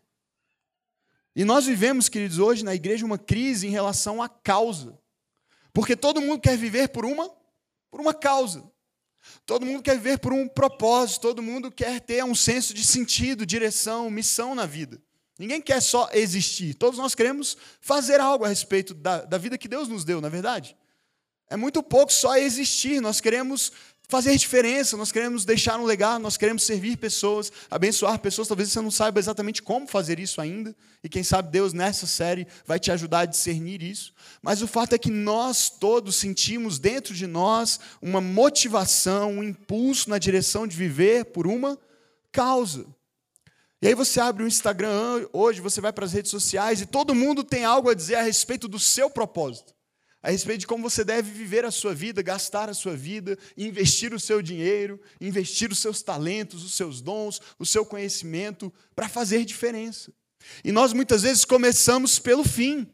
E 1.35 1.45
nós 1.45 1.65
vivemos, 1.65 2.09
queridos, 2.09 2.39
hoje 2.39 2.63
na 2.63 2.75
igreja 2.75 3.05
uma 3.05 3.17
crise 3.17 3.67
em 3.67 3.71
relação 3.71 4.21
à 4.21 4.29
causa. 4.29 4.97
Porque 5.71 5.95
todo 5.95 6.21
mundo 6.21 6.41
quer 6.41 6.57
viver 6.57 6.89
por 6.89 7.05
uma, 7.05 7.29
por 7.89 7.99
uma 7.99 8.13
causa. 8.13 8.63
Todo 9.45 9.65
mundo 9.65 9.81
quer 9.81 9.95
viver 9.97 10.19
por 10.19 10.33
um 10.33 10.47
propósito, 10.47 11.21
todo 11.21 11.41
mundo 11.41 11.71
quer 11.71 11.99
ter 12.01 12.23
um 12.23 12.35
senso 12.35 12.73
de 12.73 12.85
sentido, 12.85 13.45
direção, 13.45 14.09
missão 14.09 14.53
na 14.55 14.65
vida. 14.65 15.01
Ninguém 15.37 15.61
quer 15.61 15.81
só 15.81 16.09
existir. 16.13 16.73
Todos 16.75 16.99
nós 16.99 17.15
queremos 17.15 17.57
fazer 17.81 18.19
algo 18.19 18.45
a 18.45 18.47
respeito 18.47 18.93
da, 18.93 19.21
da 19.21 19.37
vida 19.37 19.57
que 19.57 19.67
Deus 19.67 19.87
nos 19.87 20.03
deu, 20.03 20.21
na 20.21 20.27
é 20.27 20.31
verdade. 20.31 20.77
É 21.49 21.57
muito 21.57 21.83
pouco 21.83 22.11
só 22.11 22.35
existir, 22.37 23.01
nós 23.01 23.19
queremos 23.19 23.71
fazer 24.13 24.37
diferença, 24.37 24.95
nós 24.95 25.11
queremos 25.11 25.43
deixar 25.43 25.79
um 25.79 25.85
legado, 25.85 26.21
nós 26.21 26.37
queremos 26.37 26.61
servir 26.61 26.97
pessoas, 26.97 27.51
abençoar 27.71 28.19
pessoas. 28.19 28.47
Talvez 28.47 28.71
você 28.71 28.79
não 28.79 28.91
saiba 28.91 29.19
exatamente 29.19 29.59
como 29.63 29.87
fazer 29.87 30.19
isso 30.19 30.39
ainda, 30.39 30.75
e 31.03 31.09
quem 31.09 31.23
sabe 31.23 31.49
Deus 31.49 31.73
nessa 31.73 32.05
série 32.05 32.45
vai 32.63 32.79
te 32.79 32.91
ajudar 32.91 33.21
a 33.21 33.25
discernir 33.25 33.81
isso. 33.81 34.13
Mas 34.39 34.61
o 34.61 34.67
fato 34.67 34.93
é 34.93 34.99
que 34.99 35.09
nós 35.09 35.67
todos 35.67 36.15
sentimos 36.15 36.77
dentro 36.77 37.15
de 37.15 37.25
nós 37.25 37.79
uma 37.99 38.21
motivação, 38.21 39.31
um 39.31 39.43
impulso 39.43 40.11
na 40.11 40.19
direção 40.19 40.67
de 40.67 40.77
viver 40.77 41.25
por 41.25 41.47
uma 41.47 41.75
causa. 42.31 42.85
E 43.81 43.87
aí 43.87 43.95
você 43.95 44.19
abre 44.19 44.43
o 44.43 44.47
Instagram 44.47 45.27
hoje, 45.33 45.59
você 45.59 45.81
vai 45.81 45.91
para 45.91 46.05
as 46.05 46.13
redes 46.13 46.29
sociais 46.29 46.81
e 46.81 46.85
todo 46.85 47.15
mundo 47.15 47.43
tem 47.43 47.65
algo 47.65 47.89
a 47.89 47.95
dizer 47.95 48.13
a 48.13 48.21
respeito 48.21 48.67
do 48.67 48.77
seu 48.77 49.09
propósito 49.09 49.72
a 50.23 50.31
respeito 50.31 50.61
de 50.61 50.67
como 50.67 50.89
você 50.89 51.03
deve 51.03 51.29
viver 51.29 51.65
a 51.65 51.71
sua 51.71 51.93
vida, 51.93 52.21
gastar 52.21 52.69
a 52.69 52.73
sua 52.73 52.95
vida, 52.95 53.37
investir 53.57 54.13
o 54.13 54.19
seu 54.19 54.41
dinheiro, 54.41 54.97
investir 55.19 55.69
os 55.69 55.79
seus 55.79 56.01
talentos, 56.01 56.63
os 56.63 56.75
seus 56.75 57.01
dons, 57.01 57.41
o 57.59 57.65
seu 57.65 57.85
conhecimento 57.85 58.73
para 58.95 59.09
fazer 59.09 59.43
diferença. 59.43 60.13
E 60.63 60.71
nós 60.71 60.93
muitas 60.93 61.23
vezes 61.23 61.43
começamos 61.43 62.19
pelo 62.19 62.45
fim. 62.45 62.87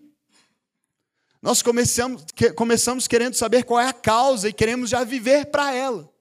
Nós 1.40 1.62
começamos, 1.62 2.26
começamos 2.56 3.08
querendo 3.08 3.36
saber 3.36 3.64
qual 3.64 3.80
é 3.80 3.88
a 3.88 3.94
causa 3.94 4.50
e 4.50 4.54
queremos 4.54 4.90
já 4.90 5.04
viver 5.04 5.46
para 5.46 5.72
ela. 5.72 6.12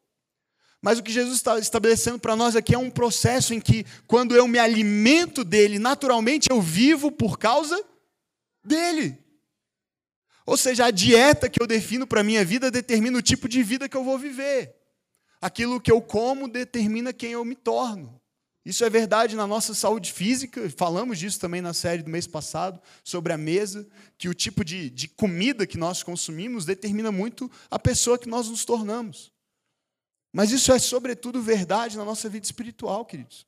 Mas 0.80 0.98
o 0.98 1.02
que 1.02 1.10
Jesus 1.10 1.36
está 1.36 1.58
estabelecendo 1.58 2.18
para 2.18 2.36
nós 2.36 2.54
aqui 2.54 2.74
é 2.74 2.78
um 2.78 2.90
processo 2.90 3.54
em 3.54 3.60
que, 3.60 3.84
quando 4.06 4.36
eu 4.36 4.46
me 4.46 4.58
alimento 4.58 5.42
dele, 5.42 5.78
naturalmente 5.78 6.48
eu 6.50 6.60
vivo 6.60 7.10
por 7.10 7.38
causa 7.38 7.82
dele. 8.62 9.18
Ou 10.48 10.56
seja, 10.56 10.86
a 10.86 10.90
dieta 10.90 11.46
que 11.46 11.60
eu 11.60 11.66
defino 11.66 12.06
para 12.06 12.22
a 12.22 12.24
minha 12.24 12.42
vida 12.42 12.70
determina 12.70 13.18
o 13.18 13.22
tipo 13.22 13.46
de 13.46 13.62
vida 13.62 13.86
que 13.86 13.94
eu 13.94 14.02
vou 14.02 14.18
viver. 14.18 14.74
Aquilo 15.42 15.78
que 15.78 15.92
eu 15.92 16.00
como 16.00 16.48
determina 16.48 17.12
quem 17.12 17.32
eu 17.32 17.44
me 17.44 17.54
torno. 17.54 18.18
Isso 18.64 18.82
é 18.82 18.88
verdade 18.88 19.36
na 19.36 19.46
nossa 19.46 19.74
saúde 19.74 20.10
física, 20.10 20.70
falamos 20.70 21.18
disso 21.18 21.38
também 21.38 21.60
na 21.60 21.74
série 21.74 22.02
do 22.02 22.08
mês 22.08 22.26
passado, 22.26 22.80
sobre 23.04 23.34
a 23.34 23.36
mesa, 23.36 23.86
que 24.16 24.26
o 24.26 24.32
tipo 24.32 24.64
de, 24.64 24.88
de 24.88 25.06
comida 25.06 25.66
que 25.66 25.76
nós 25.76 26.02
consumimos 26.02 26.64
determina 26.64 27.12
muito 27.12 27.50
a 27.70 27.78
pessoa 27.78 28.18
que 28.18 28.26
nós 28.26 28.48
nos 28.48 28.64
tornamos. 28.64 29.30
Mas 30.32 30.50
isso 30.50 30.72
é, 30.72 30.78
sobretudo, 30.78 31.42
verdade 31.42 31.98
na 31.98 32.06
nossa 32.06 32.26
vida 32.26 32.46
espiritual, 32.46 33.04
queridos. 33.04 33.46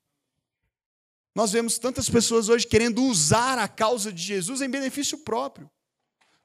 Nós 1.35 1.51
vemos 1.51 1.79
tantas 1.79 2.11
pessoas 2.11 2.51
hoje 2.51 2.67
querendo 2.67 3.03
usar 3.03 3.59
a 3.59 3.67
causa 3.67 4.13
de 4.13 4.23
Jesus 4.23 4.61
em 4.61 4.69
benefício 4.69 5.17
próprio 5.17 5.71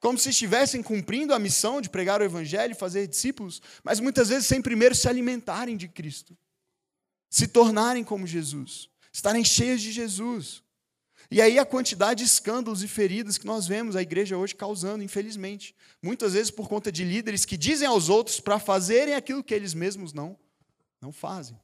como 0.00 0.18
se 0.18 0.30
estivessem 0.30 0.82
cumprindo 0.82 1.34
a 1.34 1.38
missão 1.38 1.80
de 1.80 1.88
pregar 1.88 2.20
o 2.20 2.24
Evangelho 2.24 2.72
e 2.72 2.76
fazer 2.76 3.06
discípulos, 3.06 3.62
mas 3.82 3.98
muitas 3.98 4.28
vezes 4.28 4.46
sem 4.46 4.60
primeiro 4.60 4.94
se 4.94 5.08
alimentarem 5.08 5.76
de 5.76 5.88
Cristo, 5.88 6.36
se 7.30 7.48
tornarem 7.48 8.04
como 8.04 8.26
Jesus, 8.26 8.88
estarem 9.12 9.44
cheios 9.44 9.80
de 9.80 9.92
Jesus. 9.92 10.62
E 11.28 11.40
aí 11.42 11.58
a 11.58 11.64
quantidade 11.64 12.22
de 12.22 12.30
escândalos 12.30 12.82
e 12.82 12.88
feridas 12.88 13.36
que 13.36 13.46
nós 13.46 13.66
vemos 13.66 13.96
a 13.96 14.02
igreja 14.02 14.36
hoje 14.36 14.54
causando, 14.54 15.02
infelizmente. 15.02 15.74
Muitas 16.00 16.34
vezes 16.34 16.52
por 16.52 16.68
conta 16.68 16.92
de 16.92 17.02
líderes 17.02 17.44
que 17.44 17.56
dizem 17.56 17.88
aos 17.88 18.08
outros 18.08 18.38
para 18.38 18.60
fazerem 18.60 19.14
aquilo 19.14 19.42
que 19.42 19.54
eles 19.54 19.74
mesmos 19.74 20.12
não, 20.12 20.38
não 21.00 21.10
fazem. 21.10 21.58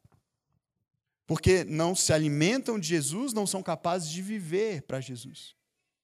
Porque 1.27 1.63
não 1.63 1.95
se 1.95 2.13
alimentam 2.13 2.77
de 2.77 2.89
Jesus, 2.89 3.33
não 3.33 3.47
são 3.47 3.63
capazes 3.63 4.11
de 4.11 4.21
viver 4.21 4.83
para 4.83 5.01
Jesus 5.01 5.55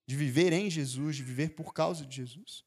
de 0.08 0.16
viver 0.16 0.54
em 0.54 0.70
Jesus, 0.70 1.16
de 1.16 1.22
viver 1.22 1.50
por 1.50 1.74
causa 1.74 2.06
de 2.06 2.16
Jesus. 2.16 2.64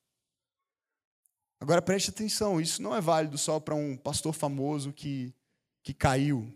Agora 1.60 1.82
preste 1.82 2.12
atenção, 2.12 2.62
isso 2.62 2.84
não 2.84 2.96
é 2.96 3.02
válido 3.02 3.36
só 3.36 3.60
para 3.60 3.74
um 3.74 3.98
pastor 3.98 4.32
famoso 4.32 4.94
que, 4.94 5.34
que 5.82 5.92
caiu, 5.92 6.56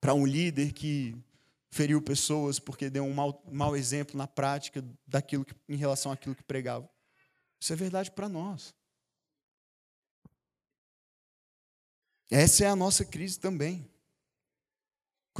para 0.00 0.14
um 0.14 0.24
líder 0.24 0.72
que 0.72 1.16
feriu 1.72 2.00
pessoas 2.00 2.60
porque 2.60 2.88
deu 2.88 3.02
um 3.02 3.12
mau, 3.12 3.42
mau 3.50 3.76
exemplo 3.76 4.16
na 4.16 4.28
prática 4.28 4.80
daquilo 5.04 5.44
que, 5.44 5.56
em 5.68 5.76
relação 5.76 6.12
àquilo 6.12 6.36
que 6.36 6.44
pregava. 6.44 6.88
Isso 7.58 7.72
é 7.72 7.76
verdade 7.76 8.12
para 8.12 8.28
nós. 8.28 8.72
Essa 12.30 12.64
é 12.64 12.68
a 12.68 12.76
nossa 12.76 13.04
crise 13.04 13.40
também. 13.40 13.89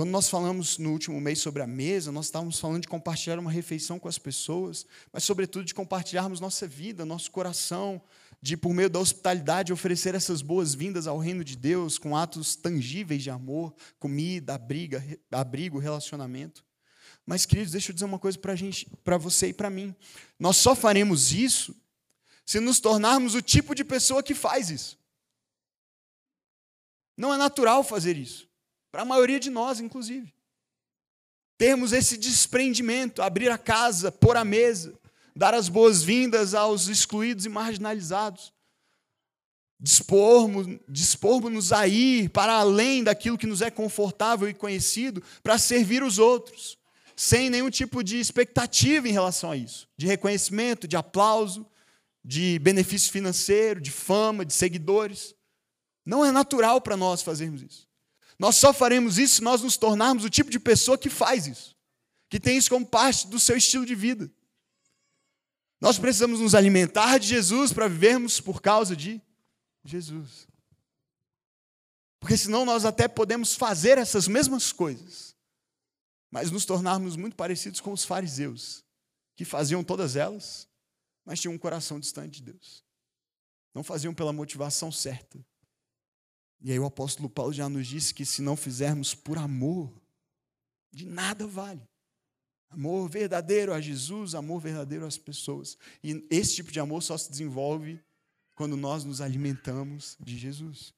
Quando 0.00 0.12
nós 0.12 0.30
falamos 0.30 0.78
no 0.78 0.92
último 0.92 1.20
mês 1.20 1.40
sobre 1.40 1.60
a 1.60 1.66
mesa, 1.66 2.10
nós 2.10 2.24
estávamos 2.24 2.58
falando 2.58 2.80
de 2.80 2.88
compartilhar 2.88 3.38
uma 3.38 3.50
refeição 3.50 3.98
com 3.98 4.08
as 4.08 4.16
pessoas, 4.16 4.86
mas, 5.12 5.24
sobretudo, 5.24 5.62
de 5.62 5.74
compartilharmos 5.74 6.40
nossa 6.40 6.66
vida, 6.66 7.04
nosso 7.04 7.30
coração, 7.30 8.00
de, 8.40 8.56
por 8.56 8.72
meio 8.72 8.88
da 8.88 8.98
hospitalidade, 8.98 9.74
oferecer 9.74 10.14
essas 10.14 10.40
boas-vindas 10.40 11.06
ao 11.06 11.18
reino 11.18 11.44
de 11.44 11.54
Deus 11.54 11.98
com 11.98 12.16
atos 12.16 12.56
tangíveis 12.56 13.22
de 13.22 13.28
amor, 13.28 13.74
comida, 13.98 14.54
abriga, 14.54 15.04
abrigo, 15.30 15.78
relacionamento. 15.78 16.64
Mas, 17.26 17.44
queridos, 17.44 17.72
deixa 17.72 17.90
eu 17.90 17.94
dizer 17.94 18.06
uma 18.06 18.18
coisa 18.18 18.38
para 19.04 19.18
você 19.18 19.48
e 19.48 19.52
para 19.52 19.68
mim. 19.68 19.94
Nós 20.38 20.56
só 20.56 20.74
faremos 20.74 21.30
isso 21.30 21.76
se 22.46 22.58
nos 22.58 22.80
tornarmos 22.80 23.34
o 23.34 23.42
tipo 23.42 23.74
de 23.74 23.84
pessoa 23.84 24.22
que 24.22 24.34
faz 24.34 24.70
isso. 24.70 24.98
Não 27.18 27.34
é 27.34 27.36
natural 27.36 27.84
fazer 27.84 28.16
isso. 28.16 28.48
Para 28.90 29.02
a 29.02 29.04
maioria 29.04 29.38
de 29.38 29.50
nós, 29.50 29.80
inclusive. 29.80 30.32
Termos 31.56 31.92
esse 31.92 32.16
desprendimento, 32.16 33.22
abrir 33.22 33.50
a 33.50 33.58
casa, 33.58 34.10
pôr 34.10 34.36
a 34.36 34.44
mesa, 34.44 34.98
dar 35.36 35.54
as 35.54 35.68
boas-vindas 35.68 36.54
aos 36.54 36.88
excluídos 36.88 37.44
e 37.44 37.48
marginalizados. 37.48 38.52
Dispormos-nos 39.78 40.80
dispor 40.88 41.42
a 41.74 41.86
ir 41.86 42.28
para 42.30 42.54
além 42.54 43.02
daquilo 43.04 43.38
que 43.38 43.46
nos 43.46 43.62
é 43.62 43.70
confortável 43.70 44.48
e 44.48 44.54
conhecido 44.54 45.22
para 45.42 45.58
servir 45.58 46.02
os 46.02 46.18
outros, 46.18 46.78
sem 47.16 47.48
nenhum 47.50 47.70
tipo 47.70 48.02
de 48.02 48.18
expectativa 48.18 49.08
em 49.08 49.12
relação 49.12 49.50
a 49.50 49.56
isso, 49.56 49.88
de 49.96 50.06
reconhecimento, 50.06 50.88
de 50.88 50.96
aplauso, 50.96 51.66
de 52.24 52.58
benefício 52.58 53.10
financeiro, 53.12 53.80
de 53.80 53.90
fama, 53.90 54.44
de 54.44 54.52
seguidores. 54.52 55.34
Não 56.04 56.24
é 56.24 56.30
natural 56.30 56.80
para 56.80 56.96
nós 56.96 57.22
fazermos 57.22 57.62
isso. 57.62 57.89
Nós 58.40 58.56
só 58.56 58.72
faremos 58.72 59.18
isso 59.18 59.34
se 59.34 59.42
nós 59.42 59.60
nos 59.60 59.76
tornarmos 59.76 60.24
o 60.24 60.30
tipo 60.30 60.50
de 60.50 60.58
pessoa 60.58 60.96
que 60.96 61.10
faz 61.10 61.46
isso, 61.46 61.76
que 62.26 62.40
tem 62.40 62.56
isso 62.56 62.70
como 62.70 62.86
parte 62.86 63.26
do 63.26 63.38
seu 63.38 63.54
estilo 63.54 63.84
de 63.84 63.94
vida. 63.94 64.32
Nós 65.78 65.98
precisamos 65.98 66.40
nos 66.40 66.54
alimentar 66.54 67.18
de 67.18 67.26
Jesus 67.26 67.70
para 67.70 67.86
vivermos 67.86 68.40
por 68.40 68.62
causa 68.62 68.96
de 68.96 69.20
Jesus. 69.84 70.48
Porque 72.18 72.34
senão 72.34 72.64
nós 72.64 72.86
até 72.86 73.06
podemos 73.06 73.54
fazer 73.54 73.98
essas 73.98 74.26
mesmas 74.26 74.72
coisas, 74.72 75.36
mas 76.30 76.50
nos 76.50 76.64
tornarmos 76.64 77.16
muito 77.16 77.36
parecidos 77.36 77.78
com 77.78 77.92
os 77.92 78.06
fariseus, 78.06 78.82
que 79.36 79.44
faziam 79.44 79.84
todas 79.84 80.16
elas, 80.16 80.66
mas 81.26 81.38
tinham 81.40 81.52
um 81.52 81.58
coração 81.58 82.00
distante 82.00 82.40
de 82.40 82.52
Deus. 82.52 82.82
Não 83.74 83.84
faziam 83.84 84.14
pela 84.14 84.32
motivação 84.32 84.90
certa. 84.90 85.38
E 86.62 86.70
aí 86.70 86.78
o 86.78 86.84
apóstolo 86.84 87.28
Paulo 87.28 87.52
já 87.52 87.68
nos 87.68 87.86
disse 87.86 88.12
que 88.12 88.26
se 88.26 88.42
não 88.42 88.56
fizermos 88.56 89.14
por 89.14 89.38
amor, 89.38 89.90
de 90.92 91.06
nada 91.06 91.46
vale. 91.46 91.80
Amor 92.68 93.08
verdadeiro 93.08 93.72
a 93.72 93.80
Jesus, 93.80 94.34
amor 94.34 94.60
verdadeiro 94.60 95.06
às 95.06 95.18
pessoas. 95.18 95.76
E 96.04 96.24
esse 96.30 96.56
tipo 96.56 96.70
de 96.70 96.78
amor 96.78 97.02
só 97.02 97.16
se 97.16 97.30
desenvolve 97.30 98.00
quando 98.54 98.76
nós 98.76 99.04
nos 99.04 99.20
alimentamos 99.20 100.16
de 100.20 100.36
Jesus. 100.36 100.94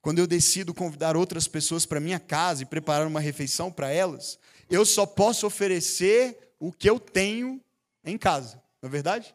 Quando 0.00 0.18
eu 0.18 0.26
decido 0.26 0.74
convidar 0.74 1.16
outras 1.16 1.48
pessoas 1.48 1.86
para 1.86 2.00
minha 2.00 2.20
casa 2.20 2.62
e 2.62 2.66
preparar 2.66 3.06
uma 3.06 3.20
refeição 3.20 3.70
para 3.70 3.90
elas, 3.90 4.38
eu 4.68 4.84
só 4.84 5.06
posso 5.06 5.46
oferecer 5.46 6.54
o 6.58 6.72
que 6.72 6.88
eu 6.88 6.98
tenho 6.98 7.60
em 8.04 8.18
casa, 8.18 8.62
não 8.82 8.88
é 8.88 8.90
verdade? 8.90 9.34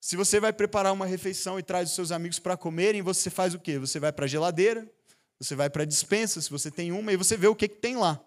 Se 0.00 0.16
você 0.16 0.40
vai 0.40 0.52
preparar 0.52 0.92
uma 0.92 1.04
refeição 1.04 1.58
e 1.58 1.62
traz 1.62 1.90
os 1.90 1.94
seus 1.94 2.10
amigos 2.10 2.38
para 2.38 2.56
comerem, 2.56 3.02
você 3.02 3.28
faz 3.28 3.52
o 3.52 3.58
quê? 3.58 3.78
Você 3.78 4.00
vai 4.00 4.10
para 4.10 4.24
a 4.24 4.28
geladeira, 4.28 4.90
você 5.38 5.54
vai 5.54 5.68
para 5.68 5.82
a 5.82 5.86
dispensa, 5.86 6.40
se 6.40 6.50
você 6.50 6.70
tem 6.70 6.90
uma, 6.90 7.12
e 7.12 7.16
você 7.16 7.36
vê 7.36 7.46
o 7.46 7.54
que, 7.54 7.68
que 7.68 7.76
tem 7.76 7.96
lá. 7.96 8.18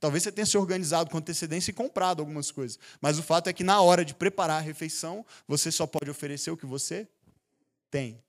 Talvez 0.00 0.22
você 0.22 0.32
tenha 0.32 0.46
se 0.46 0.56
organizado 0.56 1.10
com 1.10 1.18
antecedência 1.18 1.70
e 1.70 1.74
comprado 1.74 2.20
algumas 2.20 2.50
coisas. 2.50 2.78
Mas 3.00 3.18
o 3.18 3.22
fato 3.22 3.48
é 3.48 3.52
que 3.52 3.64
na 3.64 3.80
hora 3.80 4.04
de 4.04 4.14
preparar 4.14 4.58
a 4.58 4.60
refeição, 4.60 5.26
você 5.46 5.70
só 5.70 5.86
pode 5.86 6.10
oferecer 6.10 6.50
o 6.50 6.56
que 6.56 6.66
você 6.66 7.06
tem. 7.90 8.22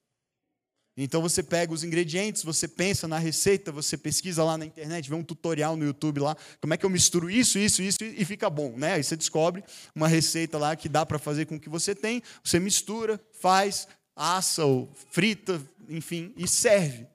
Então 0.97 1.21
você 1.21 1.41
pega 1.41 1.71
os 1.71 1.83
ingredientes, 1.83 2.43
você 2.43 2.67
pensa 2.67 3.07
na 3.07 3.17
receita, 3.17 3.71
você 3.71 3.97
pesquisa 3.97 4.43
lá 4.43 4.57
na 4.57 4.65
internet, 4.65 5.09
vê 5.09 5.15
um 5.15 5.23
tutorial 5.23 5.77
no 5.77 5.85
YouTube 5.85 6.19
lá, 6.19 6.35
como 6.59 6.73
é 6.73 6.77
que 6.77 6.85
eu 6.85 6.89
misturo 6.89 7.29
isso, 7.29 7.57
isso, 7.57 7.81
isso 7.81 8.03
e 8.03 8.25
fica 8.25 8.49
bom, 8.49 8.73
né? 8.75 8.93
Aí 8.93 9.03
você 9.03 9.15
descobre 9.15 9.63
uma 9.95 10.07
receita 10.07 10.57
lá 10.57 10.75
que 10.75 10.89
dá 10.89 11.05
para 11.05 11.17
fazer 11.17 11.45
com 11.45 11.55
o 11.55 11.59
que 11.59 11.69
você 11.69 11.95
tem, 11.95 12.21
você 12.43 12.59
mistura, 12.59 13.19
faz, 13.39 13.87
assa 14.15 14.65
ou 14.65 14.89
frita, 15.09 15.61
enfim, 15.87 16.33
e 16.35 16.47
serve. 16.47 17.07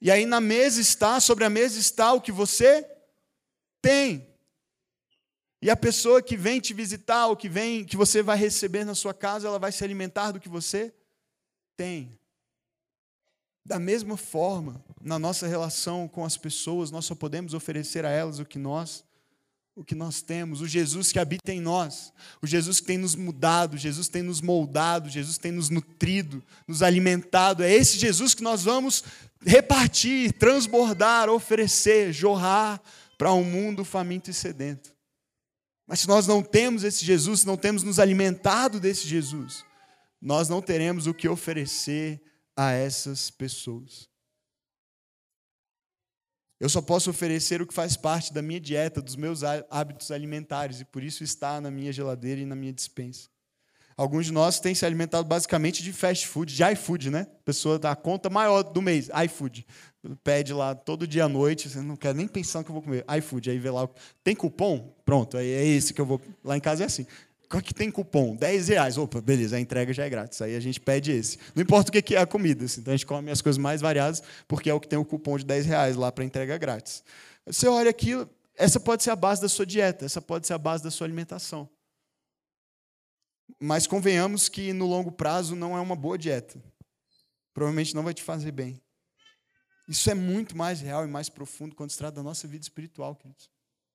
E 0.00 0.10
aí 0.10 0.24
na 0.24 0.40
mesa 0.40 0.80
está, 0.80 1.20
sobre 1.20 1.44
a 1.44 1.50
mesa 1.50 1.78
está 1.78 2.12
o 2.12 2.20
que 2.20 2.32
você 2.32 2.86
tem. 3.82 4.26
E 5.60 5.70
a 5.70 5.76
pessoa 5.76 6.22
que 6.22 6.36
vem 6.36 6.60
te 6.60 6.74
visitar, 6.74 7.26
ou 7.26 7.36
que 7.36 7.48
vem, 7.48 7.84
que 7.84 7.96
você 7.96 8.22
vai 8.22 8.36
receber 8.36 8.84
na 8.84 8.94
sua 8.94 9.14
casa, 9.14 9.48
ela 9.48 9.58
vai 9.58 9.72
se 9.72 9.82
alimentar 9.82 10.30
do 10.30 10.40
que 10.40 10.48
você 10.48 10.94
tem. 11.76 12.18
Da 13.66 13.80
mesma 13.80 14.16
forma, 14.16 14.80
na 15.02 15.18
nossa 15.18 15.44
relação 15.48 16.06
com 16.06 16.24
as 16.24 16.36
pessoas, 16.36 16.92
nós 16.92 17.04
só 17.04 17.16
podemos 17.16 17.52
oferecer 17.52 18.04
a 18.04 18.10
elas 18.10 18.38
o 18.38 18.44
que 18.44 18.60
nós 18.60 19.04
o 19.74 19.84
que 19.84 19.94
nós 19.94 20.22
temos, 20.22 20.62
o 20.62 20.66
Jesus 20.66 21.12
que 21.12 21.18
habita 21.18 21.52
em 21.52 21.60
nós, 21.60 22.10
o 22.40 22.46
Jesus 22.46 22.80
que 22.80 22.86
tem 22.86 22.96
nos 22.96 23.14
mudado, 23.14 23.76
Jesus 23.76 24.08
tem 24.08 24.22
nos 24.22 24.40
moldado, 24.40 25.10
Jesus 25.10 25.36
tem 25.36 25.52
nos 25.52 25.68
nutrido, 25.68 26.42
nos 26.66 26.82
alimentado. 26.82 27.62
É 27.62 27.70
esse 27.70 27.98
Jesus 27.98 28.32
que 28.32 28.42
nós 28.42 28.64
vamos 28.64 29.04
repartir, 29.44 30.32
transbordar, 30.32 31.28
oferecer, 31.28 32.10
jorrar 32.10 32.80
para 33.18 33.34
um 33.34 33.44
mundo 33.44 33.84
faminto 33.84 34.30
e 34.30 34.34
sedento. 34.34 34.96
Mas 35.86 36.00
se 36.00 36.08
nós 36.08 36.26
não 36.26 36.42
temos 36.42 36.82
esse 36.82 37.04
Jesus, 37.04 37.40
se 37.40 37.46
não 37.46 37.58
temos 37.58 37.82
nos 37.82 37.98
alimentado 37.98 38.80
desse 38.80 39.06
Jesus, 39.06 39.62
nós 40.22 40.48
não 40.48 40.62
teremos 40.62 41.06
o 41.06 41.12
que 41.12 41.28
oferecer 41.28 42.18
a 42.56 42.72
essas 42.72 43.30
pessoas. 43.30 44.08
Eu 46.58 46.70
só 46.70 46.80
posso 46.80 47.10
oferecer 47.10 47.60
o 47.60 47.66
que 47.66 47.74
faz 47.74 47.96
parte 47.96 48.32
da 48.32 48.40
minha 48.40 48.58
dieta, 48.58 49.02
dos 49.02 49.14
meus 49.14 49.42
hábitos 49.44 50.10
alimentares, 50.10 50.80
e 50.80 50.84
por 50.86 51.02
isso 51.02 51.22
está 51.22 51.60
na 51.60 51.70
minha 51.70 51.92
geladeira 51.92 52.40
e 52.40 52.46
na 52.46 52.56
minha 52.56 52.72
dispensa. 52.72 53.28
Alguns 53.94 54.26
de 54.26 54.32
nós 54.32 54.60
têm 54.60 54.74
se 54.74 54.84
alimentado 54.84 55.26
basicamente 55.26 55.82
de 55.82 55.90
fast 55.90 56.26
food, 56.26 56.54
de 56.54 56.62
iFood, 56.72 57.10
né? 57.10 57.20
A 57.22 57.44
pessoa 57.44 57.78
dá 57.78 57.92
a 57.92 57.96
conta 57.96 58.28
maior 58.28 58.62
do 58.62 58.82
mês, 58.82 59.08
iFood. 59.24 59.66
Pede 60.22 60.52
lá 60.52 60.74
todo 60.74 61.06
dia 61.06 61.24
à 61.24 61.28
noite, 61.28 61.68
você 61.68 61.80
não 61.80 61.96
quer 61.96 62.14
nem 62.14 62.28
pensar 62.28 62.58
no 62.58 62.64
que 62.64 62.70
eu 62.70 62.74
vou 62.74 62.82
comer. 62.82 63.04
iFood, 63.18 63.50
aí 63.50 63.58
vê 63.58 63.70
lá, 63.70 63.88
tem 64.22 64.36
cupom? 64.36 64.94
Pronto, 65.04 65.38
aí 65.38 65.48
é 65.48 65.64
esse 65.64 65.94
que 65.94 66.00
eu 66.00 66.04
vou. 66.04 66.20
Lá 66.44 66.56
em 66.56 66.60
casa 66.60 66.82
é 66.82 66.86
assim. 66.86 67.06
Qual 67.48 67.62
que 67.62 67.72
tem 67.72 67.90
cupom? 67.90 68.34
10 68.34 68.68
reais. 68.68 68.98
Opa, 68.98 69.20
beleza, 69.20 69.56
a 69.56 69.60
entrega 69.60 69.92
já 69.92 70.04
é 70.04 70.10
grátis. 70.10 70.42
Aí 70.42 70.56
a 70.56 70.60
gente 70.60 70.80
pede 70.80 71.12
esse. 71.12 71.38
Não 71.54 71.62
importa 71.62 71.90
o 71.90 72.02
que 72.02 72.14
é 72.14 72.18
a 72.18 72.26
comida. 72.26 72.64
Assim, 72.64 72.80
então 72.80 72.92
a 72.92 72.96
gente 72.96 73.06
come 73.06 73.30
as 73.30 73.40
coisas 73.40 73.58
mais 73.58 73.80
variadas, 73.80 74.22
porque 74.48 74.68
é 74.68 74.74
o 74.74 74.80
que 74.80 74.88
tem 74.88 74.98
o 74.98 75.04
cupom 75.04 75.38
de 75.38 75.44
10 75.44 75.66
reais 75.66 75.96
lá 75.96 76.10
para 76.10 76.24
entrega 76.24 76.58
grátis. 76.58 77.04
Você 77.46 77.68
olha 77.68 77.90
aquilo, 77.90 78.28
essa 78.56 78.80
pode 78.80 79.04
ser 79.04 79.10
a 79.10 79.16
base 79.16 79.40
da 79.40 79.48
sua 79.48 79.64
dieta, 79.64 80.04
essa 80.04 80.20
pode 80.20 80.46
ser 80.46 80.54
a 80.54 80.58
base 80.58 80.82
da 80.82 80.90
sua 80.90 81.06
alimentação. 81.06 81.68
Mas 83.60 83.86
convenhamos 83.86 84.48
que 84.48 84.72
no 84.72 84.86
longo 84.86 85.12
prazo 85.12 85.54
não 85.54 85.76
é 85.76 85.80
uma 85.80 85.94
boa 85.94 86.18
dieta. 86.18 86.60
Provavelmente 87.54 87.94
não 87.94 88.02
vai 88.02 88.12
te 88.12 88.22
fazer 88.22 88.50
bem. 88.50 88.80
Isso 89.88 90.10
é 90.10 90.14
muito 90.14 90.56
mais 90.56 90.80
real 90.80 91.04
e 91.04 91.08
mais 91.08 91.28
profundo 91.28 91.76
quando 91.76 91.90
se 91.90 91.98
trata 91.98 92.16
da 92.16 92.22
nossa 92.22 92.48
vida 92.48 92.62
espiritual, 92.62 93.14
queridos. 93.14 93.48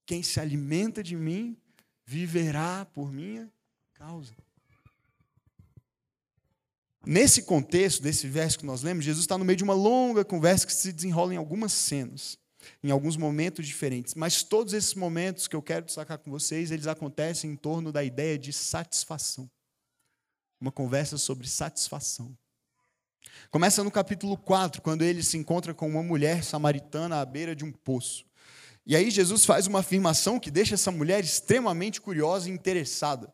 Quem 0.06 0.24
se 0.24 0.40
alimenta 0.40 1.04
de 1.04 1.16
mim 1.16 1.61
viverá 2.12 2.86
por 2.94 3.10
minha 3.10 3.50
causa. 3.94 4.36
Nesse 7.06 7.44
contexto, 7.44 8.04
desse 8.04 8.28
verso 8.28 8.60
que 8.60 8.66
nós 8.66 8.82
lemos, 8.82 9.06
Jesus 9.06 9.24
está 9.24 9.38
no 9.38 9.46
meio 9.46 9.56
de 9.56 9.64
uma 9.64 9.74
longa 9.74 10.26
conversa 10.26 10.68
que 10.68 10.74
se 10.74 10.92
desenrola 10.92 11.34
em 11.34 11.38
algumas 11.38 11.72
cenas, 11.72 12.38
em 12.84 12.92
alguns 12.92 13.16
momentos 13.16 13.66
diferentes. 13.66 14.14
Mas 14.14 14.44
todos 14.44 14.74
esses 14.74 14.94
momentos 14.94 15.48
que 15.48 15.56
eu 15.56 15.62
quero 15.62 15.86
destacar 15.86 16.20
com 16.20 16.30
vocês, 16.30 16.70
eles 16.70 16.86
acontecem 16.86 17.50
em 17.50 17.56
torno 17.56 17.94
da 17.94 18.04
ideia 18.04 18.38
de 18.38 18.52
satisfação. 18.52 19.50
Uma 20.60 20.72
conversa 20.72 21.18
sobre 21.18 21.48
satisfação. 21.48 22.38
Começa 23.50 23.84
no 23.86 23.90
capítulo 23.90 24.36
4, 24.36 24.82
quando 24.82 25.02
ele 25.02 25.24
se 25.24 25.38
encontra 25.38 25.74
com 25.74 25.88
uma 25.88 26.04
mulher 26.04 26.44
samaritana 26.44 27.22
à 27.22 27.26
beira 27.26 27.56
de 27.56 27.64
um 27.64 27.72
poço. 27.72 28.26
E 28.92 28.96
aí 28.98 29.10
Jesus 29.10 29.46
faz 29.46 29.68
uma 29.68 29.80
afirmação 29.80 30.38
que 30.38 30.52
deixa 30.52 30.74
essa 30.74 30.92
mulher 30.92 31.24
extremamente 31.24 32.02
curiosa 32.02 32.50
e 32.50 32.52
interessada. 32.52 33.34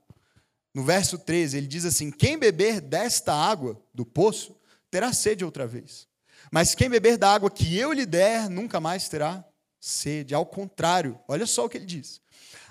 No 0.71 0.83
verso 0.83 1.17
13, 1.17 1.57
ele 1.57 1.65
diz 1.65 1.83
assim: 1.83 2.11
Quem 2.11 2.37
beber 2.37 2.79
desta 2.79 3.33
água 3.33 3.83
do 3.91 4.05
poço 4.05 4.55
terá 4.91 5.11
sede 5.11 5.43
outra 5.43 5.65
vez. 5.65 6.07
Mas 6.51 6.75
quem 6.75 6.87
beber 6.87 7.17
da 7.17 7.33
água 7.33 7.49
que 7.49 7.75
eu 7.75 7.91
lhe 7.91 8.05
der, 8.05 8.47
nunca 8.51 8.79
mais 8.79 9.09
terá 9.09 9.43
sede. 9.79 10.35
Ao 10.35 10.45
contrário, 10.45 11.19
olha 11.27 11.47
só 11.47 11.65
o 11.65 11.69
que 11.69 11.77
ele 11.79 11.87
diz: 11.87 12.21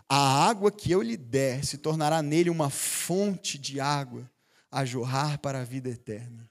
A 0.09 0.47
água 0.47 0.71
que 0.71 0.93
eu 0.93 1.03
lhe 1.03 1.17
der 1.17 1.65
se 1.65 1.79
tornará 1.79 2.23
nele 2.23 2.51
uma 2.51 2.71
fonte 2.71 3.59
de 3.59 3.81
água 3.81 4.31
a 4.71 4.85
jorrar 4.85 5.41
para 5.41 5.63
a 5.63 5.65
vida 5.65 5.89
eterna. 5.89 6.49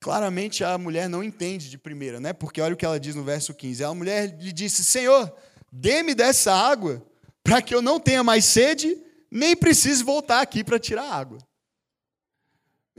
Claramente 0.00 0.62
a 0.62 0.78
mulher 0.78 1.08
não 1.08 1.24
entende 1.24 1.68
de 1.68 1.76
primeira, 1.76 2.20
né? 2.20 2.32
Porque 2.32 2.60
olha 2.60 2.74
o 2.74 2.76
que 2.76 2.84
ela 2.84 3.00
diz 3.00 3.14
no 3.14 3.24
verso 3.24 3.52
15. 3.52 3.82
A 3.82 3.94
mulher 3.94 4.38
lhe 4.38 4.52
disse: 4.52 4.84
Senhor, 4.84 5.32
dê-me 5.72 6.14
dessa 6.14 6.54
água, 6.54 7.04
para 7.42 7.60
que 7.60 7.74
eu 7.74 7.82
não 7.82 7.98
tenha 7.98 8.22
mais 8.22 8.44
sede, 8.44 8.96
nem 9.30 9.56
precise 9.56 10.04
voltar 10.04 10.40
aqui 10.40 10.62
para 10.62 10.78
tirar 10.78 11.10
água. 11.12 11.38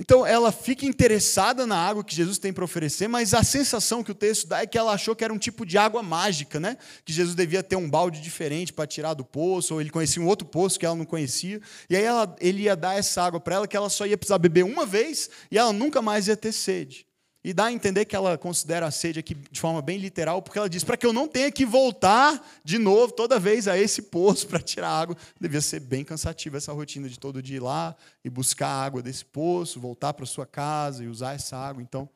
Então 0.02 0.26
ela 0.26 0.50
fica 0.50 0.86
interessada 0.86 1.68
na 1.68 1.76
água 1.76 2.06
que 2.06 2.16
Jesus 2.16 2.38
tem 2.38 2.54
para 2.54 2.64
oferecer, 2.64 3.10
mas 3.10 3.34
a 3.34 3.44
sensação 3.44 4.02
que 4.02 4.12
o 4.12 4.16
texto 4.16 4.48
dá 4.48 4.62
é 4.62 4.66
que 4.66 4.78
ela 4.78 4.94
achou 4.94 5.14
que 5.14 5.26
era 5.26 5.34
um 5.34 5.38
tipo 5.38 5.66
de 5.66 5.78
água 5.78 6.02
mágica, 6.02 6.58
né? 6.58 6.78
Que 7.04 7.12
Jesus 7.12 7.36
devia 7.36 7.62
ter 7.62 7.76
um 7.76 7.90
balde 7.90 8.22
diferente 8.22 8.72
para 8.72 8.88
tirar 8.88 9.14
do 9.14 9.26
poço, 9.26 9.74
ou 9.74 9.82
ele 9.82 9.90
conhecia 9.90 10.24
um 10.24 10.28
outro 10.28 10.48
poço 10.48 10.80
que 10.80 10.86
ela 10.86 10.96
não 10.96 11.04
conhecia. 11.04 11.60
E 11.90 11.98
aí 11.98 12.04
ela, 12.04 12.34
ele 12.40 12.62
ia 12.62 12.78
dar 12.78 12.98
essa 12.98 13.22
água 13.22 13.42
para 13.42 13.56
ela 13.56 13.68
que 13.68 13.76
ela 13.76 13.90
só 13.90 14.08
ia 14.08 14.18
precisar 14.18 14.38
beber 14.38 14.64
uma 14.64 14.86
vez 14.86 15.30
e 15.52 15.58
ela 15.58 15.74
nunca 15.74 16.02
mais 16.02 16.30
ia 16.30 16.38
ter 16.38 16.54
sede. 16.54 17.09
E 17.42 17.54
dá 17.54 17.66
a 17.66 17.72
entender 17.72 18.04
que 18.04 18.16
ela 18.16 18.38
considera 18.38 18.86
a 18.86 18.92
sede 18.92 19.20
aqui 19.20 19.34
de 19.34 19.60
forma 19.62 19.82
bem 19.82 19.98
literal, 19.98 20.42
porque 20.42 20.58
ela 20.58 20.70
diz: 20.70 20.84
para 20.84 20.98
que 20.98 21.06
eu 21.06 21.14
não 21.14 21.28
tenha 21.28 21.50
que 21.50 21.66
voltar 21.66 22.46
de 22.66 22.78
novo 22.78 23.14
toda 23.14 23.40
vez 23.40 23.66
a 23.68 23.78
esse 23.78 24.02
poço 24.02 24.46
para 24.48 24.60
tirar 24.60 24.90
água. 24.90 25.16
Devia 25.40 25.62
ser 25.62 25.80
bem 25.80 26.04
cansativa 26.04 26.58
essa 26.58 26.74
rotina 26.74 27.08
de 27.08 27.18
todo 27.18 27.42
dia 27.42 27.56
ir 27.58 27.62
lá 27.62 27.96
e 28.26 28.30
buscar 28.30 28.68
água 28.68 29.02
desse 29.02 29.24
poço, 29.24 29.80
voltar 29.80 30.14
para 30.14 30.26
sua 30.26 30.46
casa 30.46 31.04
e 31.04 31.08
usar 31.08 31.34
essa 31.34 31.56
água. 31.56 31.82
Então, 31.82 32.10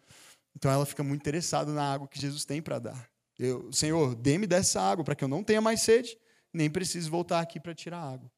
então 0.56 0.70
ela 0.70 0.86
fica 0.86 1.04
muito 1.04 1.22
interessada 1.22 1.72
na 1.72 1.94
água 1.94 2.08
que 2.08 2.20
Jesus 2.20 2.44
tem 2.44 2.62
para 2.62 2.80
dar. 2.80 3.10
Eu, 3.40 3.72
Senhor, 3.72 4.16
dê-me 4.16 4.46
dessa 4.46 4.82
água 4.82 5.06
para 5.06 5.16
que 5.16 5.24
eu 5.24 5.28
não 5.30 5.44
tenha 5.44 5.62
mais 5.62 5.82
sede, 5.82 6.18
nem 6.54 6.70
precise 6.70 7.10
voltar 7.10 7.40
aqui 7.40 7.60
para 7.60 7.74
tirar 7.74 8.00
água. 8.00 8.30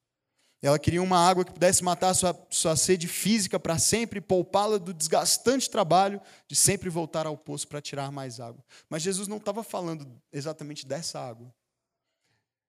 Ela 0.66 0.80
queria 0.80 1.04
uma 1.04 1.20
água 1.20 1.46
que 1.46 1.54
pudesse 1.54 1.84
matar 1.84 2.12
sua, 2.16 2.36
sua 2.50 2.76
sede 2.76 3.08
física 3.08 3.60
para 3.60 3.78
sempre 3.78 4.20
poupá-la 4.20 4.80
do 4.80 4.96
desgastante 4.96 5.70
trabalho 5.70 6.20
de 6.48 6.56
sempre 6.56 6.90
voltar 6.90 7.28
ao 7.28 7.38
poço 7.38 7.68
para 7.68 7.80
tirar 7.80 8.12
mais 8.12 8.40
água. 8.40 8.66
Mas 8.90 9.04
Jesus 9.04 9.28
não 9.28 9.38
estava 9.38 9.62
falando 9.62 10.08
exatamente 10.34 10.84
dessa 10.84 11.20
água. 11.20 11.54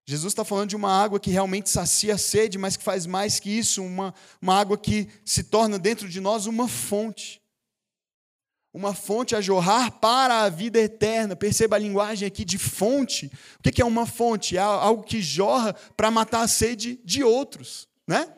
Jesus 0.05 0.33
está 0.35 0.45
falando 0.45 0.69
de 0.69 0.77
uma 0.77 0.91
água 0.91 1.19
que 1.19 1.31
realmente 1.31 1.71
sacia 1.71 2.17
a 2.17 2.19
sede, 2.19 2.59
mas 2.59 2.77
que 2.77 2.85
faz 2.85 3.07
mais 3.07 3.41
que 3.41 3.49
isso, 3.49 3.83
uma, 3.83 4.13
uma 4.43 4.61
água 4.61 4.77
que 4.77 5.09
se 5.25 5.45
torna 5.45 5.79
dentro 5.79 6.07
de 6.07 6.21
nós 6.21 6.45
uma 6.45 6.69
fonte. 6.69 7.41
Uma 8.77 8.93
fonte 8.93 9.35
a 9.35 9.41
jorrar 9.41 9.91
para 9.91 10.43
a 10.43 10.51
vida 10.51 10.79
eterna. 10.79 11.35
Perceba 11.35 11.77
a 11.77 11.79
linguagem 11.79 12.29
aqui 12.29 12.45
de 12.45 12.59
fonte. 12.59 13.33
O 13.59 13.63
que 13.63 13.81
é 13.81 13.85
uma 13.85 14.05
fonte? 14.05 14.55
É 14.55 14.61
algo 14.61 15.03
que 15.03 15.23
jorra 15.23 15.75
para 15.97 16.11
matar 16.11 16.43
a 16.43 16.47
sede 16.47 17.01
de 17.03 17.25
outros. 17.25 17.89
Né? 18.07 18.29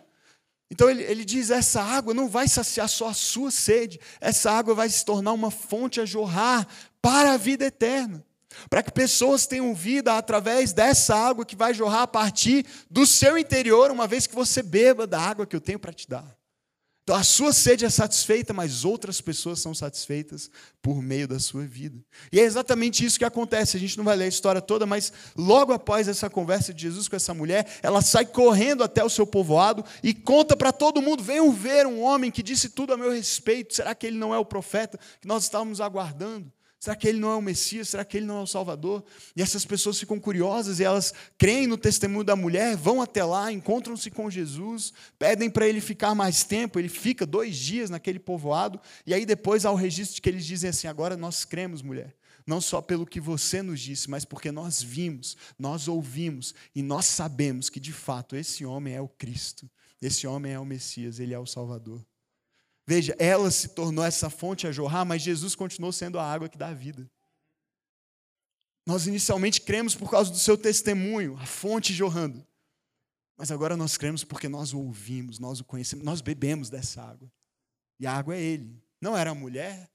Então 0.70 0.88
ele, 0.88 1.02
ele 1.02 1.24
diz: 1.24 1.50
essa 1.50 1.82
água 1.82 2.14
não 2.14 2.28
vai 2.28 2.46
saciar 2.46 2.88
só 2.88 3.08
a 3.08 3.14
sua 3.14 3.50
sede, 3.50 3.98
essa 4.20 4.52
água 4.52 4.76
vai 4.76 4.88
se 4.88 5.04
tornar 5.04 5.32
uma 5.32 5.50
fonte 5.50 6.00
a 6.00 6.06
jorrar 6.06 6.68
para 7.02 7.32
a 7.32 7.36
vida 7.36 7.64
eterna 7.64 8.24
para 8.70 8.82
que 8.82 8.90
pessoas 8.90 9.46
tenham 9.46 9.74
vida 9.74 10.16
através 10.16 10.72
dessa 10.72 11.14
água 11.14 11.44
que 11.44 11.54
vai 11.54 11.74
jorrar 11.74 12.02
a 12.02 12.06
partir 12.06 12.64
do 12.90 13.06
seu 13.06 13.36
interior, 13.36 13.90
uma 13.90 14.06
vez 14.06 14.26
que 14.26 14.34
você 14.34 14.62
beba 14.62 15.06
da 15.06 15.20
água 15.20 15.46
que 15.46 15.54
eu 15.54 15.60
tenho 15.60 15.78
para 15.78 15.92
te 15.92 16.08
dar. 16.08 16.37
Então 17.08 17.16
a 17.16 17.24
sua 17.24 17.54
sede 17.54 17.86
é 17.86 17.88
satisfeita, 17.88 18.52
mas 18.52 18.84
outras 18.84 19.18
pessoas 19.18 19.60
são 19.60 19.72
satisfeitas 19.72 20.50
por 20.82 21.00
meio 21.00 21.26
da 21.26 21.38
sua 21.38 21.64
vida. 21.64 21.98
E 22.30 22.38
é 22.38 22.42
exatamente 22.42 23.02
isso 23.02 23.18
que 23.18 23.24
acontece. 23.24 23.78
A 23.78 23.80
gente 23.80 23.96
não 23.96 24.04
vai 24.04 24.14
ler 24.14 24.26
a 24.26 24.28
história 24.28 24.60
toda, 24.60 24.84
mas 24.84 25.10
logo 25.34 25.72
após 25.72 26.06
essa 26.06 26.28
conversa 26.28 26.74
de 26.74 26.82
Jesus 26.82 27.08
com 27.08 27.16
essa 27.16 27.32
mulher, 27.32 27.66
ela 27.82 28.02
sai 28.02 28.26
correndo 28.26 28.84
até 28.84 29.02
o 29.02 29.08
seu 29.08 29.26
povoado 29.26 29.82
e 30.02 30.12
conta 30.12 30.54
para 30.54 30.70
todo 30.70 31.00
mundo: 31.00 31.22
venham 31.22 31.50
ver 31.50 31.86
um 31.86 32.02
homem 32.02 32.30
que 32.30 32.42
disse 32.42 32.68
tudo 32.68 32.92
a 32.92 32.96
meu 32.98 33.10
respeito. 33.10 33.74
Será 33.74 33.94
que 33.94 34.06
ele 34.06 34.18
não 34.18 34.34
é 34.34 34.38
o 34.38 34.44
profeta 34.44 35.00
que 35.18 35.26
nós 35.26 35.44
estávamos 35.44 35.80
aguardando? 35.80 36.52
Será 36.80 36.94
que 36.94 37.08
ele 37.08 37.18
não 37.18 37.32
é 37.32 37.34
o 37.34 37.42
Messias? 37.42 37.88
Será 37.88 38.04
que 38.04 38.16
ele 38.16 38.26
não 38.26 38.38
é 38.38 38.42
o 38.42 38.46
Salvador? 38.46 39.04
E 39.34 39.42
essas 39.42 39.64
pessoas 39.64 39.98
ficam 39.98 40.20
curiosas 40.20 40.78
e 40.78 40.84
elas 40.84 41.12
creem 41.36 41.66
no 41.66 41.76
testemunho 41.76 42.22
da 42.22 42.36
mulher, 42.36 42.76
vão 42.76 43.02
até 43.02 43.24
lá, 43.24 43.50
encontram-se 43.50 44.10
com 44.10 44.30
Jesus, 44.30 44.92
pedem 45.18 45.50
para 45.50 45.66
ele 45.66 45.80
ficar 45.80 46.14
mais 46.14 46.44
tempo. 46.44 46.78
Ele 46.78 46.88
fica 46.88 47.26
dois 47.26 47.56
dias 47.56 47.90
naquele 47.90 48.20
povoado, 48.20 48.80
e 49.04 49.12
aí 49.12 49.26
depois 49.26 49.64
há 49.64 49.72
o 49.72 49.74
registro 49.74 50.14
de 50.14 50.20
que 50.20 50.28
eles 50.28 50.46
dizem 50.46 50.70
assim: 50.70 50.86
agora 50.86 51.16
nós 51.16 51.44
cremos, 51.44 51.82
mulher. 51.82 52.14
Não 52.46 52.60
só 52.62 52.80
pelo 52.80 53.04
que 53.04 53.20
você 53.20 53.60
nos 53.60 53.80
disse, 53.80 54.08
mas 54.08 54.24
porque 54.24 54.50
nós 54.50 54.82
vimos, 54.82 55.36
nós 55.58 55.86
ouvimos 55.86 56.54
e 56.74 56.82
nós 56.82 57.04
sabemos 57.04 57.68
que 57.68 57.78
de 57.78 57.92
fato 57.92 58.34
esse 58.34 58.64
homem 58.64 58.94
é 58.94 59.00
o 59.02 59.08
Cristo, 59.08 59.68
esse 60.00 60.26
homem 60.26 60.52
é 60.52 60.58
o 60.58 60.64
Messias, 60.64 61.20
ele 61.20 61.34
é 61.34 61.38
o 61.38 61.44
Salvador. 61.44 62.02
Veja, 62.88 63.14
ela 63.18 63.50
se 63.50 63.68
tornou 63.68 64.02
essa 64.02 64.30
fonte 64.30 64.66
a 64.66 64.72
jorrar, 64.72 65.04
mas 65.04 65.20
Jesus 65.20 65.54
continuou 65.54 65.92
sendo 65.92 66.18
a 66.18 66.24
água 66.24 66.48
que 66.48 66.56
dá 66.56 66.72
vida. 66.72 67.06
Nós 68.86 69.06
inicialmente 69.06 69.60
cremos 69.60 69.94
por 69.94 70.10
causa 70.10 70.30
do 70.30 70.38
seu 70.38 70.56
testemunho, 70.56 71.36
a 71.36 71.44
fonte 71.44 71.92
jorrando. 71.92 72.42
Mas 73.36 73.50
agora 73.50 73.76
nós 73.76 73.98
cremos 73.98 74.24
porque 74.24 74.48
nós 74.48 74.72
o 74.72 74.78
ouvimos, 74.78 75.38
nós 75.38 75.60
o 75.60 75.64
conhecemos, 75.66 76.02
nós 76.02 76.22
bebemos 76.22 76.70
dessa 76.70 77.02
água. 77.02 77.30
E 78.00 78.06
a 78.06 78.14
água 78.14 78.34
é 78.34 78.40
ele. 78.40 78.82
Não 79.02 79.14
era 79.14 79.32
a 79.32 79.34
mulher, 79.34 79.90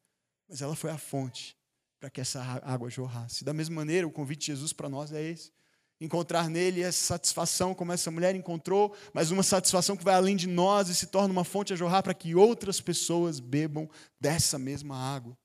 mas 0.47 0.61
ela 0.61 0.75
foi 0.75 0.91
a 0.91 0.97
fonte 0.99 1.57
para 1.99 2.11
que 2.11 2.21
essa 2.21 2.43
água 2.61 2.91
jorrasse. 2.91 3.43
Da 3.43 3.55
mesma 3.55 3.73
maneira, 3.73 4.05
o 4.05 4.11
convite 4.11 4.41
de 4.41 4.45
Jesus 4.51 4.71
para 4.71 4.87
nós 4.87 5.11
é 5.11 5.19
esse 5.19 5.51
encontrar 5.99 6.49
nele 6.49 6.81
essa 6.81 7.05
satisfação 7.05 7.73
como 7.73 7.91
essa 7.91 8.11
mulher 8.11 8.35
encontrou, 8.35 8.95
mas 9.13 9.31
uma 9.31 9.43
satisfação 9.43 9.95
que 9.95 10.03
vai 10.03 10.15
além 10.15 10.35
de 10.35 10.47
nós 10.47 10.89
e 10.89 10.95
se 10.95 11.07
torna 11.07 11.31
uma 11.31 11.43
fonte 11.43 11.73
a 11.73 11.75
jorrar 11.75 12.03
para 12.03 12.13
que 12.13 12.35
outras 12.35 12.81
pessoas 12.81 13.39
bebam 13.39 13.89
dessa 14.19 14.59
mesma 14.59 14.97
água. 14.97 15.37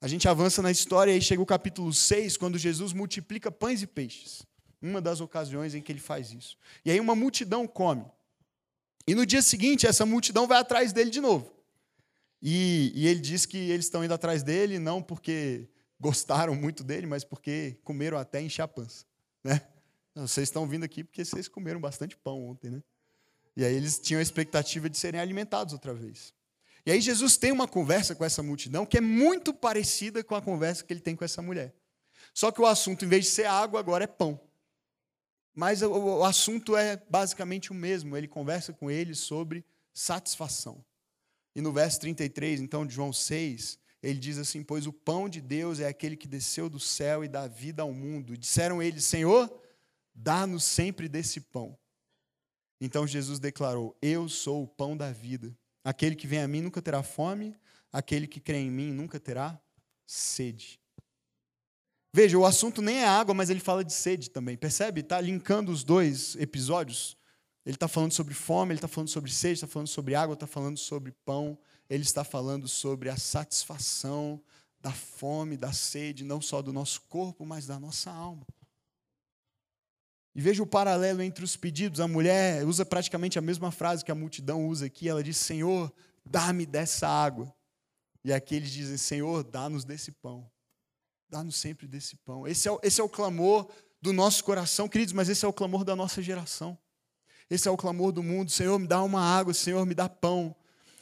A 0.00 0.08
gente 0.08 0.28
avança 0.28 0.62
na 0.62 0.70
história 0.70 1.14
e 1.16 1.20
chega 1.20 1.42
o 1.42 1.46
capítulo 1.46 1.92
6, 1.92 2.36
quando 2.36 2.58
Jesus 2.58 2.92
multiplica 2.92 3.50
pães 3.50 3.82
e 3.82 3.86
peixes. 3.86 4.42
Uma 4.80 5.00
das 5.00 5.20
ocasiões 5.20 5.74
em 5.74 5.82
que 5.82 5.90
ele 5.90 6.00
faz 6.00 6.32
isso. 6.32 6.56
E 6.84 6.90
aí 6.90 7.00
uma 7.00 7.14
multidão 7.14 7.66
come. 7.66 8.04
E 9.08 9.14
no 9.14 9.24
dia 9.24 9.40
seguinte, 9.40 9.86
essa 9.86 10.04
multidão 10.04 10.46
vai 10.46 10.58
atrás 10.58 10.92
dele 10.92 11.10
de 11.10 11.20
novo. 11.20 11.50
E, 12.42 12.92
e 12.94 13.06
ele 13.06 13.20
diz 13.20 13.46
que 13.46 13.56
eles 13.56 13.86
estão 13.86 14.04
indo 14.04 14.12
atrás 14.12 14.42
dele 14.42 14.78
não 14.78 15.02
porque 15.02 15.68
gostaram 15.98 16.54
muito 16.54 16.84
dele, 16.84 17.06
mas 17.06 17.24
porque 17.24 17.78
comeram 17.82 18.18
até 18.18 18.40
encher 18.40 18.62
a 18.62 18.68
pança. 18.68 19.04
Né? 19.46 19.62
Vocês 20.14 20.48
estão 20.48 20.66
vindo 20.66 20.84
aqui 20.84 21.04
porque 21.04 21.24
vocês 21.24 21.46
comeram 21.46 21.80
bastante 21.80 22.16
pão 22.16 22.48
ontem, 22.48 22.70
né? 22.70 22.82
E 23.56 23.64
aí 23.64 23.74
eles 23.74 23.98
tinham 23.98 24.18
a 24.18 24.22
expectativa 24.22 24.90
de 24.90 24.98
serem 24.98 25.20
alimentados 25.20 25.72
outra 25.72 25.94
vez. 25.94 26.34
E 26.84 26.90
aí 26.90 27.00
Jesus 27.00 27.36
tem 27.36 27.52
uma 27.52 27.66
conversa 27.66 28.14
com 28.14 28.24
essa 28.24 28.42
multidão 28.42 28.84
que 28.84 28.98
é 28.98 29.00
muito 29.00 29.54
parecida 29.54 30.22
com 30.22 30.34
a 30.34 30.42
conversa 30.42 30.84
que 30.84 30.92
ele 30.92 31.00
tem 31.00 31.16
com 31.16 31.24
essa 31.24 31.40
mulher. 31.40 31.74
Só 32.34 32.50
que 32.50 32.60
o 32.60 32.66
assunto, 32.66 33.04
em 33.04 33.08
vez 33.08 33.24
de 33.24 33.30
ser 33.30 33.46
água, 33.46 33.80
agora 33.80 34.04
é 34.04 34.06
pão. 34.06 34.40
Mas 35.54 35.80
o, 35.80 36.22
assunto 36.22 36.76
é 36.76 37.02
basicamente 37.08 37.70
o 37.70 37.74
mesmo. 37.74 38.16
Ele 38.16 38.28
conversa 38.28 38.72
com 38.72 38.90
eles 38.90 39.18
sobre 39.20 39.64
satisfação. 39.94 40.84
E 41.54 41.62
no 41.62 41.72
verso 41.72 42.00
33, 42.00 42.60
então, 42.60 42.84
de 42.84 42.94
João 42.94 43.12
6, 43.12 43.78
ele 44.06 44.20
diz 44.20 44.38
assim: 44.38 44.62
Pois 44.62 44.86
o 44.86 44.92
pão 44.92 45.28
de 45.28 45.40
Deus 45.40 45.80
é 45.80 45.88
aquele 45.88 46.16
que 46.16 46.28
desceu 46.28 46.70
do 46.70 46.78
céu 46.78 47.24
e 47.24 47.28
dá 47.28 47.48
vida 47.48 47.82
ao 47.82 47.92
mundo. 47.92 48.38
Disseram 48.38 48.80
eles: 48.80 49.04
Senhor, 49.04 49.52
dá-nos 50.14 50.62
sempre 50.62 51.08
desse 51.08 51.40
pão. 51.40 51.76
Então 52.80 53.04
Jesus 53.04 53.40
declarou: 53.40 53.96
Eu 54.00 54.28
sou 54.28 54.62
o 54.62 54.68
pão 54.68 54.96
da 54.96 55.10
vida. 55.10 55.52
Aquele 55.82 56.14
que 56.14 56.26
vem 56.26 56.40
a 56.40 56.46
mim 56.46 56.60
nunca 56.60 56.80
terá 56.80 57.02
fome, 57.02 57.56
aquele 57.92 58.28
que 58.28 58.38
crê 58.38 58.58
em 58.58 58.70
mim 58.70 58.92
nunca 58.92 59.18
terá 59.18 59.60
sede. 60.06 60.80
Veja, 62.14 62.38
o 62.38 62.46
assunto 62.46 62.80
nem 62.80 62.98
é 62.98 63.08
água, 63.08 63.34
mas 63.34 63.50
ele 63.50 63.60
fala 63.60 63.84
de 63.84 63.92
sede 63.92 64.30
também. 64.30 64.56
Percebe? 64.56 65.00
Está 65.00 65.20
linkando 65.20 65.72
os 65.72 65.82
dois 65.82 66.36
episódios. 66.36 67.16
Ele 67.64 67.74
está 67.74 67.88
falando 67.88 68.12
sobre 68.12 68.34
fome, 68.34 68.70
ele 68.70 68.78
está 68.78 68.88
falando 68.88 69.08
sobre 69.08 69.32
sede, 69.32 69.54
está 69.54 69.66
falando 69.66 69.88
sobre 69.88 70.14
água, 70.14 70.34
está 70.34 70.46
falando 70.46 70.78
sobre 70.78 71.10
pão 71.24 71.58
ele 71.88 72.02
está 72.02 72.24
falando 72.24 72.68
sobre 72.68 73.08
a 73.08 73.16
satisfação 73.16 74.42
da 74.80 74.92
fome, 74.92 75.56
da 75.56 75.72
sede, 75.72 76.24
não 76.24 76.40
só 76.40 76.62
do 76.62 76.72
nosso 76.72 77.00
corpo, 77.02 77.44
mas 77.44 77.66
da 77.66 77.78
nossa 77.78 78.10
alma. 78.10 78.46
E 80.34 80.40
veja 80.40 80.62
o 80.62 80.66
paralelo 80.66 81.22
entre 81.22 81.44
os 81.44 81.56
pedidos. 81.56 81.98
A 81.98 82.06
mulher 82.06 82.64
usa 82.64 82.84
praticamente 82.84 83.38
a 83.38 83.42
mesma 83.42 83.70
frase 83.70 84.04
que 84.04 84.12
a 84.12 84.14
multidão 84.14 84.68
usa 84.68 84.86
aqui. 84.86 85.08
Ela 85.08 85.24
diz: 85.24 85.38
Senhor, 85.38 85.92
dá-me 86.24 86.66
dessa 86.66 87.08
água. 87.08 87.52
E 88.22 88.32
aqui 88.32 88.54
eles 88.54 88.70
dizem: 88.70 88.98
Senhor, 88.98 89.42
dá-nos 89.42 89.84
desse 89.84 90.12
pão. 90.12 90.50
Dá-nos 91.28 91.56
sempre 91.56 91.88
desse 91.88 92.16
pão. 92.16 92.46
Esse 92.46 92.68
é, 92.68 92.70
o, 92.70 92.78
esse 92.82 93.00
é 93.00 93.04
o 93.04 93.08
clamor 93.08 93.66
do 94.00 94.12
nosso 94.12 94.44
coração, 94.44 94.88
queridos, 94.88 95.14
mas 95.14 95.28
esse 95.28 95.44
é 95.44 95.48
o 95.48 95.52
clamor 95.52 95.84
da 95.84 95.96
nossa 95.96 96.20
geração. 96.20 96.78
Esse 97.48 97.66
é 97.66 97.70
o 97.70 97.76
clamor 97.76 98.12
do 98.12 98.22
mundo: 98.22 98.50
Senhor, 98.50 98.78
me 98.78 98.86
dá 98.86 99.02
uma 99.02 99.22
água, 99.22 99.54
Senhor, 99.54 99.86
me 99.86 99.94
dá 99.94 100.08
pão 100.08 100.54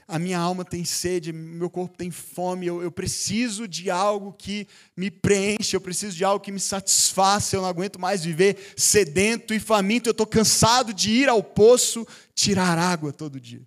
a 0.07 0.19
minha 0.19 0.39
alma 0.39 0.65
tem 0.65 0.85
sede, 0.85 1.33
meu 1.33 1.71
corpo 1.71 1.97
tem 1.97 2.11
fome, 2.11 2.67
eu, 2.67 2.83
eu, 2.83 2.93
preciso 2.93 3.67
de 3.67 3.91
algo 3.91 4.33
que 4.33 4.67
me 4.97 5.11
preenche, 5.11 5.75
eu 5.75 5.81
preciso 5.81 6.17
de 6.17 6.25
algo 6.25 6.45
que 6.45 6.53
me 6.53 6.61
satisfaça, 6.61 7.57
eu 7.57 7.63
não 7.63 7.69
aguento 7.69 7.99
mais 7.99 8.25
viver 8.25 8.75
sedento 8.77 9.55
e 9.55 9.61
faminto, 9.61 10.09
eu 10.09 10.13
estou 10.13 10.27
cansado 10.27 10.93
de 10.93 11.11
ir 11.11 11.29
ao 11.29 11.43
poço 11.43 12.07
tirar 12.35 12.79
água 12.79 13.13
todo 13.13 13.41
dia. 13.41 13.63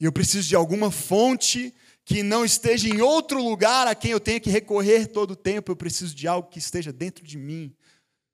Eu 0.00 0.12
preciso 0.12 0.48
de 0.48 0.56
alguma 0.56 0.90
fonte 0.90 1.74
que 2.04 2.22
não 2.22 2.44
esteja 2.44 2.88
em 2.88 3.02
outro 3.02 3.42
lugar 3.42 3.86
a 3.86 3.94
quem 3.94 4.12
eu 4.12 4.20
tenha 4.20 4.40
que 4.40 4.48
recorrer 4.48 5.08
todo 5.08 5.32
o 5.32 5.36
tempo, 5.36 5.70
eu 5.70 5.76
preciso 5.76 6.14
de 6.14 6.26
algo 6.26 6.48
que 6.48 6.58
esteja 6.58 6.90
dentro 6.90 7.22
de 7.22 7.36
mim, 7.36 7.74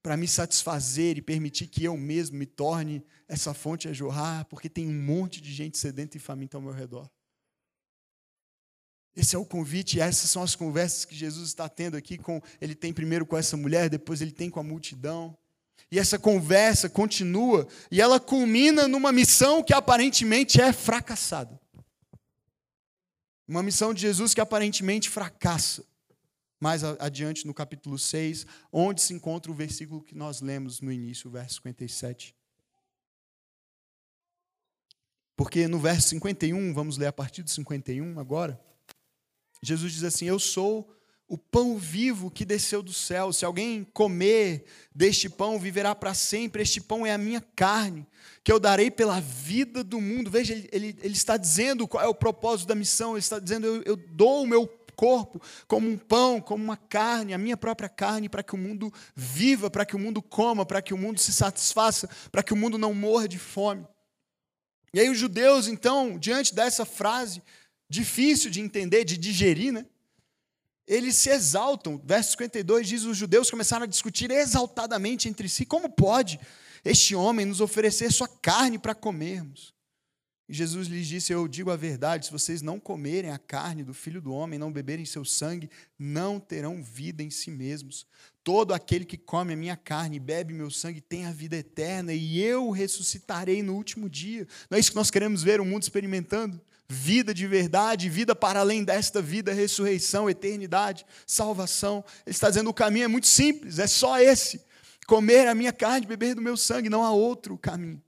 para 0.05 0.19
me 0.19 0.29
satisfazer 0.29 1.17
e 1.17 1.23
permitir 1.23 1.67
que 1.67 1.83
eu 1.83 1.97
mesmo 1.97 2.37
me 2.37 2.45
torne 2.45 3.03
essa 3.27 3.55
fonte 3.55 3.89
a 3.89 3.93
jorrar, 3.95 4.45
porque 4.45 4.69
tem 4.69 4.87
um 4.87 5.03
monte 5.03 5.41
de 5.41 5.51
gente 5.51 5.79
sedenta 5.79 6.19
e 6.19 6.21
faminta 6.21 6.59
ao 6.59 6.61
meu 6.61 6.75
redor. 6.75 7.09
Esse 9.17 9.35
é 9.35 9.39
o 9.39 9.47
convite, 9.47 9.99
essas 9.99 10.29
são 10.29 10.43
as 10.43 10.55
conversas 10.55 11.07
que 11.07 11.15
Jesus 11.15 11.49
está 11.49 11.71
tendo 11.71 11.97
aqui 11.97 12.19
com, 12.19 12.43
ele 12.61 12.75
tem 12.75 12.93
primeiro 12.93 13.25
com 13.25 13.35
essa 13.35 13.57
mulher, 13.57 13.89
depois 13.89 14.21
ele 14.21 14.31
tem 14.31 14.51
com 14.51 14.61
a 14.61 14.63
multidão. 14.63 15.35
E 15.91 15.99
essa 15.99 16.19
conversa 16.19 16.87
continua 16.87 17.67
e 17.91 17.99
ela 17.99 18.21
culmina 18.21 18.87
numa 18.87 19.11
missão 19.11 19.63
que 19.63 19.73
aparentemente 19.73 20.61
é 20.61 20.71
fracassada. 20.71 21.59
Uma 23.49 23.63
missão 23.63 23.95
de 23.95 24.03
Jesus 24.03 24.35
que 24.35 24.41
aparentemente 24.43 25.09
fracassa 25.09 25.83
mais 26.61 26.83
adiante 26.85 27.47
no 27.47 27.55
capítulo 27.55 27.99
6, 27.99 28.47
onde 28.73 29.03
se 29.03 29.13
encontra 29.13 29.51
o 29.51 29.55
versículo 29.55 30.03
que 30.03 30.15
nós 30.15 30.41
lemos 30.41 30.81
no 30.81 30.93
início, 30.93 31.29
o 31.29 31.33
verso 31.33 31.57
57. 31.57 32.35
Porque 35.37 35.67
no 35.67 35.79
verso 35.79 36.09
51, 36.09 36.73
vamos 36.73 36.97
ler 36.97 37.07
a 37.07 37.13
partir 37.13 37.43
do 37.43 37.51
51 37.51 38.19
agora, 38.19 38.61
Jesus 39.63 39.93
diz 39.93 40.05
assim: 40.05 40.27
Eu 40.27 40.39
sou 40.39 40.95
o 41.27 41.39
pão 41.39 41.77
vivo 41.77 42.31
que 42.31 42.45
desceu 42.45 42.83
do 42.83 42.93
céu. 42.93 43.33
Se 43.33 43.45
alguém 43.45 43.85
comer 43.93 44.65
deste 44.95 45.29
pão, 45.29 45.59
viverá 45.59 45.95
para 45.95 46.15
sempre. 46.15 46.63
Este 46.63 46.81
pão 46.81 47.07
é 47.07 47.13
a 47.13 47.19
minha 47.19 47.41
carne, 47.41 48.07
que 48.43 48.53
eu 48.53 48.61
darei 48.61 48.91
pela 48.91 49.21
vida 49.21 49.83
do 49.83 50.01
mundo. 50.01 50.31
Veja, 50.31 50.53
ele, 50.71 50.97
ele, 51.03 51.15
está 51.15 51.37
dizendo 51.37 51.89
qual 51.89 52.05
é 52.05 52.07
o 52.07 52.15
propósito 52.15 52.69
da 52.69 52.75
missão. 52.75 53.13
Ele 53.13 53.21
está 53.21 53.39
dizendo: 53.39 53.67
Eu, 53.67 53.83
eu 53.83 53.97
dou 53.97 54.43
o 54.43 54.47
meu 54.47 54.67
corpo 54.97 55.41
como 55.67 55.89
um 55.89 55.97
pão, 55.97 56.41
como 56.41 56.63
uma 56.63 56.77
carne, 56.77 57.35
a 57.35 57.39
minha 57.39 57.57
própria 57.57 57.89
carne, 57.89 58.29
para 58.29 58.43
que 58.43 58.55
o 58.55 58.59
mundo 58.59 58.93
viva, 59.15 59.71
para 59.71 59.85
que 59.85 59.97
o 59.97 59.99
mundo 59.99 60.23
coma, 60.23 60.65
para 60.65 60.81
que 60.81 60.95
o 60.95 60.99
mundo 60.99 61.21
se 61.21 61.33
satisfaça, 61.33 62.09
para 62.31 62.43
que 62.43 62.53
o 62.53 62.57
mundo 62.57 62.79
não 62.79 62.95
morra 62.95 63.29
de 63.29 63.39
fome. 63.39 63.87
E 64.95 65.01
aí 65.01 65.11
os 65.11 65.19
judeus, 65.19 65.67
então, 65.67 66.17
diante 66.19 66.55
dessa 66.55 66.85
frase 66.85 67.43
difícil 67.89 68.51
de 68.51 68.61
entender, 68.61 69.05
de 69.05 69.19
digerir, 69.19 69.73
né? 69.73 69.85
Eles 70.87 71.17
se 71.17 71.31
exaltam. 71.31 72.01
Verso 72.05 72.33
52 72.33 72.89
diz: 72.89 73.03
os 73.03 73.17
judeus 73.17 73.51
começaram 73.51 73.85
a 73.85 73.89
discutir 73.89 74.31
exaltadamente 74.31 75.29
entre 75.29 75.49
si: 75.49 75.67
como 75.67 75.91
pode 75.91 76.39
este 76.85 77.15
homem 77.15 77.45
nos 77.45 77.61
oferecer 77.61 78.13
sua 78.13 78.29
carne 78.29 78.79
para 78.79 78.95
comermos? 78.95 79.74
E 80.49 80.53
Jesus 80.53 80.89
lhes 80.89 81.07
disse: 81.07 81.33
Eu 81.33 81.49
digo 81.49 81.71
a 81.71 81.77
verdade, 81.77 82.27
se 82.27 82.33
vocês 82.33 82.61
não 82.61 82.79
comerem 82.79 83.31
a 83.31 83.39
carne 83.39 83.83
do 83.83 83.95
filho 83.95 84.21
do 84.21 84.33
homem, 84.33 84.59
não 84.59 84.73
beberem 84.73 85.05
seu 85.05 85.25
sangue, 85.25 85.71
não 85.99 86.39
terão 86.39 86.83
vida 86.83 87.23
em 87.23 87.31
si 87.31 87.51
mesmos. 87.51 88.07
Todo 88.43 88.75
aquele 88.75 89.07
que 89.07 89.17
come 89.17 89.55
a 89.55 89.57
minha 89.57 89.77
carne 89.77 90.17
e 90.17 90.21
bebe 90.21 90.53
meu 90.53 90.71
sangue 90.71 91.01
tem 91.01 91.25
a 91.25 91.33
vida 91.33 91.57
eterna, 91.57 92.13
e 92.13 92.39
eu 92.43 92.71
ressuscitarei 92.71 93.63
no 93.63 93.75
último 93.75 94.09
dia. 94.09 94.47
Não 94.69 94.77
é 94.77 94.81
isso 94.81 94.91
que 94.91 94.97
nós 94.97 95.11
queremos 95.11 95.43
ver 95.43 95.61
o 95.63 95.65
mundo 95.65 95.83
experimentando? 95.83 96.61
Vida 96.87 97.33
de 97.33 97.47
verdade, 97.47 98.11
vida 98.11 98.37
para 98.37 98.61
além 98.61 98.85
desta 98.85 99.23
vida, 99.23 99.55
ressurreição, 99.55 100.29
eternidade, 100.29 101.07
salvação. 101.27 102.05
Ele 102.27 102.35
está 102.35 102.51
dizendo: 102.51 102.69
o 102.69 102.75
caminho 102.75 103.07
é 103.07 103.09
muito 103.09 103.27
simples, 103.27 103.79
é 103.79 103.87
só 103.87 104.21
esse. 104.21 104.61
Comer 105.07 105.49
a 105.49 105.55
minha 105.55 105.73
carne, 105.73 106.07
beber 106.07 106.35
do 106.35 106.43
meu 106.43 106.57
sangue, 106.57 106.91
não 106.91 107.03
há 107.03 107.11
outro 107.11 107.57
caminho. 107.57 108.03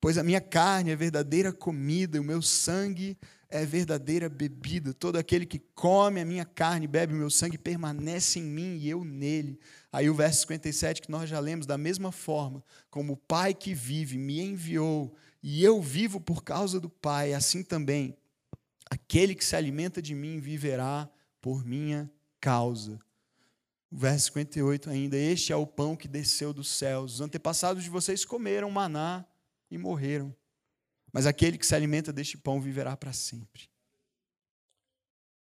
Pois 0.00 0.18
a 0.18 0.22
minha 0.22 0.40
carne 0.40 0.90
é 0.90 0.96
verdadeira 0.96 1.52
comida, 1.52 2.20
o 2.20 2.24
meu 2.24 2.42
sangue 2.42 3.16
é 3.48 3.64
verdadeira 3.64 4.28
bebida. 4.28 4.92
Todo 4.92 5.16
aquele 5.16 5.46
que 5.46 5.58
come 5.74 6.20
a 6.20 6.24
minha 6.24 6.44
carne 6.44 6.86
bebe 6.86 7.14
o 7.14 7.16
meu 7.16 7.30
sangue 7.30 7.56
permanece 7.56 8.38
em 8.38 8.44
mim 8.44 8.76
e 8.76 8.88
eu 8.88 9.04
nele. 9.04 9.58
Aí 9.92 10.10
o 10.10 10.14
verso 10.14 10.40
57 10.40 11.02
que 11.02 11.10
nós 11.10 11.28
já 11.28 11.40
lemos, 11.40 11.66
da 11.66 11.78
mesma 11.78 12.12
forma, 12.12 12.62
como 12.90 13.14
o 13.14 13.16
Pai 13.16 13.54
que 13.54 13.74
vive 13.74 14.18
me 14.18 14.40
enviou 14.40 15.14
e 15.42 15.62
eu 15.62 15.80
vivo 15.80 16.20
por 16.20 16.42
causa 16.42 16.80
do 16.80 16.90
Pai, 16.90 17.32
assim 17.32 17.62
também 17.62 18.16
aquele 18.90 19.34
que 19.34 19.44
se 19.44 19.56
alimenta 19.56 20.00
de 20.02 20.14
mim 20.14 20.40
viverá 20.40 21.08
por 21.40 21.64
minha 21.64 22.10
causa. 22.40 22.98
O 23.90 23.96
verso 23.96 24.26
58 24.26 24.90
ainda, 24.90 25.16
este 25.16 25.52
é 25.52 25.56
o 25.56 25.66
pão 25.66 25.96
que 25.96 26.08
desceu 26.08 26.52
dos 26.52 26.68
céus. 26.68 27.14
Os 27.14 27.20
antepassados 27.20 27.84
de 27.84 27.90
vocês 27.90 28.24
comeram 28.24 28.70
maná 28.70 29.24
e 29.70 29.78
morreram. 29.78 30.34
Mas 31.12 31.26
aquele 31.26 31.56
que 31.56 31.66
se 31.66 31.74
alimenta 31.74 32.12
deste 32.12 32.36
pão 32.36 32.60
viverá 32.60 32.96
para 32.96 33.12
sempre. 33.12 33.68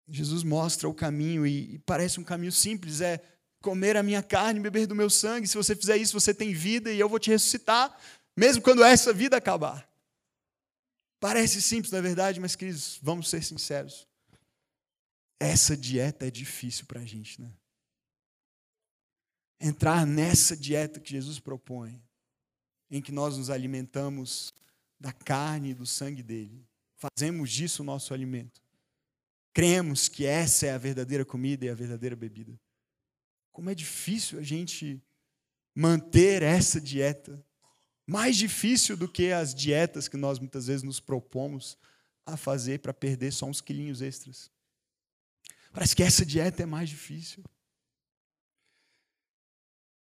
Jesus 0.08 0.42
mostra 0.42 0.88
o 0.88 0.94
caminho 0.94 1.46
e, 1.46 1.78
parece 1.80 2.20
um 2.20 2.24
caminho 2.24 2.52
simples, 2.52 3.00
é 3.00 3.22
comer 3.62 3.96
a 3.96 4.02
minha 4.02 4.22
carne, 4.22 4.60
beber 4.60 4.86
do 4.86 4.94
meu 4.94 5.08
sangue. 5.08 5.46
Se 5.46 5.56
você 5.56 5.74
fizer 5.74 5.96
isso, 5.96 6.18
você 6.18 6.34
tem 6.34 6.52
vida 6.52 6.92
e 6.92 6.98
eu 6.98 7.08
vou 7.08 7.18
te 7.18 7.30
ressuscitar, 7.30 7.96
mesmo 8.36 8.62
quando 8.62 8.84
essa 8.84 9.12
vida 9.12 9.36
acabar. 9.36 9.88
Parece 11.20 11.62
simples, 11.62 11.92
na 11.92 11.98
é 11.98 12.02
verdade, 12.02 12.40
mas 12.40 12.56
queridos, 12.56 12.98
vamos 13.00 13.30
ser 13.30 13.42
sinceros. 13.42 14.06
Essa 15.38 15.76
dieta 15.76 16.26
é 16.26 16.30
difícil 16.30 16.84
para 16.86 17.00
a 17.00 17.04
gente, 17.04 17.40
né? 17.40 17.52
Entrar 19.60 20.04
nessa 20.04 20.56
dieta 20.56 21.00
que 21.00 21.12
Jesus 21.12 21.38
propõe 21.38 22.02
em 22.93 23.01
que 23.01 23.11
nós 23.11 23.38
nos 23.38 23.49
alimentamos 23.49 24.53
da 25.01 25.12
carne 25.12 25.70
e 25.70 25.74
do 25.74 25.86
sangue 25.86 26.22
dele. 26.22 26.64
Fazemos 26.97 27.51
disso 27.51 27.82
o 27.82 27.84
nosso 27.84 28.12
alimento. 28.12 28.62
Cremos 29.55 30.09
que 30.09 30.26
essa 30.26 30.66
é 30.66 30.72
a 30.72 30.78
verdadeira 30.78 31.24
comida 31.24 31.64
e 31.64 31.70
a 31.70 31.74
verdadeira 31.74 32.14
bebida. 32.14 32.53
Como 33.51 33.70
é 33.70 33.74
difícil 33.74 34.38
a 34.38 34.43
gente 34.43 35.03
manter 35.74 36.43
essa 36.43 36.80
dieta. 36.80 37.43
Mais 38.07 38.36
difícil 38.36 38.97
do 38.97 39.09
que 39.09 39.32
as 39.32 39.55
dietas 39.55 40.07
que 40.07 40.16
nós 40.16 40.38
muitas 40.38 40.66
vezes 40.66 40.82
nos 40.82 41.01
propomos 41.01 41.78
a 42.26 42.36
fazer 42.36 42.80
para 42.80 42.93
perder 42.93 43.32
só 43.32 43.47
uns 43.47 43.61
quilinhos 43.61 44.03
extras. 44.03 44.51
Parece 45.72 45.97
que 45.97 46.03
essa 46.03 46.26
dieta 46.26 46.62
é 46.62 46.66
mais 46.66 46.90
difícil. 46.90 47.43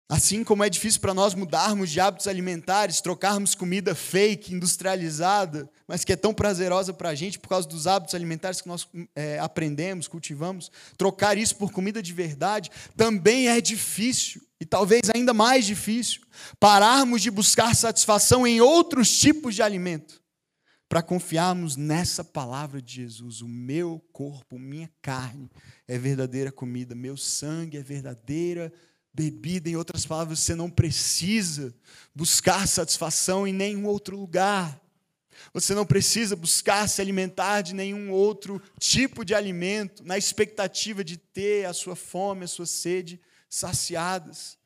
Assim 0.07 0.43
como 0.43 0.63
é 0.63 0.69
difícil 0.69 1.01
para 1.01 1.15
nós 1.15 1.33
mudarmos 1.33 1.89
de 1.89 1.99
hábitos 1.99 2.27
alimentares, 2.27 3.01
trocarmos 3.01 3.55
comida 3.55 3.95
fake, 3.95 4.53
industrializada, 4.53 5.67
mas 5.87 6.05
que 6.05 6.13
é 6.13 6.15
tão 6.15 6.31
prazerosa 6.31 6.93
para 6.93 7.09
a 7.09 7.15
gente 7.15 7.39
por 7.39 7.49
causa 7.49 7.67
dos 7.67 7.87
hábitos 7.87 8.13
alimentares 8.13 8.61
que 8.61 8.67
nós 8.67 8.87
é, 9.15 9.39
aprendemos, 9.39 10.07
cultivamos, 10.07 10.71
trocar 10.95 11.39
isso 11.39 11.55
por 11.55 11.71
comida 11.71 12.03
de 12.03 12.13
verdade 12.13 12.69
também 12.95 13.47
é 13.47 13.59
difícil, 13.59 14.43
e 14.61 14.65
talvez 14.65 15.09
ainda 15.13 15.33
mais 15.33 15.65
difícil, 15.65 16.21
pararmos 16.59 17.23
de 17.23 17.31
buscar 17.31 17.75
satisfação 17.75 18.45
em 18.45 18.61
outros 18.61 19.17
tipos 19.17 19.55
de 19.55 19.63
alimento, 19.63 20.21
para 20.87 21.01
confiarmos 21.01 21.75
nessa 21.75 22.23
palavra 22.23 22.79
de 22.79 22.93
Jesus: 22.93 23.41
o 23.41 23.47
meu 23.47 23.99
corpo, 24.13 24.59
minha 24.59 24.89
carne 25.01 25.49
é 25.87 25.97
verdadeira 25.97 26.51
comida, 26.51 26.93
meu 26.93 27.17
sangue 27.17 27.77
é 27.77 27.81
verdadeira 27.81 28.69
comida 28.69 28.94
bebida, 29.15 29.69
em 29.69 29.77
outras 29.77 30.05
palavras, 30.05 30.39
você 30.39 30.53
não 30.53 30.69
precisa 30.69 31.73
buscar 32.13 32.67
satisfação 32.67 33.47
em 33.47 33.53
nenhum 33.53 33.85
outro 33.85 34.17
lugar. 34.17 34.81
Você 35.53 35.73
não 35.73 35.85
precisa 35.85 36.35
buscar 36.35 36.87
se 36.89 37.01
alimentar 37.01 37.61
de 37.61 37.73
nenhum 37.73 38.11
outro 38.11 38.61
tipo 38.77 39.23
de 39.23 39.33
alimento, 39.33 40.03
na 40.03 40.17
expectativa 40.17 41.03
de 41.03 41.15
ter 41.15 41.65
a 41.65 41.73
sua 41.73 41.95
fome, 41.95 42.43
a 42.43 42.47
sua 42.47 42.65
sede 42.65 43.19
saciadas. 43.49 44.57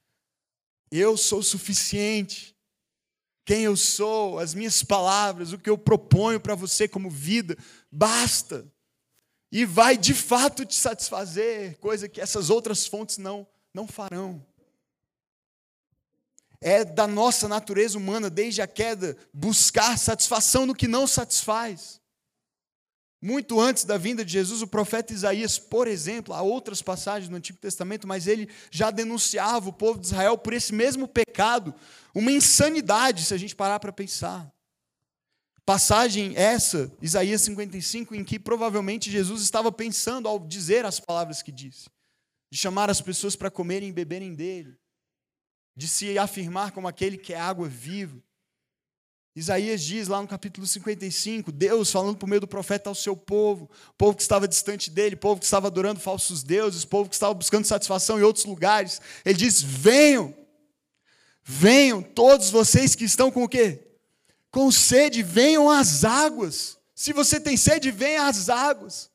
Eu 0.92 1.16
sou 1.16 1.44
suficiente. 1.44 2.56
Quem 3.46 3.64
eu 3.64 3.76
sou, 3.76 4.40
as 4.40 4.54
minhas 4.54 4.84
palavras, 4.84 5.54
o 5.54 5.60
que 5.60 5.70
eu 5.70 5.78
proponho 5.78 6.40
para 6.40 6.56
você 6.56 6.88
como 6.88 7.10
vida, 7.10 7.58
basta. 7.92 8.68
E 9.52 9.66
vai 9.66 9.98
de 9.98 10.14
fato 10.14 10.66
te 10.66 10.76
satisfazer, 10.76 11.78
coisa 11.80 12.08
que 12.08 12.22
essas 12.22 12.50
outras 12.50 12.86
fontes 12.86 13.18
não 13.18 13.48
não 13.74 13.88
farão. 13.88 14.46
É 16.62 16.84
da 16.84 17.08
nossa 17.08 17.48
natureza 17.48 17.98
humana, 17.98 18.30
desde 18.30 18.62
a 18.62 18.68
queda, 18.68 19.16
buscar 19.34 19.98
satisfação 19.98 20.66
no 20.66 20.76
que 20.76 20.88
não 20.88 21.08
satisfaz. 21.08 22.02
Muito 23.22 23.60
antes 23.60 23.84
da 23.84 23.98
vinda 23.98 24.24
de 24.24 24.32
Jesus, 24.32 24.62
o 24.62 24.68
profeta 24.68 25.14
Isaías, 25.14 25.60
por 25.60 25.88
exemplo, 25.88 26.34
há 26.34 26.42
outras 26.42 26.82
passagens 26.82 27.30
no 27.30 27.38
Antigo 27.38 27.60
Testamento, 27.60 28.08
mas 28.08 28.28
ele 28.28 28.50
já 28.72 28.92
denunciava 28.92 29.70
o 29.70 29.74
povo 29.74 30.00
de 30.00 30.08
Israel 30.08 30.38
por 30.38 30.54
esse 30.54 30.74
mesmo 30.74 31.08
pecado, 31.08 31.74
uma 32.16 32.32
insanidade, 32.32 33.26
se 33.26 33.34
a 33.34 33.38
gente 33.38 33.56
parar 33.56 33.80
para 33.80 33.92
pensar. 33.92 34.50
Passagem 35.66 36.34
essa, 36.36 36.92
Isaías 37.02 37.42
55, 37.42 38.16
em 38.16 38.24
que 38.24 38.40
provavelmente 38.40 39.12
Jesus 39.12 39.44
estava 39.44 39.72
pensando 39.72 40.28
ao 40.28 40.40
dizer 40.40 40.86
as 40.86 41.00
palavras 41.00 41.42
que 41.42 41.52
disse 41.52 41.90
de 42.50 42.58
chamar 42.58 42.90
as 42.90 43.02
pessoas 43.02 43.36
para 43.36 43.52
comerem 43.52 43.90
e 43.90 43.94
beberem 43.94 44.34
dele, 44.34 44.78
de 45.76 45.88
se 45.88 46.18
afirmar 46.18 46.72
como 46.72 46.88
aquele 46.88 47.18
que 47.18 47.34
é 47.34 47.40
água 47.40 47.68
viva. 47.68 48.22
Isaías 49.36 49.82
diz 49.82 50.08
lá 50.08 50.22
no 50.22 50.28
capítulo 50.28 50.66
55, 50.66 51.52
Deus 51.52 51.92
falando 51.92 52.18
por 52.18 52.28
meio 52.28 52.42
do 52.42 52.48
profeta 52.48 52.90
ao 52.90 52.96
seu 52.96 53.16
povo, 53.16 53.70
povo 53.98 54.16
que 54.16 54.22
estava 54.22 54.48
distante 54.48 54.90
dele, 54.90 55.16
povo 55.16 55.40
que 55.40 55.46
estava 55.46 55.68
adorando 55.68 56.00
falsos 56.00 56.44
deuses, 56.44 56.84
povo 56.84 57.08
que 57.10 57.16
estava 57.16 57.34
buscando 57.34 57.66
satisfação 57.66 58.20
em 58.20 58.24
outros 58.24 58.46
lugares. 58.46 59.00
Ele 59.24 59.38
diz: 59.38 59.62
"Venham. 59.62 60.36
Venham 61.44 62.02
todos 62.02 62.50
vocês 62.50 62.96
que 62.96 63.06
estão 63.06 63.32
com 63.32 63.44
o 63.44 63.50
quê? 63.50 63.88
Com 64.52 64.72
sede, 64.72 65.24
venham 65.24 65.70
às 65.70 66.04
águas. 66.04 66.78
Se 66.94 67.14
você 67.14 67.40
tem 67.40 67.56
sede, 67.56 67.92
venha 67.92 68.28
às 68.28 68.50
águas. 68.50 69.10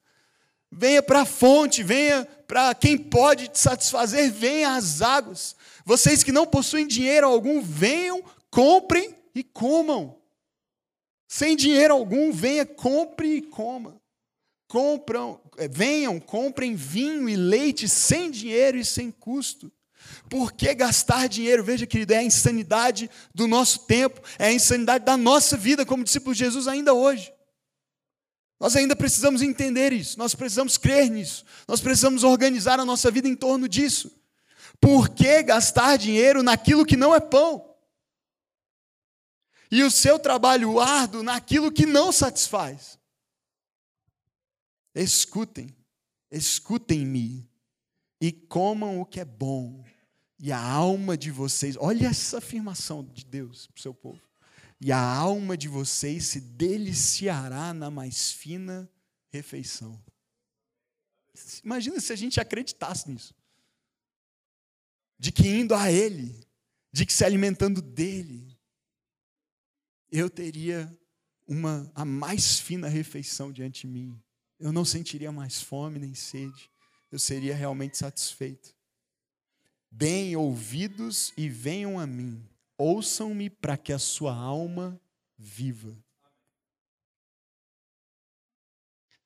Venha 0.76 1.02
para 1.02 1.22
a 1.22 1.24
fonte, 1.24 1.82
venha 1.82 2.26
para 2.46 2.74
quem 2.74 2.98
pode 2.98 3.48
te 3.48 3.58
satisfazer, 3.58 4.32
venha 4.32 4.74
às 4.74 5.00
águas. 5.00 5.54
Vocês 5.84 6.22
que 6.22 6.32
não 6.32 6.46
possuem 6.46 6.86
dinheiro 6.86 7.26
algum, 7.26 7.62
venham, 7.62 8.22
comprem 8.50 9.14
e 9.34 9.42
comam. 9.42 10.18
Sem 11.28 11.56
dinheiro 11.56 11.94
algum, 11.94 12.32
venha, 12.32 12.66
compre 12.66 13.36
e 13.36 13.42
coma. 13.42 14.00
Compram, 14.68 15.40
eh, 15.58 15.68
venham, 15.68 16.18
comprem 16.18 16.74
vinho 16.74 17.28
e 17.28 17.36
leite 17.36 17.88
sem 17.88 18.30
dinheiro 18.30 18.76
e 18.76 18.84
sem 18.84 19.10
custo. 19.10 19.70
Por 20.28 20.52
que 20.52 20.74
gastar 20.74 21.28
dinheiro? 21.28 21.62
Veja, 21.62 21.86
querido, 21.86 22.14
é 22.14 22.18
a 22.18 22.22
insanidade 22.22 23.10
do 23.34 23.46
nosso 23.46 23.80
tempo, 23.80 24.20
é 24.38 24.46
a 24.46 24.52
insanidade 24.52 25.04
da 25.04 25.16
nossa 25.16 25.56
vida 25.56 25.86
como 25.86 26.04
discípulos 26.04 26.36
de 26.36 26.44
Jesus 26.44 26.66
ainda 26.66 26.92
hoje. 26.92 27.32
Nós 28.58 28.76
ainda 28.76 28.94
precisamos 28.94 29.42
entender 29.42 29.92
isso, 29.92 30.18
nós 30.18 30.34
precisamos 30.34 30.78
crer 30.78 31.10
nisso, 31.10 31.44
nós 31.66 31.80
precisamos 31.80 32.22
organizar 32.22 32.78
a 32.78 32.84
nossa 32.84 33.10
vida 33.10 33.28
em 33.28 33.34
torno 33.34 33.68
disso. 33.68 34.10
Por 34.80 35.08
que 35.08 35.42
gastar 35.42 35.96
dinheiro 35.96 36.42
naquilo 36.42 36.86
que 36.86 36.96
não 36.96 37.14
é 37.14 37.20
pão? 37.20 37.74
E 39.70 39.82
o 39.82 39.90
seu 39.90 40.18
trabalho 40.18 40.78
árduo 40.78 41.22
naquilo 41.22 41.72
que 41.72 41.84
não 41.84 42.12
satisfaz? 42.12 42.98
Escutem, 44.94 45.74
escutem-me 46.30 47.48
e 48.20 48.30
comam 48.30 49.00
o 49.00 49.04
que 49.04 49.18
é 49.18 49.24
bom, 49.24 49.84
e 50.38 50.52
a 50.52 50.60
alma 50.60 51.16
de 51.16 51.30
vocês, 51.30 51.76
olha 51.78 52.06
essa 52.06 52.38
afirmação 52.38 53.02
de 53.02 53.24
Deus 53.24 53.66
para 53.66 53.78
o 53.78 53.82
seu 53.82 53.92
povo, 53.92 54.20
e 54.84 54.92
a 54.92 55.02
alma 55.02 55.56
de 55.56 55.66
vocês 55.66 56.26
se 56.26 56.42
deliciará 56.42 57.72
na 57.72 57.90
mais 57.90 58.30
fina 58.30 58.86
refeição. 59.30 59.98
Imagina 61.64 61.98
se 61.98 62.12
a 62.12 62.16
gente 62.16 62.38
acreditasse 62.38 63.10
nisso. 63.10 63.34
De 65.18 65.32
que 65.32 65.48
indo 65.48 65.74
a 65.74 65.90
Ele, 65.90 66.38
de 66.92 67.06
que 67.06 67.14
se 67.14 67.24
alimentando 67.24 67.80
dEle, 67.80 68.54
eu 70.12 70.28
teria 70.28 70.94
uma 71.46 71.90
a 71.94 72.04
mais 72.04 72.60
fina 72.60 72.86
refeição 72.86 73.50
diante 73.50 73.86
de 73.86 73.86
mim. 73.86 74.22
Eu 74.60 74.70
não 74.70 74.84
sentiria 74.84 75.32
mais 75.32 75.62
fome 75.62 75.98
nem 75.98 76.14
sede. 76.14 76.70
Eu 77.10 77.18
seria 77.18 77.54
realmente 77.56 77.96
satisfeito. 77.96 78.76
Bem 79.90 80.36
ouvidos 80.36 81.32
e 81.38 81.48
venham 81.48 81.98
a 81.98 82.06
mim. 82.06 82.46
Ouçam-me 82.86 83.48
para 83.48 83.78
que 83.78 83.94
a 83.94 83.98
sua 83.98 84.34
alma 84.34 85.00
viva. 85.38 85.96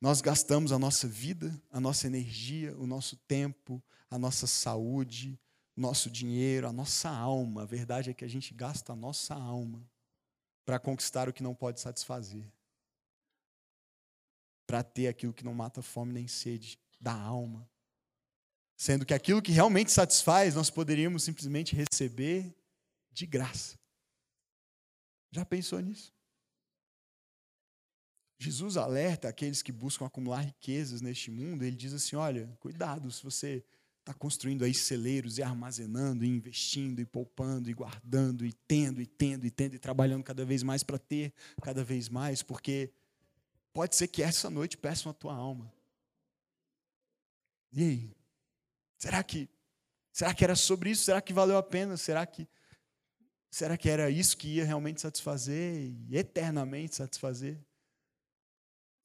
Nós 0.00 0.20
gastamos 0.20 0.70
a 0.70 0.78
nossa 0.78 1.08
vida, 1.08 1.60
a 1.68 1.80
nossa 1.80 2.06
energia, 2.06 2.76
o 2.78 2.86
nosso 2.86 3.16
tempo, 3.16 3.82
a 4.08 4.16
nossa 4.16 4.46
saúde, 4.46 5.36
nosso 5.74 6.08
dinheiro, 6.08 6.68
a 6.68 6.72
nossa 6.72 7.10
alma. 7.10 7.62
A 7.62 7.66
verdade 7.66 8.10
é 8.10 8.14
que 8.14 8.24
a 8.24 8.28
gente 8.28 8.54
gasta 8.54 8.92
a 8.92 8.96
nossa 8.96 9.34
alma 9.34 9.84
para 10.64 10.78
conquistar 10.78 11.28
o 11.28 11.32
que 11.32 11.42
não 11.42 11.52
pode 11.52 11.80
satisfazer, 11.80 12.48
para 14.68 14.84
ter 14.84 15.08
aquilo 15.08 15.34
que 15.34 15.44
não 15.44 15.52
mata 15.52 15.82
fome 15.82 16.12
nem 16.12 16.28
sede 16.28 16.78
da 17.00 17.12
alma. 17.12 17.68
Sendo 18.76 19.04
que 19.04 19.14
aquilo 19.14 19.42
que 19.42 19.50
realmente 19.50 19.90
satisfaz, 19.90 20.54
nós 20.54 20.70
poderíamos 20.70 21.24
simplesmente 21.24 21.74
receber 21.74 22.56
de 23.10 23.26
graça. 23.26 23.78
Já 25.30 25.44
pensou 25.44 25.80
nisso? 25.80 26.12
Jesus 28.38 28.76
alerta 28.76 29.28
aqueles 29.28 29.62
que 29.62 29.72
buscam 29.72 30.06
acumular 30.06 30.40
riquezas 30.40 31.00
neste 31.00 31.30
mundo, 31.30 31.64
ele 31.64 31.74
diz 31.76 31.92
assim: 31.92 32.14
olha, 32.14 32.46
cuidado 32.60 33.10
se 33.10 33.22
você 33.22 33.64
está 33.98 34.14
construindo 34.14 34.64
aí 34.64 34.72
celeiros 34.72 35.36
e 35.36 35.42
armazenando, 35.42 36.24
e 36.24 36.28
investindo, 36.28 37.00
e 37.00 37.04
poupando, 37.04 37.68
e 37.68 37.74
guardando, 37.74 38.46
e 38.46 38.52
tendo, 38.52 39.02
e 39.02 39.06
tendo, 39.06 39.44
e 39.44 39.50
tendo, 39.50 39.74
e 39.74 39.78
trabalhando 39.78 40.22
cada 40.22 40.44
vez 40.44 40.62
mais 40.62 40.82
para 40.82 40.98
ter 40.98 41.34
cada 41.60 41.84
vez 41.84 42.08
mais, 42.08 42.42
porque 42.42 42.90
pode 43.72 43.96
ser 43.96 44.08
que 44.08 44.22
essa 44.22 44.48
noite 44.48 44.78
peçam 44.78 45.10
a 45.10 45.14
tua 45.14 45.34
alma. 45.34 45.70
E 47.72 47.82
aí? 47.82 48.16
Será 48.96 49.22
que 49.22 49.48
será 50.12 50.32
que 50.32 50.42
era 50.42 50.56
sobre 50.56 50.90
isso? 50.90 51.04
Será 51.04 51.20
que 51.20 51.32
valeu 51.32 51.58
a 51.58 51.62
pena? 51.62 51.96
Será 51.96 52.24
que 52.24 52.48
será 53.50 53.76
que 53.76 53.88
era 53.88 54.10
isso 54.10 54.36
que 54.36 54.48
ia 54.48 54.64
realmente 54.64 55.00
satisfazer 55.00 55.92
e 56.08 56.16
eternamente 56.16 56.96
satisfazer? 56.96 57.58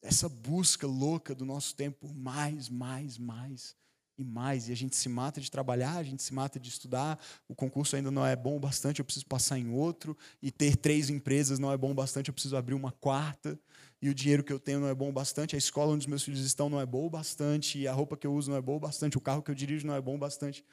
Essa 0.02 0.28
busca 0.28 0.86
louca 0.86 1.34
do 1.34 1.46
nosso 1.46 1.76
tempo 1.76 2.08
por 2.08 2.14
mais, 2.14 2.70
mais, 2.70 3.18
mais 3.18 3.76
e 4.18 4.24
mais. 4.24 4.70
E 4.70 4.72
a 4.72 4.76
gente 4.76 4.96
se 4.96 5.10
mata 5.10 5.40
de 5.40 5.50
trabalhar, 5.50 5.98
a 5.98 6.04
gente 6.04 6.22
se 6.22 6.34
mata 6.34 6.60
de 6.60 6.70
estudar. 6.70 7.20
O 7.48 7.56
concurso 7.56 7.96
ainda 7.96 8.12
não 8.12 8.26
é 8.26 8.36
bom 8.36 8.58
o 8.58 8.60
bastante, 8.60 9.00
eu 9.00 9.06
preciso 9.06 9.26
passar 9.26 9.58
em 9.58 9.70
outro. 9.70 10.18
E 10.42 10.52
ter 10.52 10.76
três 10.76 11.10
empresas 11.10 11.60
não 11.60 11.72
é 11.72 11.78
bom 11.78 11.92
o 11.92 11.94
bastante, 11.94 12.30
eu 12.30 12.34
preciso 12.34 12.58
abrir 12.58 12.74
uma 12.74 12.92
quarta. 12.92 13.60
E 14.02 14.10
o 14.10 14.14
dinheiro 14.14 14.44
que 14.44 14.52
eu 14.52 14.60
tenho 14.60 14.82
não 14.82 14.88
é 14.88 14.94
bom 14.94 15.10
o 15.10 15.14
bastante, 15.14 15.56
a 15.56 15.58
escola 15.58 15.94
onde 15.94 16.02
os 16.02 16.08
meus 16.08 16.24
filhos 16.24 16.42
estão 16.42 16.70
não 16.70 16.80
é 16.80 16.86
boa 16.86 17.06
o 17.06 17.10
bastante, 17.10 17.80
e 17.80 17.88
a 17.88 17.94
roupa 17.94 18.18
que 18.18 18.28
eu 18.28 18.34
uso 18.34 18.52
não 18.52 18.58
é 18.58 18.62
boa 18.62 18.78
o 18.78 18.80
bastante, 18.80 19.18
o 19.18 19.22
carro 19.22 19.42
que 19.42 19.50
eu 19.50 19.56
dirijo 19.56 19.88
não 19.88 19.96
é 19.96 20.02
bom 20.02 20.16
o 20.16 20.18
bastante. 20.18 20.66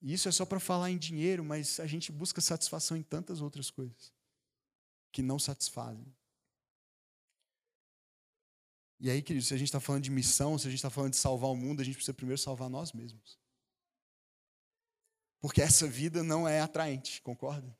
E 0.00 0.12
isso 0.12 0.28
é 0.28 0.32
só 0.32 0.46
para 0.46 0.60
falar 0.60 0.90
em 0.90 0.98
dinheiro, 0.98 1.44
mas 1.44 1.80
a 1.80 1.86
gente 1.86 2.12
busca 2.12 2.40
satisfação 2.40 2.96
em 2.96 3.02
tantas 3.02 3.40
outras 3.40 3.70
coisas 3.70 4.12
que 5.10 5.22
não 5.22 5.38
satisfazem. 5.38 6.06
E 9.00 9.10
aí, 9.10 9.22
querido, 9.22 9.44
se 9.44 9.54
a 9.54 9.56
gente 9.56 9.68
está 9.68 9.80
falando 9.80 10.02
de 10.02 10.10
missão, 10.10 10.58
se 10.58 10.66
a 10.66 10.70
gente 10.70 10.78
está 10.78 10.90
falando 10.90 11.12
de 11.12 11.18
salvar 11.18 11.50
o 11.50 11.56
mundo, 11.56 11.80
a 11.80 11.84
gente 11.84 11.94
precisa 11.94 12.14
primeiro 12.14 12.40
salvar 12.40 12.68
nós 12.68 12.92
mesmos. 12.92 13.38
Porque 15.40 15.62
essa 15.62 15.86
vida 15.86 16.22
não 16.22 16.48
é 16.48 16.60
atraente, 16.60 17.22
concorda? 17.22 17.76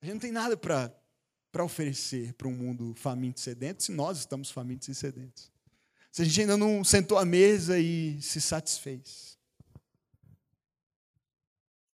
A 0.00 0.04
gente 0.04 0.14
não 0.14 0.20
tem 0.20 0.32
nada 0.32 0.56
para 0.56 1.64
oferecer 1.64 2.34
para 2.34 2.46
um 2.46 2.52
mundo 2.52 2.94
faminto 2.94 3.38
e 3.38 3.42
sedento 3.42 3.82
se 3.82 3.92
nós 3.92 4.18
estamos 4.18 4.50
famintos 4.50 4.88
e 4.88 4.94
sedentos. 4.94 5.50
Se 6.12 6.22
a 6.22 6.24
gente 6.24 6.42
ainda 6.42 6.56
não 6.56 6.84
sentou 6.84 7.18
à 7.18 7.24
mesa 7.24 7.78
e 7.78 8.20
se 8.20 8.40
satisfez. 8.40 9.35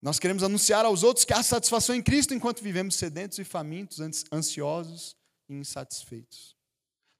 Nós 0.03 0.19
queremos 0.19 0.43
anunciar 0.43 0.87
aos 0.87 1.03
outros 1.03 1.25
que 1.27 1.33
há 1.35 1.43
satisfação 1.43 1.95
em 1.95 2.03
Cristo 2.03 2.33
enquanto 2.33 2.63
vivemos 2.63 2.97
sedentos 2.97 3.39
e 3.39 3.45
famintos, 3.45 3.99
ansiosos 4.33 5.15
e 5.49 5.55
insatisfeitos. 5.55 6.57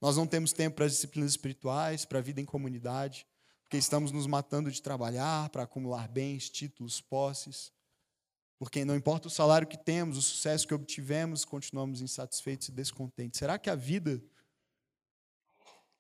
Nós 0.01 0.17
não 0.17 0.27
temos 0.27 0.53
tempo 0.53 0.77
para 0.77 0.87
as 0.87 0.93
disciplinas 0.93 1.33
espirituais, 1.33 2.07
para 2.07 2.19
a 2.19 2.23
vida 2.23 2.41
em 2.41 2.45
comunidade, 2.47 3.27
porque 3.65 3.77
estamos 3.77 4.11
nos 4.11 4.27
matando 4.27 4.71
de 4.71 4.81
trabalhar 4.81 5.51
para 5.51 5.65
acumular 5.65 6.09
bens, 6.09 6.49
títulos, 6.49 7.03
posses. 7.03 7.71
Porque 8.59 8.85
não 8.85 8.97
importa 8.97 9.29
o 9.29 9.31
salário 9.31 9.69
que 9.69 9.77
temos, 9.77 10.17
o 10.17 10.23
sucesso 10.23 10.67
que 10.67 10.75
obtivemos, 10.75 11.45
continuamos 11.45 12.01
insatisfeitos 12.01 12.69
e 12.69 12.73
descontentes. 12.73 13.39
Será 13.39 13.59
que 13.59 13.69
a 13.69 13.75
vida 13.75 14.23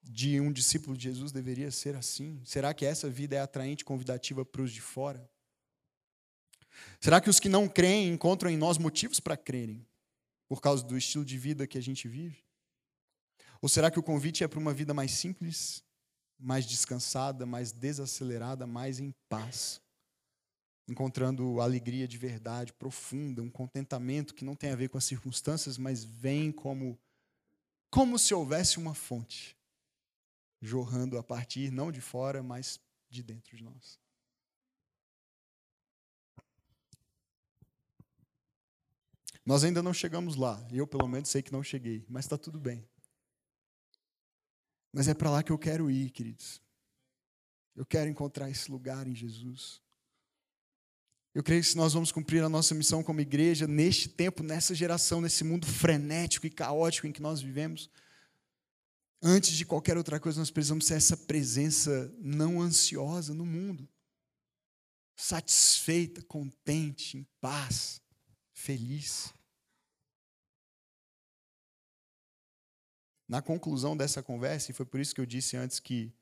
de 0.02 0.40
um 0.40 0.50
discípulo 0.50 0.96
de 0.96 1.04
Jesus 1.04 1.30
deveria 1.30 1.70
ser 1.70 1.94
assim? 1.94 2.42
Será 2.44 2.72
que 2.72 2.86
essa 2.86 3.08
vida 3.08 3.36
é 3.36 3.40
atraente 3.40 3.84
convidativa 3.84 4.44
para 4.46 4.62
os 4.62 4.72
de 4.72 4.80
fora? 4.80 5.29
Será 7.00 7.20
que 7.20 7.30
os 7.30 7.40
que 7.40 7.48
não 7.48 7.68
creem 7.68 8.08
encontram 8.08 8.50
em 8.50 8.56
nós 8.56 8.78
motivos 8.78 9.20
para 9.20 9.36
crerem, 9.36 9.86
por 10.48 10.60
causa 10.60 10.84
do 10.84 10.96
estilo 10.96 11.24
de 11.24 11.38
vida 11.38 11.66
que 11.66 11.78
a 11.78 11.80
gente 11.80 12.08
vive? 12.08 12.44
Ou 13.62 13.68
será 13.68 13.90
que 13.90 13.98
o 13.98 14.02
convite 14.02 14.42
é 14.42 14.48
para 14.48 14.58
uma 14.58 14.72
vida 14.72 14.94
mais 14.94 15.12
simples, 15.12 15.82
mais 16.38 16.66
descansada, 16.66 17.44
mais 17.44 17.72
desacelerada, 17.72 18.66
mais 18.66 18.98
em 18.98 19.14
paz? 19.28 19.80
Encontrando 20.88 21.60
alegria 21.60 22.08
de 22.08 22.18
verdade 22.18 22.72
profunda, 22.72 23.42
um 23.42 23.50
contentamento 23.50 24.34
que 24.34 24.44
não 24.44 24.56
tem 24.56 24.70
a 24.70 24.76
ver 24.76 24.88
com 24.88 24.98
as 24.98 25.04
circunstâncias, 25.04 25.78
mas 25.78 26.04
vem 26.04 26.50
como 26.50 26.98
como 27.90 28.16
se 28.18 28.32
houvesse 28.32 28.78
uma 28.78 28.94
fonte 28.94 29.56
jorrando 30.62 31.18
a 31.18 31.22
partir 31.22 31.70
não 31.70 31.90
de 31.90 32.00
fora, 32.00 32.42
mas 32.42 32.78
de 33.08 33.22
dentro 33.22 33.56
de 33.56 33.64
nós. 33.64 33.98
Nós 39.50 39.64
ainda 39.64 39.82
não 39.82 39.92
chegamos 39.92 40.36
lá. 40.36 40.64
Eu, 40.70 40.86
pelo 40.86 41.08
menos, 41.08 41.28
sei 41.28 41.42
que 41.42 41.50
não 41.50 41.60
cheguei, 41.60 42.06
mas 42.08 42.24
está 42.24 42.38
tudo 42.38 42.60
bem. 42.60 42.88
Mas 44.92 45.08
é 45.08 45.12
para 45.12 45.28
lá 45.28 45.42
que 45.42 45.50
eu 45.50 45.58
quero 45.58 45.90
ir, 45.90 46.10
queridos. 46.10 46.62
Eu 47.74 47.84
quero 47.84 48.08
encontrar 48.08 48.48
esse 48.48 48.70
lugar 48.70 49.08
em 49.08 49.12
Jesus. 49.12 49.82
Eu 51.34 51.42
creio 51.42 51.62
que 51.62 51.66
se 51.66 51.76
nós 51.76 51.92
vamos 51.92 52.12
cumprir 52.12 52.44
a 52.44 52.48
nossa 52.48 52.76
missão 52.76 53.02
como 53.02 53.20
igreja 53.20 53.66
neste 53.66 54.08
tempo, 54.08 54.44
nessa 54.44 54.72
geração, 54.72 55.20
nesse 55.20 55.42
mundo 55.42 55.66
frenético 55.66 56.46
e 56.46 56.50
caótico 56.50 57.08
em 57.08 57.12
que 57.12 57.20
nós 57.20 57.42
vivemos, 57.42 57.90
antes 59.20 59.50
de 59.50 59.66
qualquer 59.66 59.96
outra 59.96 60.20
coisa, 60.20 60.38
nós 60.38 60.52
precisamos 60.52 60.86
ser 60.86 60.94
essa 60.94 61.16
presença 61.16 62.14
não 62.20 62.62
ansiosa 62.62 63.34
no 63.34 63.44
mundo, 63.44 63.88
satisfeita, 65.16 66.22
contente, 66.22 67.18
em 67.18 67.26
paz, 67.40 68.00
feliz. 68.52 69.34
Na 73.30 73.40
conclusão 73.40 73.96
dessa 73.96 74.24
conversa, 74.24 74.72
e 74.72 74.74
foi 74.74 74.84
por 74.84 74.98
isso 74.98 75.14
que 75.14 75.20
eu 75.20 75.24
disse 75.24 75.56
antes 75.56 75.78
que 75.78 76.12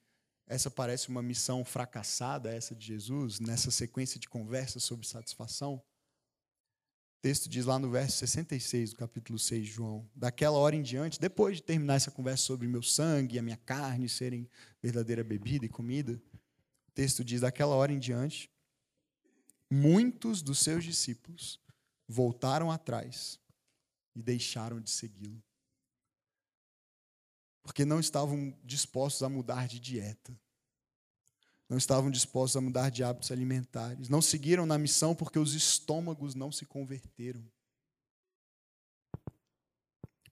essa 0.47 0.71
parece 0.71 1.09
uma 1.09 1.23
missão 1.23 1.65
fracassada, 1.65 2.55
essa 2.55 2.75
de 2.75 2.85
Jesus, 2.85 3.41
nessa 3.41 3.71
sequência 3.71 4.21
de 4.21 4.29
conversas 4.29 4.85
sobre 4.85 5.07
satisfação. 5.07 5.77
O 5.77 7.21
texto 7.23 7.49
diz 7.49 7.65
lá 7.65 7.79
no 7.79 7.91
verso 7.91 8.19
66 8.19 8.91
do 8.91 8.97
capítulo 8.97 9.39
6 9.39 9.65
de 9.65 9.73
João: 9.73 10.07
Daquela 10.15 10.59
hora 10.59 10.77
em 10.77 10.83
diante, 10.83 11.19
depois 11.19 11.57
de 11.57 11.63
terminar 11.63 11.95
essa 11.95 12.11
conversa 12.11 12.43
sobre 12.43 12.69
meu 12.69 12.83
sangue 12.83 13.37
e 13.37 13.39
a 13.39 13.43
minha 13.43 13.57
carne 13.57 14.07
serem 14.07 14.47
verdadeira 14.83 15.25
bebida 15.25 15.65
e 15.65 15.71
comida, 15.71 16.13
o 16.89 16.91
texto 16.93 17.25
diz: 17.25 17.41
Daquela 17.41 17.75
hora 17.75 17.91
em 17.91 17.99
diante, 17.99 18.51
muitos 19.71 20.43
dos 20.43 20.59
seus 20.59 20.85
discípulos 20.85 21.59
voltaram 22.07 22.71
atrás 22.71 23.41
e 24.15 24.23
deixaram 24.23 24.79
de 24.79 24.91
segui-lo 24.91 25.43
porque 27.63 27.85
não 27.85 28.01
estavam 28.01 28.57
dispostos 28.65 29.23
a 29.23 29.29
mudar 29.29 29.69
de 29.69 29.79
dieta. 29.79 30.39
Não 31.69 31.77
estavam 31.77 32.11
dispostos 32.11 32.57
a 32.57 32.61
mudar 32.61 32.91
de 32.91 33.05
hábitos 33.05 33.31
alimentares. 33.31 34.09
Não 34.09 34.23
seguiram 34.23 34.65
na 34.65 34.79
missão 34.79 35.15
porque 35.15 35.39
os 35.39 35.55
estômagos 35.55 36.35
não 36.35 36.51
se 36.51 36.65
converteram. 36.65 37.45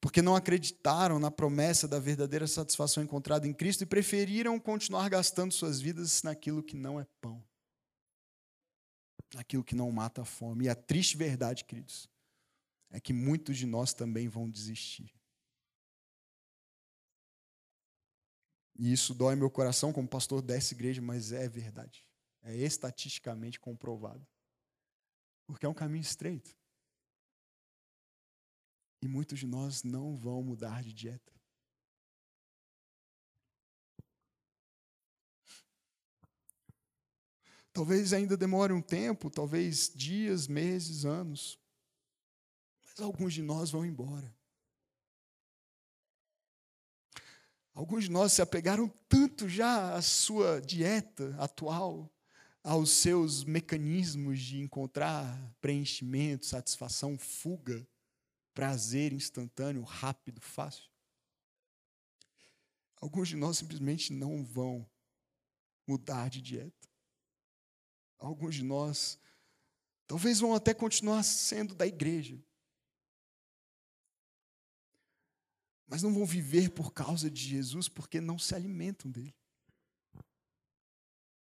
porque 0.06 0.22
não 0.22 0.36
acreditaram 0.36 1.18
na 1.18 1.32
promessa 1.32 1.88
da 1.88 1.98
verdadeira 1.98 2.46
satisfação 2.46 3.02
encontrada 3.02 3.44
em 3.48 3.52
Cristo 3.52 3.82
e 3.82 3.86
preferiram 3.86 4.56
continuar 4.56 5.08
gastando 5.08 5.52
suas 5.52 5.80
vidas 5.80 6.22
naquilo 6.22 6.62
que 6.62 6.76
não 6.76 7.00
é 7.00 7.04
pão, 7.20 7.42
naquilo 9.34 9.64
que 9.64 9.74
não 9.74 9.90
mata 9.90 10.22
a 10.22 10.24
fome. 10.24 10.66
E 10.66 10.68
a 10.68 10.76
triste 10.76 11.16
verdade, 11.16 11.64
queridos, 11.64 12.08
é 12.92 13.00
que 13.00 13.12
muitos 13.12 13.56
de 13.56 13.66
nós 13.66 13.92
também 13.92 14.28
vão 14.28 14.48
desistir. 14.48 15.12
E 18.78 18.92
isso 18.92 19.14
dói 19.14 19.34
meu 19.34 19.50
coração 19.50 19.92
como 19.92 20.06
pastor 20.06 20.42
dessa 20.42 20.74
igreja, 20.74 21.00
mas 21.00 21.32
é 21.32 21.48
verdade. 21.48 22.06
É 22.42 22.54
estatisticamente 22.54 23.58
comprovado. 23.58 24.26
Porque 25.46 25.64
é 25.64 25.68
um 25.68 25.74
caminho 25.74 26.02
estreito. 26.02 26.56
E 29.02 29.08
muitos 29.08 29.38
de 29.38 29.46
nós 29.46 29.82
não 29.82 30.16
vão 30.16 30.42
mudar 30.42 30.82
de 30.82 30.92
dieta. 30.92 31.32
Talvez 37.72 38.12
ainda 38.12 38.36
demore 38.36 38.72
um 38.72 38.80
tempo, 38.80 39.30
talvez 39.30 39.92
dias, 39.94 40.46
meses, 40.48 41.04
anos. 41.04 41.60
Mas 42.82 42.98
alguns 43.00 43.34
de 43.34 43.42
nós 43.42 43.70
vão 43.70 43.84
embora. 43.84 44.34
Alguns 47.76 48.04
de 48.04 48.10
nós 48.10 48.32
se 48.32 48.40
apegaram 48.40 48.88
tanto 49.06 49.50
já 49.50 49.94
à 49.94 50.00
sua 50.00 50.62
dieta 50.62 51.36
atual, 51.38 52.10
aos 52.64 52.88
seus 52.88 53.44
mecanismos 53.44 54.40
de 54.40 54.62
encontrar 54.62 55.54
preenchimento, 55.60 56.46
satisfação, 56.46 57.18
fuga, 57.18 57.86
prazer 58.54 59.12
instantâneo, 59.12 59.82
rápido, 59.82 60.40
fácil. 60.40 60.90
Alguns 62.98 63.28
de 63.28 63.36
nós 63.36 63.58
simplesmente 63.58 64.10
não 64.10 64.42
vão 64.42 64.88
mudar 65.86 66.30
de 66.30 66.40
dieta. 66.40 66.88
Alguns 68.18 68.54
de 68.54 68.64
nós 68.64 69.20
talvez 70.06 70.40
vão 70.40 70.54
até 70.54 70.72
continuar 70.72 71.22
sendo 71.22 71.74
da 71.74 71.86
igreja, 71.86 72.42
mas 75.86 76.02
não 76.02 76.12
vão 76.12 76.26
viver 76.26 76.70
por 76.70 76.92
causa 76.92 77.30
de 77.30 77.40
Jesus 77.40 77.88
porque 77.88 78.20
não 78.20 78.38
se 78.38 78.54
alimentam 78.54 79.10
dele. 79.10 79.34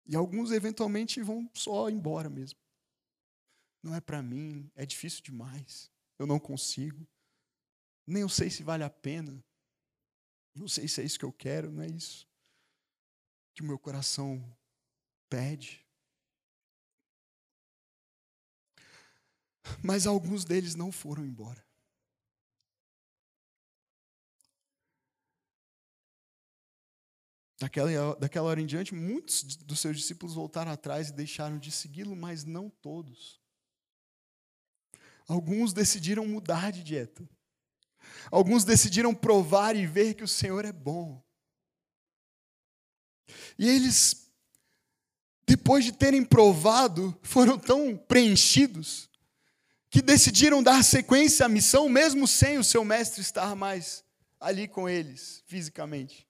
E 0.05 0.15
alguns 0.15 0.51
eventualmente 0.51 1.21
vão 1.21 1.49
só 1.53 1.89
embora 1.89 2.29
mesmo. 2.29 2.59
Não 3.81 3.95
é 3.95 4.01
para 4.01 4.21
mim, 4.21 4.69
é 4.75 4.85
difícil 4.85 5.21
demais, 5.21 5.91
eu 6.19 6.25
não 6.25 6.39
consigo. 6.39 7.07
Nem 8.05 8.21
eu 8.21 8.29
sei 8.29 8.49
se 8.49 8.63
vale 8.63 8.83
a 8.83 8.89
pena. 8.89 9.43
Não 10.53 10.67
sei 10.67 10.87
se 10.87 11.01
é 11.01 11.03
isso 11.03 11.17
que 11.17 11.25
eu 11.25 11.33
quero, 11.33 11.71
não 11.71 11.81
é 11.81 11.87
isso 11.87 12.27
que 13.53 13.61
o 13.61 13.65
meu 13.65 13.77
coração 13.77 14.43
pede. 15.29 15.85
Mas 19.83 20.05
alguns 20.05 20.43
deles 20.43 20.75
não 20.75 20.91
foram 20.91 21.25
embora. 21.25 21.62
Daquela, 27.63 28.15
daquela 28.17 28.49
hora 28.49 28.59
em 28.59 28.65
diante, 28.65 28.93
muitos 28.93 29.41
dos 29.41 29.79
seus 29.79 29.95
discípulos 29.95 30.35
voltaram 30.35 30.69
atrás 30.69 31.07
e 31.07 31.13
deixaram 31.13 31.57
de 31.57 31.71
segui-lo, 31.71 32.13
mas 32.13 32.43
não 32.43 32.69
todos. 32.69 33.39
Alguns 35.25 35.71
decidiram 35.71 36.27
mudar 36.27 36.73
de 36.73 36.83
dieta. 36.83 37.25
Alguns 38.29 38.65
decidiram 38.65 39.15
provar 39.15 39.77
e 39.77 39.87
ver 39.87 40.13
que 40.13 40.25
o 40.25 40.27
Senhor 40.27 40.65
é 40.65 40.73
bom. 40.73 41.23
E 43.57 43.69
eles, 43.69 44.29
depois 45.47 45.85
de 45.85 45.93
terem 45.93 46.25
provado, 46.25 47.17
foram 47.23 47.57
tão 47.57 47.95
preenchidos 47.95 49.09
que 49.89 50.01
decidiram 50.01 50.61
dar 50.61 50.83
sequência 50.83 51.45
à 51.45 51.49
missão, 51.49 51.87
mesmo 51.87 52.27
sem 52.27 52.57
o 52.57 52.63
seu 52.63 52.83
mestre 52.83 53.21
estar 53.21 53.55
mais 53.55 54.03
ali 54.37 54.67
com 54.67 54.89
eles, 54.89 55.41
fisicamente 55.47 56.27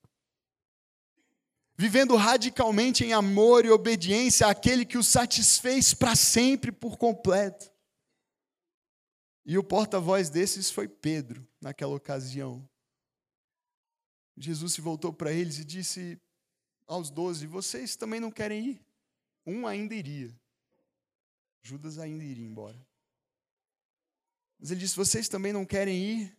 vivendo 1.76 2.15
radicalmente 2.15 3.03
em 3.03 3.13
amor 3.13 3.65
e 3.65 3.69
obediência 3.69 4.47
àquele 4.47 4.86
que 4.86 4.97
o 4.97 5.03
satisfez 5.03 5.93
para 5.93 6.15
sempre 6.15 6.71
por 6.71 6.97
completo. 6.97 7.71
E 9.45 9.57
o 9.57 9.63
porta-voz 9.63 10.30
desses 10.30 10.71
foi 10.71 10.88
Pedro, 10.88 11.45
naquela 11.59 11.95
ocasião. 11.95 12.67
Jesus 14.38 14.74
se 14.74 14.82
voltou 14.82 15.11
para 15.11 15.32
eles 15.32 15.59
e 15.59 15.65
disse 15.65 16.19
aos 16.88 17.09
doze: 17.09 17.45
Vocês 17.45 17.95
também 17.95 18.19
não 18.19 18.32
querem 18.32 18.65
ir? 18.71 18.86
Um 19.45 19.67
ainda 19.67 19.93
iria. 19.93 20.34
Judas 21.61 21.97
ainda 21.97 22.24
iria 22.24 22.45
embora. 22.45 22.88
Mas 24.57 24.71
ele 24.71 24.80
disse: 24.80 24.95
Vocês 24.95 25.28
também 25.28 25.51
não 25.51 25.65
querem 25.65 25.97
ir? 25.97 26.38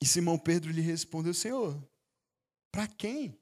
E 0.00 0.06
Simão 0.06 0.38
Pedro 0.38 0.70
lhe 0.70 0.80
respondeu: 0.80 1.32
Senhor, 1.32 1.80
para 2.74 2.88
quem? 2.88 3.40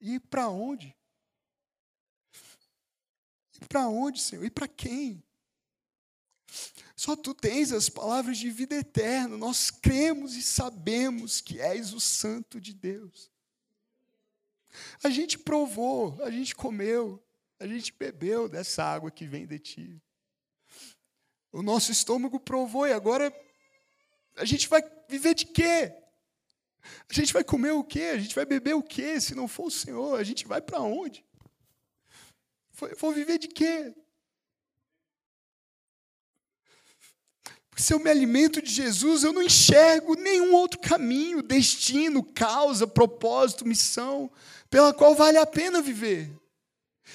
E 0.00 0.18
para 0.18 0.48
onde? 0.48 0.92
E 3.60 3.64
para 3.66 3.86
onde, 3.86 4.20
Senhor? 4.20 4.44
E 4.44 4.50
para 4.50 4.66
quem? 4.66 5.22
Só 6.96 7.14
tu 7.14 7.32
tens 7.32 7.70
as 7.70 7.88
palavras 7.88 8.38
de 8.38 8.50
vida 8.50 8.74
eterna. 8.74 9.36
Nós 9.36 9.70
cremos 9.70 10.34
e 10.34 10.42
sabemos 10.42 11.40
que 11.40 11.60
és 11.60 11.92
o 11.92 12.00
Santo 12.00 12.60
de 12.60 12.74
Deus. 12.74 13.30
A 15.00 15.08
gente 15.08 15.38
provou, 15.38 16.20
a 16.24 16.30
gente 16.30 16.56
comeu, 16.56 17.24
a 17.60 17.68
gente 17.68 17.92
bebeu 17.92 18.48
dessa 18.48 18.82
água 18.82 19.12
que 19.12 19.28
vem 19.28 19.46
de 19.46 19.60
ti. 19.60 20.02
O 21.52 21.62
nosso 21.62 21.92
estômago 21.92 22.40
provou 22.40 22.84
e 22.84 22.92
agora 22.92 23.32
a 24.34 24.44
gente 24.44 24.66
vai 24.66 24.82
viver 25.08 25.36
de 25.36 25.46
quê? 25.46 26.01
A 27.08 27.14
gente 27.14 27.32
vai 27.32 27.44
comer 27.44 27.72
o 27.72 27.84
quê? 27.84 28.10
A 28.14 28.18
gente 28.18 28.34
vai 28.34 28.44
beber 28.44 28.74
o 28.74 28.82
quê? 28.82 29.20
Se 29.20 29.34
não 29.34 29.46
for 29.46 29.66
o 29.66 29.70
Senhor, 29.70 30.18
a 30.18 30.24
gente 30.24 30.46
vai 30.46 30.60
para 30.60 30.80
onde? 30.80 31.24
Vou 32.98 33.12
viver 33.12 33.38
de 33.38 33.48
quê? 33.48 33.94
Porque 37.70 37.82
se 37.82 37.94
eu 37.94 37.98
me 37.98 38.10
alimento 38.10 38.60
de 38.60 38.70
Jesus, 38.70 39.22
eu 39.22 39.32
não 39.32 39.42
enxergo 39.42 40.14
nenhum 40.14 40.54
outro 40.54 40.78
caminho, 40.78 41.42
destino, 41.42 42.22
causa, 42.22 42.86
propósito, 42.86 43.66
missão, 43.66 44.30
pela 44.68 44.92
qual 44.92 45.14
vale 45.14 45.38
a 45.38 45.46
pena 45.46 45.80
viver. 45.80 46.30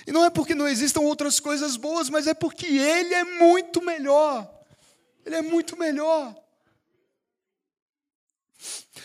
E 0.05 0.11
não 0.11 0.26
é 0.26 0.30
porque 0.30 0.55
não 0.55 0.68
existam 0.68 1.01
outras 1.01 1.39
coisas 1.39 1.76
boas, 1.78 2.09
mas 2.09 2.26
é 2.26 2.34
porque 2.34 2.65
Ele 2.65 3.13
é 3.13 3.24
muito 3.24 3.82
melhor. 3.82 4.51
Ele 5.26 5.36
é 5.36 5.41
muito 5.41 5.78
melhor. 5.78 6.36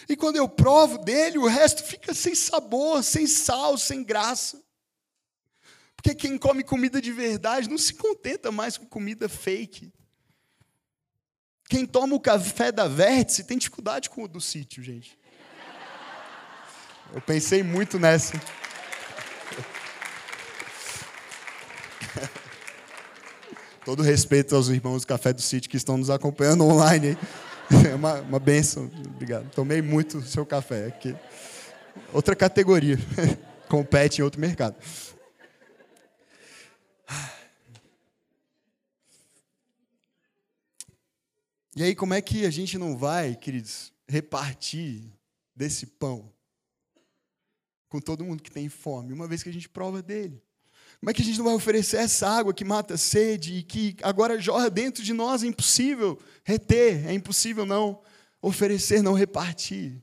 E 0.09 0.17
quando 0.17 0.37
eu 0.37 0.49
provo 0.49 0.99
dele, 0.99 1.39
o 1.39 1.47
resto 1.47 1.83
fica 1.83 2.13
sem 2.15 2.35
sabor, 2.35 3.03
sem 3.05 3.27
sal, 3.27 3.77
sem 3.79 4.03
graça. 4.03 4.63
Porque 5.97 6.15
quem 6.15 6.37
come 6.37 6.65
comida 6.65 7.01
de 7.01 7.13
verdade 7.13 7.69
não 7.69 7.79
se 7.79 7.95
contenta 7.95 8.51
mais 8.51 8.77
com 8.77 8.87
comida 8.87 9.29
fake. 9.29 9.93
Quem 11.69 11.87
toma 11.87 12.17
o 12.17 12.21
café 12.21 12.73
da 12.73 12.89
Vértice 12.89 13.45
tem 13.45 13.57
dificuldade 13.57 14.11
com 14.11 14.25
o 14.25 14.29
do 14.29 14.41
sítio, 14.41 14.83
gente. 14.83 15.17
Eu 17.15 17.21
pensei 17.21 17.63
muito 17.63 17.99
nessa. 17.99 18.39
Todo 23.85 24.03
respeito 24.03 24.57
aos 24.57 24.69
irmãos 24.69 25.03
do 25.03 25.07
Café 25.07 25.33
do 25.33 25.43
Sítio 25.43 25.71
que 25.71 25.77
estão 25.77 25.97
nos 25.97 26.09
acompanhando 26.11 26.65
online. 26.65 27.09
Hein? 27.09 27.19
É 27.91 27.95
uma, 27.95 28.21
uma 28.21 28.39
benção. 28.39 28.91
Obrigado. 29.07 29.51
Tomei 29.51 29.81
muito 29.81 30.21
seu 30.23 30.45
café 30.45 30.87
aqui. 30.87 31.15
Outra 32.13 32.37
categoria. 32.37 32.97
Compete 33.69 34.21
em 34.21 34.25
outro 34.25 34.41
mercado. 34.41 34.77
E 41.75 41.83
aí, 41.83 41.95
como 41.95 42.13
é 42.13 42.21
que 42.21 42.45
a 42.45 42.51
gente 42.51 42.77
não 42.77 42.99
vai, 42.99 43.35
queridos, 43.35 43.93
repartir 44.07 45.11
desse 45.57 45.87
pão 45.87 46.31
com 47.89 47.99
todo 47.99 48.25
mundo 48.25 48.43
que 48.43 48.51
tem 48.51 48.69
fome, 48.69 49.13
uma 49.13 49.27
vez 49.27 49.43
que 49.43 49.49
a 49.49 49.53
gente 49.53 49.71
prova 49.71 50.03
dele? 50.03 50.43
Como 51.03 51.11
é 51.11 51.15
que 51.15 51.21
a 51.21 51.25
gente 51.25 51.39
não 51.39 51.47
vai 51.47 51.55
oferecer 51.55 51.97
essa 51.97 52.29
água 52.29 52.55
que 52.55 52.65
mata 52.65 52.95
a 52.95 52.97
sede 52.97 53.55
e 53.55 53.63
que 53.65 53.97
agora 54.05 54.41
jorra 54.41 54.71
dentro 54.71 55.03
de 55.03 55.13
nós? 55.13 55.43
É 55.43 55.49
impossível 55.49 56.17
reter, 56.45 57.09
é 57.09 57.13
impossível 57.13 57.67
não 57.67 58.01
oferecer, 58.41 59.03
não 59.03 59.13
repartir. 59.13 60.01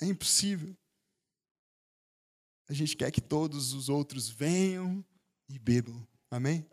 É 0.00 0.04
impossível. 0.04 0.72
A 2.68 2.72
gente 2.72 2.96
quer 2.96 3.10
que 3.10 3.20
todos 3.20 3.72
os 3.72 3.88
outros 3.88 4.28
venham 4.28 5.04
e 5.48 5.58
bebam. 5.58 6.06
Amém? 6.30 6.64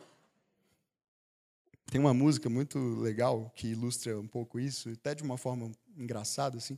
Tem 1.88 2.00
uma 2.00 2.14
música 2.14 2.48
muito 2.48 2.78
legal 3.00 3.52
que 3.56 3.70
ilustra 3.70 4.20
um 4.20 4.28
pouco 4.28 4.60
isso, 4.60 4.88
até 4.90 5.16
de 5.16 5.24
uma 5.24 5.36
forma 5.36 5.72
engraçada, 5.98 6.60
assim, 6.60 6.78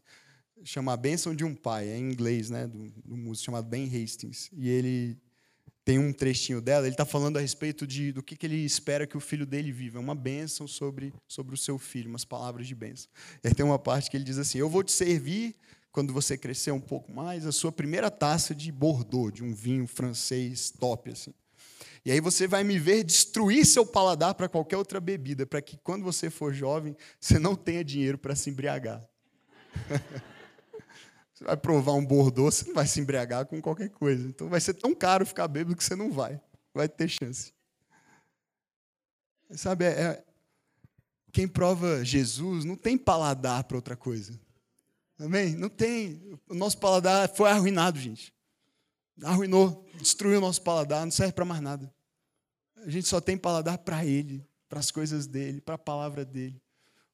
chama 0.63 0.93
A 0.93 0.97
Bênção 0.97 1.35
de 1.35 1.43
um 1.43 1.53
Pai, 1.53 1.89
é 1.89 1.97
em 1.97 2.09
inglês, 2.09 2.49
né, 2.49 2.65
do, 2.65 2.89
do 3.03 3.17
músico 3.17 3.47
chamado 3.47 3.67
Ben 3.67 3.83
Hastings. 3.85 4.49
E 4.53 4.69
ele 4.69 5.26
tem 5.87 5.97
um 5.97 6.11
trechinho 6.11 6.59
dela, 6.59 6.85
ele 6.85 6.95
está 6.95 7.05
falando 7.05 7.37
a 7.37 7.39
respeito 7.39 7.87
de, 7.87 8.11
do 8.11 8.21
que, 8.21 8.35
que 8.35 8.45
ele 8.45 8.57
espera 8.57 9.07
que 9.07 9.15
o 9.15 9.21
filho 9.21 9.45
dele 9.45 9.71
viva. 9.71 9.97
É 9.97 10.01
uma 10.01 10.13
bênção 10.13 10.67
sobre, 10.67 11.13
sobre 11.25 11.55
o 11.55 11.57
seu 11.57 11.77
filho, 11.77 12.09
umas 12.09 12.25
palavras 12.25 12.67
de 12.67 12.75
bênção. 12.75 13.09
E 13.41 13.47
aí 13.47 13.55
tem 13.55 13.65
uma 13.65 13.79
parte 13.79 14.11
que 14.11 14.17
ele 14.17 14.25
diz 14.25 14.37
assim: 14.37 14.57
Eu 14.57 14.69
vou 14.69 14.83
te 14.83 14.91
servir, 14.91 15.55
quando 15.89 16.11
você 16.11 16.37
crescer 16.37 16.71
um 16.71 16.81
pouco 16.81 17.09
mais, 17.13 17.45
a 17.45 17.53
sua 17.53 17.71
primeira 17.71 18.11
taça 18.11 18.53
de 18.53 18.69
Bordeaux, 18.69 19.33
de 19.33 19.45
um 19.45 19.53
vinho 19.53 19.87
francês 19.87 20.69
top. 20.77 21.09
assim. 21.09 21.33
E 22.03 22.11
aí 22.11 22.19
você 22.19 22.49
vai 22.49 22.65
me 22.65 22.77
ver 22.77 23.05
destruir 23.05 23.65
seu 23.65 23.85
paladar 23.85 24.35
para 24.35 24.49
qualquer 24.49 24.75
outra 24.75 24.99
bebida, 24.99 25.45
para 25.45 25.61
que 25.61 25.77
quando 25.77 26.03
você 26.03 26.29
for 26.29 26.53
jovem, 26.53 26.97
você 27.17 27.39
não 27.39 27.55
tenha 27.55 27.81
dinheiro 27.81 28.17
para 28.17 28.35
se 28.35 28.49
embriagar. 28.49 29.01
Você 31.37 31.43
vai 31.43 31.55
provar 31.55 31.93
um 31.93 32.03
Bordeaux, 32.03 32.55
você 32.55 32.65
não 32.65 32.73
vai 32.73 32.87
se 32.87 32.99
embriagar 32.99 33.45
com 33.45 33.61
qualquer 33.61 33.89
coisa. 33.89 34.27
Então 34.27 34.49
vai 34.49 34.59
ser 34.59 34.73
tão 34.73 34.95
caro 34.95 35.23
ficar 35.23 35.47
bêbado 35.47 35.75
que 35.75 35.83
você 35.83 35.95
não 35.95 36.11
vai. 36.11 36.41
Vai 36.73 36.89
ter 36.89 37.07
chance. 37.07 37.53
Sabe, 39.51 39.85
é, 39.85 39.89
é 39.89 40.23
quem 41.31 41.47
prova 41.47 42.03
Jesus 42.03 42.65
não 42.65 42.75
tem 42.75 42.97
paladar 42.97 43.65
para 43.65 43.77
outra 43.77 43.95
coisa. 43.95 44.39
Amém? 45.19 45.55
Não 45.55 45.69
tem. 45.69 46.39
O 46.49 46.55
nosso 46.55 46.79
paladar 46.79 47.29
foi 47.29 47.51
arruinado, 47.51 47.99
gente. 47.99 48.33
Arruinou, 49.21 49.87
destruiu 50.01 50.39
o 50.39 50.41
nosso 50.41 50.63
paladar, 50.63 51.05
não 51.05 51.11
serve 51.11 51.33
para 51.33 51.45
mais 51.45 51.61
nada. 51.61 51.93
A 52.77 52.89
gente 52.89 53.07
só 53.07 53.21
tem 53.21 53.37
paladar 53.37 53.77
para 53.77 54.03
Ele, 54.03 54.43
para 54.67 54.79
as 54.79 54.89
coisas 54.89 55.27
dele, 55.27 55.61
para 55.61 55.75
a 55.75 55.79
palavra 55.79 56.25
dele. 56.25 56.59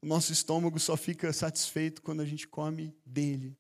O 0.01 0.05
nosso 0.05 0.31
estômago 0.31 0.79
só 0.79 0.95
fica 0.95 1.33
satisfeito 1.33 2.01
quando 2.01 2.21
a 2.21 2.25
gente 2.25 2.47
come 2.47 2.95
dele 3.05 3.57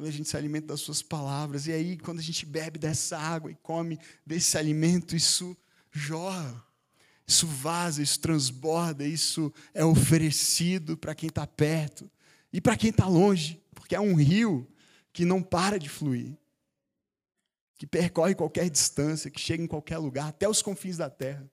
quando 0.00 0.08
a 0.08 0.12
gente 0.12 0.30
se 0.30 0.36
alimenta 0.38 0.68
das 0.68 0.80
suas 0.80 1.02
palavras. 1.02 1.66
E 1.66 1.72
aí, 1.72 1.98
quando 1.98 2.20
a 2.20 2.22
gente 2.22 2.46
bebe 2.46 2.78
dessa 2.78 3.18
água 3.18 3.50
e 3.50 3.54
come 3.56 3.98
desse 4.24 4.56
alimento, 4.56 5.14
isso 5.14 5.54
jorra, 5.92 6.64
isso 7.26 7.46
vaza, 7.46 8.02
isso 8.02 8.18
transborda, 8.18 9.06
isso 9.06 9.52
é 9.74 9.84
oferecido 9.84 10.96
para 10.96 11.14
quem 11.14 11.28
está 11.28 11.46
perto 11.46 12.10
e 12.50 12.62
para 12.62 12.78
quem 12.78 12.88
está 12.88 13.06
longe, 13.06 13.62
porque 13.74 13.94
é 13.94 14.00
um 14.00 14.14
rio 14.14 14.66
que 15.12 15.26
não 15.26 15.42
para 15.42 15.78
de 15.78 15.90
fluir, 15.90 16.34
que 17.76 17.86
percorre 17.86 18.34
qualquer 18.34 18.70
distância, 18.70 19.30
que 19.30 19.38
chega 19.38 19.62
em 19.62 19.66
qualquer 19.66 19.98
lugar, 19.98 20.28
até 20.28 20.48
os 20.48 20.62
confins 20.62 20.96
da 20.96 21.10
terra. 21.10 21.46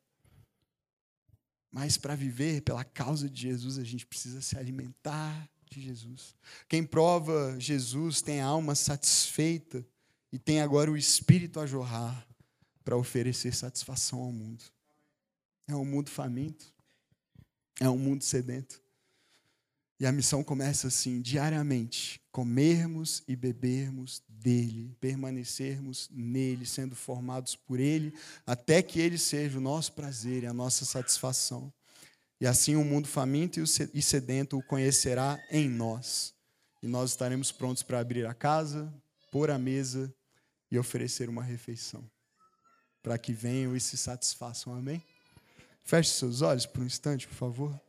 Mas 1.70 1.98
para 1.98 2.16
viver 2.16 2.62
pela 2.62 2.86
causa 2.86 3.30
de 3.30 3.42
Jesus, 3.42 3.78
a 3.78 3.84
gente 3.84 4.06
precisa 4.06 4.42
se 4.42 4.58
alimentar 4.58 5.50
de 5.70 5.82
Jesus. 5.82 6.36
Quem 6.68 6.84
prova 6.84 7.56
Jesus 7.60 8.22
tem 8.22 8.42
a 8.42 8.46
alma 8.46 8.76
satisfeita 8.76 9.86
e 10.32 10.40
tem 10.40 10.62
agora 10.62 10.92
o 10.92 10.98
espírito 10.98 11.60
a 11.60 11.66
jorrar 11.66 12.28
para 12.84 12.98
oferecer 12.98 13.54
satisfação 13.54 14.20
ao 14.20 14.32
mundo. 14.32 14.64
É 15.68 15.76
um 15.76 15.86
mundo 15.86 16.10
faminto, 16.10 16.74
é 17.80 17.90
um 17.90 17.98
mundo 17.98 18.24
sedento. 18.24 18.82
E 20.00 20.06
a 20.06 20.12
missão 20.12 20.44
começa 20.44 20.88
assim, 20.88 21.22
diariamente: 21.22 22.22
comermos 22.32 23.24
e 23.28 23.36
bebermos 23.36 24.22
dele, 24.28 24.96
permanecermos 25.00 26.10
nele, 26.12 26.66
sendo 26.66 26.96
formados 26.96 27.56
por 27.56 27.80
ele, 27.80 28.14
até 28.46 28.82
que 28.82 29.00
ele 29.00 29.18
seja 29.18 29.58
o 29.58 29.62
nosso 29.62 29.94
prazer 29.94 30.44
e 30.44 30.48
a 30.48 30.54
nossa 30.54 30.86
satisfação. 30.86 31.74
E 32.40 32.46
assim 32.46 32.76
o 32.76 32.86
mundo 32.86 33.08
faminto 33.08 33.60
e 33.60 34.02
sedento 34.02 34.58
o 34.58 34.64
conhecerá 34.64 35.44
em 35.50 35.68
nós. 35.68 36.36
E 36.84 36.88
nós 36.88 37.10
estaremos 37.10 37.52
prontos 37.52 37.82
para 37.82 38.00
abrir 38.00 38.28
a 38.28 38.34
casa, 38.34 38.94
pôr 39.32 39.50
a 39.50 39.58
mesa 39.58 40.14
e 40.70 40.78
oferecer 40.78 41.30
uma 41.30 41.44
refeição. 41.44 42.08
Para 43.02 43.18
que 43.18 43.34
venham 43.34 43.76
e 43.76 43.80
se 43.80 43.98
satisfaçam. 43.98 44.74
Amém? 44.74 45.04
Feche 45.84 46.12
seus 46.12 46.42
olhos 46.42 46.66
por 46.68 46.82
um 46.82 46.86
instante, 46.86 47.28
por 47.28 47.36
favor. 47.36 47.82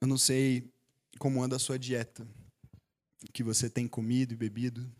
Eu 0.00 0.06
não 0.06 0.18
sei 0.18 0.70
como 1.18 1.42
anda 1.42 1.56
a 1.56 1.58
sua 1.58 1.78
dieta, 1.78 2.28
o 3.26 3.32
que 3.32 3.42
você 3.42 3.68
tem 3.68 3.88
comido 3.88 4.32
e 4.32 4.36
bebido 4.36 4.97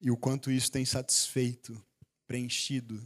e 0.00 0.10
o 0.10 0.16
quanto 0.16 0.50
isso 0.50 0.70
tem 0.72 0.84
satisfeito, 0.84 1.82
preenchido, 2.26 3.00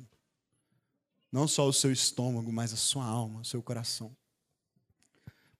não 1.32 1.48
só 1.48 1.66
o 1.66 1.72
seu 1.72 1.90
estômago, 1.90 2.52
mas 2.52 2.72
a 2.72 2.76
sua 2.76 3.04
alma, 3.04 3.40
o 3.40 3.44
seu 3.44 3.60
coração. 3.62 4.16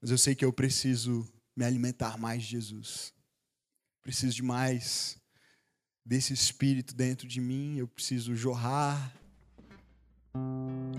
Mas 0.00 0.10
eu 0.10 0.18
sei 0.18 0.34
que 0.34 0.44
eu 0.44 0.52
preciso 0.52 1.26
me 1.56 1.64
alimentar 1.64 2.16
mais 2.16 2.42
de 2.42 2.50
Jesus. 2.50 3.12
Preciso 4.02 4.36
de 4.36 4.42
mais 4.42 5.18
desse 6.04 6.32
espírito 6.32 6.94
dentro 6.94 7.26
de 7.26 7.40
mim, 7.40 7.78
eu 7.78 7.88
preciso 7.88 8.36
jorrar. 8.36 9.12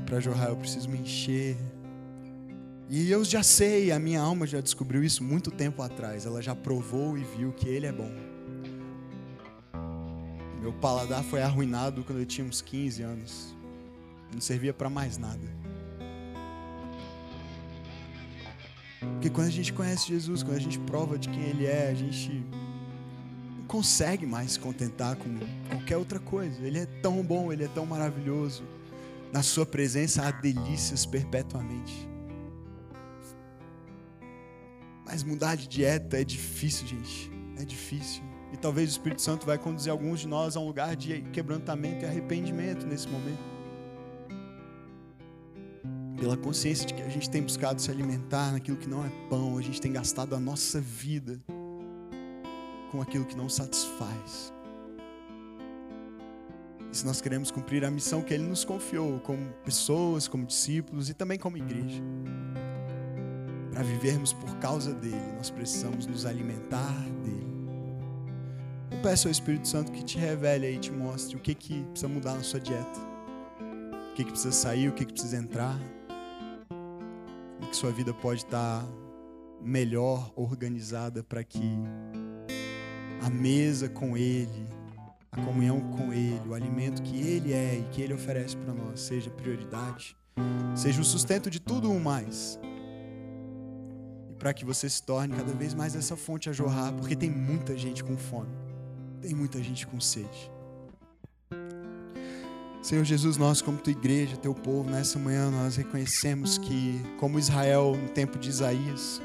Para 0.06 0.20
jorrar 0.20 0.50
eu 0.50 0.58
preciso 0.58 0.90
me 0.90 0.98
encher. 0.98 1.56
E 2.90 3.10
eu 3.10 3.24
já 3.24 3.44
sei, 3.44 3.92
a 3.92 4.00
minha 4.00 4.20
alma 4.20 4.46
já 4.46 4.60
descobriu 4.60 5.04
isso 5.04 5.24
muito 5.24 5.50
tempo 5.52 5.82
atrás. 5.82 6.26
Ela 6.26 6.42
já 6.42 6.56
provou 6.56 7.18
e 7.18 7.24
viu 7.24 7.54
que 7.54 7.68
ele 7.68 7.86
é 7.86 7.92
bom. 7.92 8.35
Meu 10.66 10.74
paladar 10.74 11.24
foi 11.24 11.44
arruinado 11.44 12.04
quando 12.04 12.18
eu 12.18 12.26
tinha 12.26 12.44
uns 12.44 12.60
15 12.60 13.04
anos. 13.04 13.56
Não 14.34 14.42
servia 14.42 14.74
para 14.74 14.90
mais 14.90 15.16
nada. 15.16 15.48
Porque 19.00 19.30
quando 19.30 19.46
a 19.50 19.52
gente 19.52 19.72
conhece 19.72 20.08
Jesus, 20.08 20.42
quando 20.42 20.58
a 20.58 20.60
gente 20.60 20.80
prova 20.80 21.20
de 21.20 21.30
quem 21.30 21.44
Ele 21.44 21.68
é, 21.68 21.90
a 21.90 21.94
gente 21.94 22.44
não 23.60 23.68
consegue 23.68 24.26
mais 24.26 24.54
se 24.54 24.60
contentar 24.60 25.16
com 25.18 25.38
qualquer 25.70 25.98
outra 25.98 26.20
coisa. 26.20 26.60
Ele 26.66 26.80
é 26.80 26.88
tão 26.88 27.22
bom, 27.22 27.54
Ele 27.54 27.66
é 27.66 27.68
tão 27.68 27.86
maravilhoso. 27.86 28.64
Na 29.32 29.44
Sua 29.44 29.68
presença 29.68 30.28
há 30.28 30.32
delícias 30.32 31.06
perpetuamente. 31.06 32.10
Mas 35.06 35.22
mudar 35.22 35.54
de 35.54 35.68
dieta 35.68 36.20
é 36.20 36.24
difícil, 36.24 36.88
gente. 36.88 37.32
É 37.56 37.64
difícil. 37.64 38.25
E 38.54 38.58
talvez 38.58 38.90
o 38.90 38.92
Espírito 38.92 39.22
Santo 39.22 39.46
vai 39.46 39.58
conduzir 39.58 39.92
alguns 39.92 40.22
de 40.22 40.28
nós 40.28 40.56
a 40.56 40.60
um 40.60 40.68
lugar 40.68 40.96
de 40.96 41.22
quebrantamento 41.34 42.04
e 42.04 42.08
arrependimento 42.08 42.86
nesse 42.86 43.08
momento. 43.08 43.56
Pela 46.18 46.38
consciência 46.38 46.86
de 46.86 46.94
que 46.94 47.02
a 47.02 47.10
gente 47.10 47.30
tem 47.30 47.42
buscado 47.42 47.82
se 47.82 47.92
alimentar 47.92 48.52
naquilo 48.52 48.78
que 48.78 48.88
não 48.88 49.06
é 49.06 49.10
pão, 49.30 49.58
a 49.58 49.62
gente 49.62 49.82
tem 49.82 49.92
gastado 49.92 50.34
a 50.34 50.40
nossa 50.40 50.80
vida 50.80 51.40
com 52.92 53.02
aquilo 53.02 53.26
que 53.26 53.36
não 53.36 53.50
satisfaz. 53.50 54.54
E 56.92 56.98
se 56.98 57.06
nós 57.06 57.20
queremos 57.20 57.52
cumprir 57.52 57.84
a 57.84 57.92
missão 57.92 58.22
que 58.22 58.34
Ele 58.34 58.44
nos 58.44 58.64
confiou, 58.64 59.20
como 59.20 59.52
pessoas, 59.66 60.30
como 60.30 60.46
discípulos 60.46 61.10
e 61.10 61.14
também 61.14 61.38
como 61.38 61.58
igreja, 61.58 62.02
para 63.74 63.84
vivermos 63.84 64.32
por 64.32 64.56
causa 64.60 64.94
dele, 64.94 65.34
nós 65.36 65.50
precisamos 65.50 66.08
nos 66.08 66.26
alimentar 66.26 67.04
dele. 67.22 67.55
Eu 68.92 69.02
peço 69.02 69.28
ao 69.28 69.32
Espírito 69.32 69.68
Santo 69.68 69.92
que 69.92 70.04
te 70.04 70.18
revele 70.18 70.68
aí, 70.68 70.78
te 70.78 70.92
mostre 70.92 71.36
o 71.36 71.40
que, 71.40 71.56
que 71.56 71.84
precisa 71.86 72.08
mudar 72.08 72.36
na 72.36 72.44
sua 72.44 72.60
dieta. 72.60 73.00
O 74.12 74.14
que, 74.14 74.24
que 74.24 74.32
precisa 74.32 74.52
sair, 74.52 74.88
o 74.90 74.94
que, 74.94 75.06
que 75.06 75.14
precisa 75.14 75.38
entrar. 75.38 75.78
O 77.62 77.68
que 77.68 77.76
sua 77.76 77.92
vida 77.92 78.14
pode 78.14 78.42
estar 78.42 78.86
melhor 79.62 80.32
organizada 80.36 81.24
para 81.24 81.44
que 81.44 81.78
a 83.22 83.30
mesa 83.30 83.90
com 83.90 84.16
Ele, 84.16 84.68
a 85.32 85.42
comunhão 85.42 85.82
com 85.92 86.14
Ele, 86.14 86.48
o 86.48 86.54
alimento 86.54 87.02
que 87.02 87.20
Ele 87.20 87.52
é 87.52 87.80
e 87.80 87.84
que 87.92 88.02
Ele 88.02 88.14
oferece 88.14 88.56
para 88.56 88.74
nós 88.74 89.02
seja 89.02 89.32
prioridade, 89.32 90.16
seja 90.76 91.02
o 91.02 91.04
sustento 91.04 91.50
de 91.50 91.60
tudo 91.60 91.92
o 91.92 92.00
mais. 92.00 92.60
E 94.30 94.34
para 94.36 94.54
que 94.54 94.64
você 94.64 94.88
se 94.88 95.02
torne 95.02 95.36
cada 95.36 95.54
vez 95.54 95.74
mais 95.74 95.96
essa 95.96 96.16
fonte 96.16 96.50
a 96.50 96.54
jorrar, 96.54 96.94
porque 96.94 97.16
tem 97.16 97.32
muita 97.32 97.76
gente 97.76 98.04
com 98.04 98.16
fome. 98.16 98.65
Tem 99.22 99.34
muita 99.34 99.62
gente 99.62 99.86
com 99.88 100.00
sede. 100.00 100.52
Senhor 102.86 103.04
Jesus, 103.04 103.36
nós, 103.36 103.64
como 103.64 103.80
tua 103.80 103.92
igreja, 103.92 104.38
teu 104.38 104.54
povo, 104.54 104.88
nessa 104.88 105.18
manhã 105.18 105.50
nós 105.50 105.76
reconhecemos 105.76 106.60
que, 106.60 107.02
como 107.20 107.40
Israel 107.40 107.98
no 108.00 108.10
tempo 108.10 108.38
de 108.38 108.48
Isaías, 108.48 109.20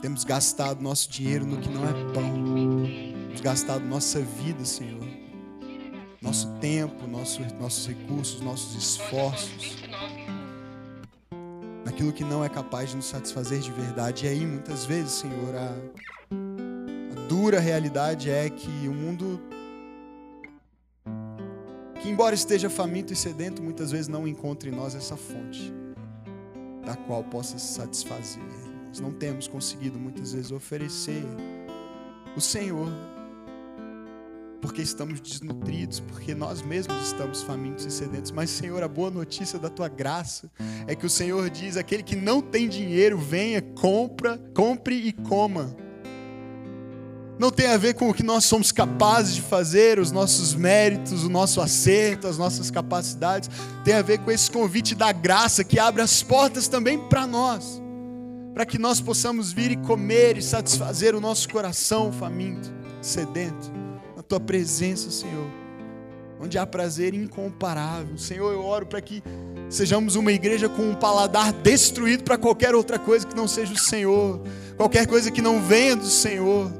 temos 0.00 0.22
gastado 0.22 0.80
nosso 0.80 1.10
dinheiro 1.10 1.44
no 1.44 1.58
que 1.58 1.68
não 1.68 1.84
é 1.84 1.92
pão, 2.14 2.84
temos 3.26 3.40
gastado 3.40 3.84
nossa 3.84 4.20
vida, 4.20 4.64
Senhor, 4.64 5.04
nosso 6.22 6.48
tempo, 6.60 7.08
nosso, 7.08 7.42
nossos 7.60 7.88
recursos, 7.88 8.40
nossos 8.40 8.76
esforços, 8.76 9.76
naquilo 11.84 12.12
que 12.12 12.22
não 12.22 12.44
é 12.44 12.48
capaz 12.48 12.90
de 12.90 12.96
nos 12.96 13.06
satisfazer 13.06 13.58
de 13.58 13.72
verdade. 13.72 14.26
E 14.26 14.28
aí, 14.28 14.46
muitas 14.46 14.86
vezes, 14.86 15.10
Senhor, 15.10 15.56
a 15.56 15.74
dura 17.30 17.60
realidade 17.60 18.28
é 18.28 18.50
que 18.50 18.88
o 18.88 18.92
mundo, 18.92 19.40
que 22.02 22.08
embora 22.08 22.34
esteja 22.34 22.68
faminto 22.68 23.12
e 23.12 23.16
sedento, 23.16 23.62
muitas 23.62 23.92
vezes 23.92 24.08
não 24.08 24.26
encontra 24.26 24.68
em 24.68 24.72
nós 24.72 24.96
essa 24.96 25.16
fonte 25.16 25.72
da 26.84 26.96
qual 26.96 27.22
possa 27.22 27.56
se 27.56 27.74
satisfazer. 27.74 28.42
Nós 28.88 28.98
não 28.98 29.12
temos 29.12 29.46
conseguido 29.46 29.96
muitas 29.96 30.32
vezes 30.32 30.50
oferecer 30.50 31.22
o 32.36 32.40
Senhor 32.40 32.88
porque 34.60 34.82
estamos 34.82 35.20
desnutridos, 35.20 36.00
porque 36.00 36.34
nós 36.34 36.60
mesmos 36.62 37.00
estamos 37.06 37.44
famintos 37.44 37.86
e 37.86 37.92
sedentos. 37.92 38.32
Mas, 38.32 38.50
Senhor, 38.50 38.82
a 38.82 38.88
boa 38.88 39.10
notícia 39.10 39.56
da 39.56 39.70
tua 39.70 39.88
graça 39.88 40.50
é 40.88 40.96
que 40.96 41.06
o 41.06 41.10
Senhor 41.10 41.48
diz: 41.48 41.76
aquele 41.76 42.02
que 42.02 42.16
não 42.16 42.42
tem 42.42 42.68
dinheiro, 42.68 43.16
venha, 43.16 43.62
compra, 43.62 44.36
compre 44.52 44.96
e 44.96 45.12
coma. 45.12 45.76
Não 47.40 47.50
tem 47.50 47.66
a 47.66 47.76
ver 47.76 47.94
com 47.94 48.10
o 48.10 48.14
que 48.14 48.22
nós 48.22 48.44
somos 48.44 48.70
capazes 48.70 49.34
de 49.34 49.42
fazer, 49.42 49.98
os 49.98 50.12
nossos 50.12 50.54
méritos, 50.54 51.24
o 51.24 51.28
nosso 51.28 51.60
acerto, 51.60 52.28
as 52.28 52.38
nossas 52.38 52.70
capacidades. 52.70 53.50
Tem 53.82 53.94
a 53.94 54.02
ver 54.02 54.18
com 54.18 54.30
esse 54.30 54.50
convite 54.50 54.94
da 54.94 55.10
graça 55.10 55.64
que 55.64 55.78
abre 55.78 56.02
as 56.02 56.22
portas 56.22 56.68
também 56.68 56.98
para 57.08 57.26
nós, 57.26 57.82
para 58.54 58.64
que 58.64 58.78
nós 58.78 59.00
possamos 59.00 59.52
vir 59.52 59.72
e 59.72 59.76
comer 59.76 60.36
e 60.36 60.42
satisfazer 60.42 61.16
o 61.16 61.20
nosso 61.20 61.48
coração 61.48 62.12
faminto, 62.12 62.70
sedento 63.00 63.80
tua 64.30 64.38
presença, 64.38 65.10
Senhor, 65.10 65.44
onde 66.40 66.56
há 66.56 66.64
prazer 66.64 67.14
incomparável. 67.14 68.16
Senhor, 68.16 68.52
eu 68.52 68.64
oro 68.64 68.86
para 68.86 69.00
que 69.00 69.24
sejamos 69.68 70.14
uma 70.14 70.30
igreja 70.30 70.68
com 70.68 70.82
um 70.82 70.94
paladar 70.94 71.52
destruído 71.52 72.22
para 72.22 72.38
qualquer 72.38 72.72
outra 72.72 72.96
coisa 72.96 73.26
que 73.26 73.34
não 73.34 73.48
seja 73.48 73.72
o 73.72 73.78
Senhor, 73.78 74.40
qualquer 74.76 75.08
coisa 75.08 75.32
que 75.32 75.42
não 75.42 75.60
venha 75.60 75.96
do 75.96 76.06
Senhor. 76.06 76.70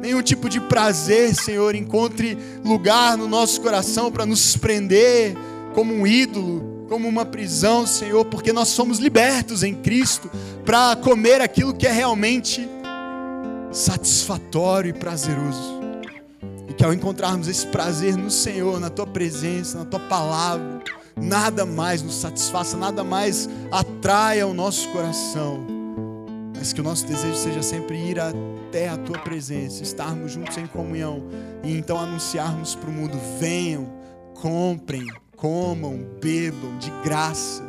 Nenhum 0.00 0.22
tipo 0.22 0.48
de 0.48 0.60
prazer, 0.60 1.34
Senhor, 1.34 1.74
encontre 1.74 2.36
lugar 2.64 3.16
no 3.16 3.26
nosso 3.26 3.60
coração 3.60 4.10
para 4.10 4.26
nos 4.26 4.56
prender 4.56 5.34
como 5.74 5.92
um 5.92 6.06
ídolo, 6.06 6.86
como 6.88 7.08
uma 7.08 7.24
prisão, 7.24 7.86
Senhor, 7.86 8.24
porque 8.24 8.52
nós 8.52 8.68
somos 8.68 8.98
libertos 8.98 9.62
em 9.62 9.74
Cristo 9.74 10.30
para 10.64 10.96
comer 10.96 11.40
aquilo 11.40 11.74
que 11.74 11.86
é 11.86 11.92
realmente 11.92 12.68
satisfatório 13.72 14.90
e 14.90 14.92
prazeroso. 14.92 15.76
Que 16.76 16.84
ao 16.84 16.92
encontrarmos 16.92 17.48
esse 17.48 17.66
prazer 17.66 18.16
no 18.16 18.30
Senhor, 18.30 18.78
na 18.78 18.90
tua 18.90 19.06
presença, 19.06 19.78
na 19.78 19.84
tua 19.86 20.00
palavra, 20.00 20.82
nada 21.16 21.64
mais 21.64 22.02
nos 22.02 22.16
satisfaça, 22.16 22.76
nada 22.76 23.02
mais 23.02 23.48
atraia 23.72 24.46
o 24.46 24.52
nosso 24.52 24.88
coração, 24.90 25.66
mas 26.66 26.72
que 26.72 26.80
o 26.80 26.84
nosso 26.84 27.06
desejo 27.06 27.36
seja 27.36 27.62
sempre 27.62 27.96
ir 27.96 28.18
até 28.18 28.88
a 28.88 28.96
tua 28.96 29.20
presença, 29.20 29.84
estarmos 29.84 30.32
juntos 30.32 30.58
em 30.58 30.66
comunhão 30.66 31.22
e 31.62 31.78
então 31.78 31.96
anunciarmos 31.96 32.74
para 32.74 32.90
o 32.90 32.92
mundo: 32.92 33.16
venham, 33.38 33.86
comprem, 34.34 35.06
comam, 35.36 36.04
bebam 36.20 36.76
de 36.78 36.90
graça. 37.04 37.62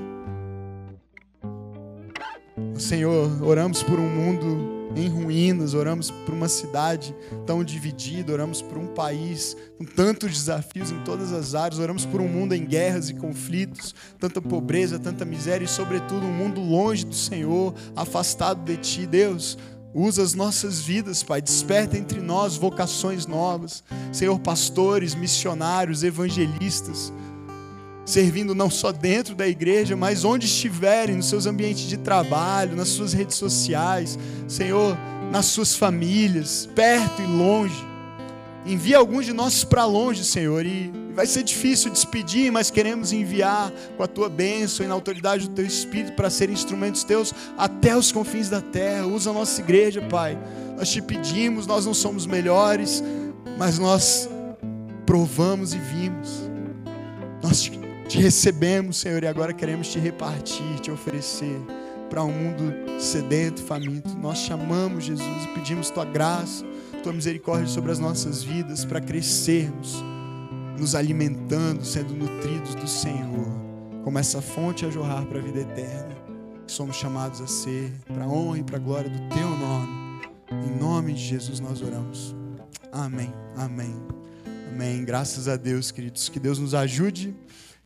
Senhor, 2.80 3.44
oramos 3.44 3.84
por 3.84 3.99
um 3.99 4.10
mundo 4.10 4.77
em 4.98 5.07
ruínas, 5.07 5.74
oramos 5.74 6.11
por 6.11 6.34
uma 6.34 6.49
cidade 6.49 7.15
tão 7.45 7.64
dividida, 7.64 8.34
oramos 8.34 8.61
por 8.61 8.78
um 8.78 8.88
país 8.88 9.56
com 9.78 9.86
tantos 9.86 10.32
desafios 10.32 10.91
em 10.91 10.99
todas 11.03 11.32
as 11.32 11.56
áreas, 11.56 11.80
oramos 11.80 12.06
por 12.06 12.22
um 12.22 12.28
mundo 12.28 12.53
em 12.53 12.65
guerras 12.65 13.10
e 13.10 13.14
conflitos, 13.14 13.94
tanta 14.19 14.41
pobreza, 14.41 14.99
tanta 14.99 15.24
miséria 15.26 15.65
e, 15.65 15.68
sobretudo, 15.68 16.26
um 16.26 16.34
mundo 16.34 16.61
longe 16.61 17.06
do 17.06 17.15
Senhor, 17.15 17.74
afastado 17.95 18.64
de 18.64 18.78
Ti. 18.78 19.06
Deus, 19.06 19.57
Usa 19.94 20.22
as 20.22 20.36
nossas 20.36 20.80
vidas, 20.80 21.24
Pai. 21.24 21.41
Desperta 21.41 21.98
entre 21.98 22.22
nós 22.22 22.56
vocações 22.56 23.26
novas. 23.26 23.84
Senhor, 24.11 24.38
pastores, 24.38 25.15
missionários, 25.15 26.03
evangelistas 26.03 27.11
servindo 28.08 28.56
não 28.56 28.70
só 28.70 28.94
dentro 28.94 29.36
da 29.36 29.46
igreja, 29.46 29.94
mas 29.98 30.24
onde 30.24 30.46
estiverem, 30.46 31.18
nos 31.18 31.28
seus 31.28 31.46
ambientes 31.46 31.90
de 31.90 31.98
trabalho, 31.98 32.74
nas 32.74 32.88
suas 32.88 33.12
redes 33.12 33.36
sociais, 33.36 34.18
Senhor, 34.48 34.98
nas 35.30 35.48
suas 35.48 35.76
famílias, 35.76 36.70
perto 36.74 37.22
e 37.22 37.26
longe. 37.26 37.86
Envia 38.66 38.98
alguns 38.98 39.26
de 39.26 39.34
nós 39.34 39.66
para 39.66 39.84
longe, 39.84 40.24
Senhor, 40.24 40.66
e 40.66 40.90
vai 41.14 41.28
ser 41.28 41.44
difícil 41.44 41.92
despedir, 41.92 42.50
mas 42.50 42.72
queremos 42.72 43.12
enviar 43.12 43.74
com 43.98 44.04
a 44.04 44.08
tua 44.08 44.30
bênção 44.30 44.86
e 44.86 44.88
na 44.88 44.94
autoridade 44.94 45.50
do 45.50 45.54
teu 45.54 45.66
Espírito 45.66 46.14
para 46.14 46.30
ser 46.30 46.50
instrumentos 46.50 47.04
teus 47.04 47.34
até 47.58 47.96
os 47.96 48.10
confins 48.10 48.50
da 48.50 48.62
terra. 48.62 49.06
Usa 49.06 49.32
a 49.32 49.34
nossa 49.34 49.60
igreja, 49.60 50.02
Pai. 50.02 50.40
Nós 50.78 50.90
te 50.90 51.02
pedimos, 51.02 51.68
nós 51.68 51.86
não 51.86 51.94
somos 51.94 52.26
melhores, 52.26 53.04
mas 53.58 53.78
nós 53.78 54.30
provamos 55.06 55.74
e 55.74 55.78
vimos. 55.78 56.50
Nós 57.44 57.62
te 57.62 57.87
te 58.08 58.20
recebemos, 58.20 58.98
Senhor, 58.98 59.22
e 59.22 59.28
agora 59.28 59.54
queremos 59.54 59.90
te 59.90 60.00
repartir, 60.00 60.80
te 60.80 60.90
oferecer 60.90 61.60
para 62.10 62.24
um 62.24 62.32
mundo 62.32 62.74
sedento, 63.00 63.62
faminto. 63.62 64.10
Nós 64.18 64.40
chamamos 64.40 65.04
Jesus 65.04 65.44
e 65.44 65.48
pedimos 65.54 65.90
tua 65.90 66.06
graça, 66.06 66.66
tua 67.04 67.12
misericórdia 67.12 67.68
sobre 67.68 67.92
as 67.92 68.00
nossas 68.00 68.42
vidas 68.42 68.86
para 68.86 69.02
crescermos, 69.02 70.02
nos 70.80 70.96
alimentando, 70.96 71.84
sendo 71.84 72.14
nutridos 72.14 72.76
do 72.76 72.88
Senhor, 72.88 73.48
como 74.04 74.18
essa 74.18 74.42
fonte 74.42 74.86
a 74.86 74.90
jorrar 74.90 75.26
para 75.26 75.40
a 75.40 75.42
vida 75.42 75.60
eterna. 75.60 76.16
Somos 76.66 76.96
chamados 76.96 77.42
a 77.42 77.48
ser 77.48 77.92
para 78.06 78.24
a 78.24 78.28
honra 78.28 78.60
e 78.60 78.64
para 78.64 78.78
a 78.78 78.80
glória 78.80 79.10
do 79.10 79.36
teu 79.36 79.50
nome. 79.50 80.22
Em 80.50 80.80
nome 80.80 81.14
de 81.14 81.24
Jesus 81.24 81.60
nós 81.60 81.82
oramos. 81.82 82.36
Amém. 82.92 83.34
Amém. 83.56 83.96
Amém. 84.72 85.04
Graças 85.04 85.48
a 85.48 85.58
Deus, 85.58 85.92
queridos. 85.92 86.30
Que 86.30 86.40
Deus 86.40 86.58
nos 86.58 86.74
ajude. 86.74 87.36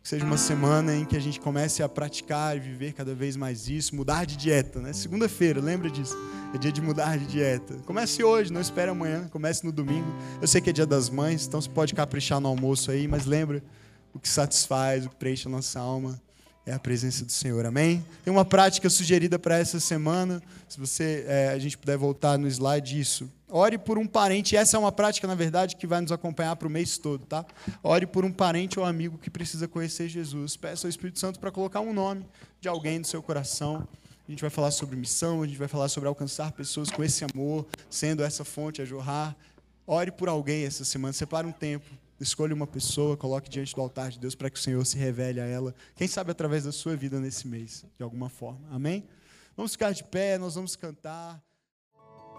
Que 0.01 0.09
seja 0.09 0.25
uma 0.25 0.37
semana 0.37 0.95
em 0.95 1.05
que 1.05 1.15
a 1.15 1.19
gente 1.19 1.39
comece 1.39 1.83
a 1.83 1.87
praticar 1.87 2.57
e 2.57 2.59
viver 2.59 2.93
cada 2.93 3.13
vez 3.13 3.35
mais 3.35 3.67
isso, 3.67 3.95
mudar 3.95 4.25
de 4.25 4.35
dieta, 4.35 4.79
né? 4.79 4.93
Segunda-feira, 4.93 5.61
lembra 5.61 5.91
disso? 5.91 6.17
É 6.53 6.57
dia 6.57 6.71
de 6.71 6.81
mudar 6.81 7.19
de 7.19 7.27
dieta. 7.27 7.75
Comece 7.85 8.23
hoje, 8.23 8.51
não 8.51 8.59
espere 8.59 8.89
amanhã, 8.89 9.27
comece 9.31 9.63
no 9.63 9.71
domingo. 9.71 10.07
Eu 10.41 10.47
sei 10.47 10.59
que 10.59 10.71
é 10.71 10.73
dia 10.73 10.87
das 10.87 11.09
mães, 11.09 11.45
então 11.45 11.61
você 11.61 11.69
pode 11.69 11.93
caprichar 11.93 12.39
no 12.39 12.47
almoço 12.47 12.89
aí, 12.89 13.07
mas 13.07 13.27
lembra, 13.27 13.63
o 14.11 14.19
que 14.19 14.27
satisfaz, 14.27 15.05
o 15.05 15.09
que 15.09 15.15
preenche 15.15 15.47
a 15.47 15.51
nossa 15.51 15.79
alma 15.79 16.19
é 16.65 16.73
a 16.73 16.79
presença 16.79 17.25
do 17.25 17.31
Senhor, 17.31 17.65
amém? 17.65 18.05
Tem 18.23 18.31
uma 18.31 18.45
prática 18.45 18.89
sugerida 18.89 19.39
para 19.39 19.57
essa 19.57 19.79
semana, 19.79 20.41
se 20.69 20.79
você, 20.79 21.25
é, 21.27 21.49
a 21.49 21.59
gente 21.59 21.77
puder 21.77 21.97
voltar 21.97 22.37
no 22.37 22.47
slide 22.47 22.99
isso. 22.99 23.29
Ore 23.53 23.77
por 23.77 23.97
um 23.97 24.07
parente, 24.07 24.55
essa 24.55 24.77
é 24.77 24.79
uma 24.79 24.93
prática, 24.93 25.27
na 25.27 25.35
verdade, 25.35 25.75
que 25.75 25.85
vai 25.85 25.99
nos 25.99 26.13
acompanhar 26.13 26.55
para 26.55 26.69
o 26.69 26.71
mês 26.71 26.97
todo, 26.97 27.25
tá? 27.25 27.45
Ore 27.83 28.07
por 28.07 28.23
um 28.23 28.31
parente 28.31 28.79
ou 28.79 28.85
amigo 28.85 29.17
que 29.17 29.29
precisa 29.29 29.67
conhecer 29.67 30.07
Jesus. 30.07 30.55
Peça 30.55 30.87
ao 30.87 30.89
Espírito 30.89 31.19
Santo 31.19 31.37
para 31.37 31.51
colocar 31.51 31.81
um 31.81 31.91
nome 31.91 32.25
de 32.61 32.69
alguém 32.69 32.99
no 32.99 33.03
seu 33.03 33.21
coração. 33.21 33.85
A 34.25 34.31
gente 34.31 34.39
vai 34.39 34.49
falar 34.49 34.71
sobre 34.71 34.95
missão, 34.95 35.41
a 35.41 35.45
gente 35.45 35.57
vai 35.57 35.67
falar 35.67 35.89
sobre 35.89 36.07
alcançar 36.07 36.53
pessoas 36.53 36.89
com 36.89 37.03
esse 37.03 37.25
amor, 37.25 37.67
sendo 37.89 38.23
essa 38.23 38.45
fonte 38.45 38.81
a 38.81 38.85
jorrar. 38.85 39.35
Ore 39.85 40.13
por 40.13 40.29
alguém 40.29 40.63
essa 40.63 40.85
semana, 40.85 41.11
separe 41.11 41.45
um 41.45 41.51
tempo, 41.51 41.85
escolha 42.21 42.55
uma 42.55 42.67
pessoa, 42.67 43.17
coloque 43.17 43.49
diante 43.49 43.75
do 43.75 43.81
altar 43.81 44.11
de 44.11 44.19
Deus 44.19 44.33
para 44.33 44.49
que 44.49 44.57
o 44.57 44.61
Senhor 44.61 44.85
se 44.85 44.97
revele 44.97 45.41
a 45.41 45.45
ela. 45.45 45.75
Quem 45.97 46.07
sabe 46.07 46.31
através 46.31 46.63
da 46.63 46.71
sua 46.71 46.95
vida 46.95 47.19
nesse 47.19 47.49
mês, 47.49 47.83
de 47.97 48.03
alguma 48.03 48.29
forma. 48.29 48.65
Amém? 48.71 49.03
Vamos 49.57 49.73
ficar 49.73 49.91
de 49.91 50.05
pé, 50.05 50.37
nós 50.37 50.55
vamos 50.55 50.77
cantar. 50.77 51.43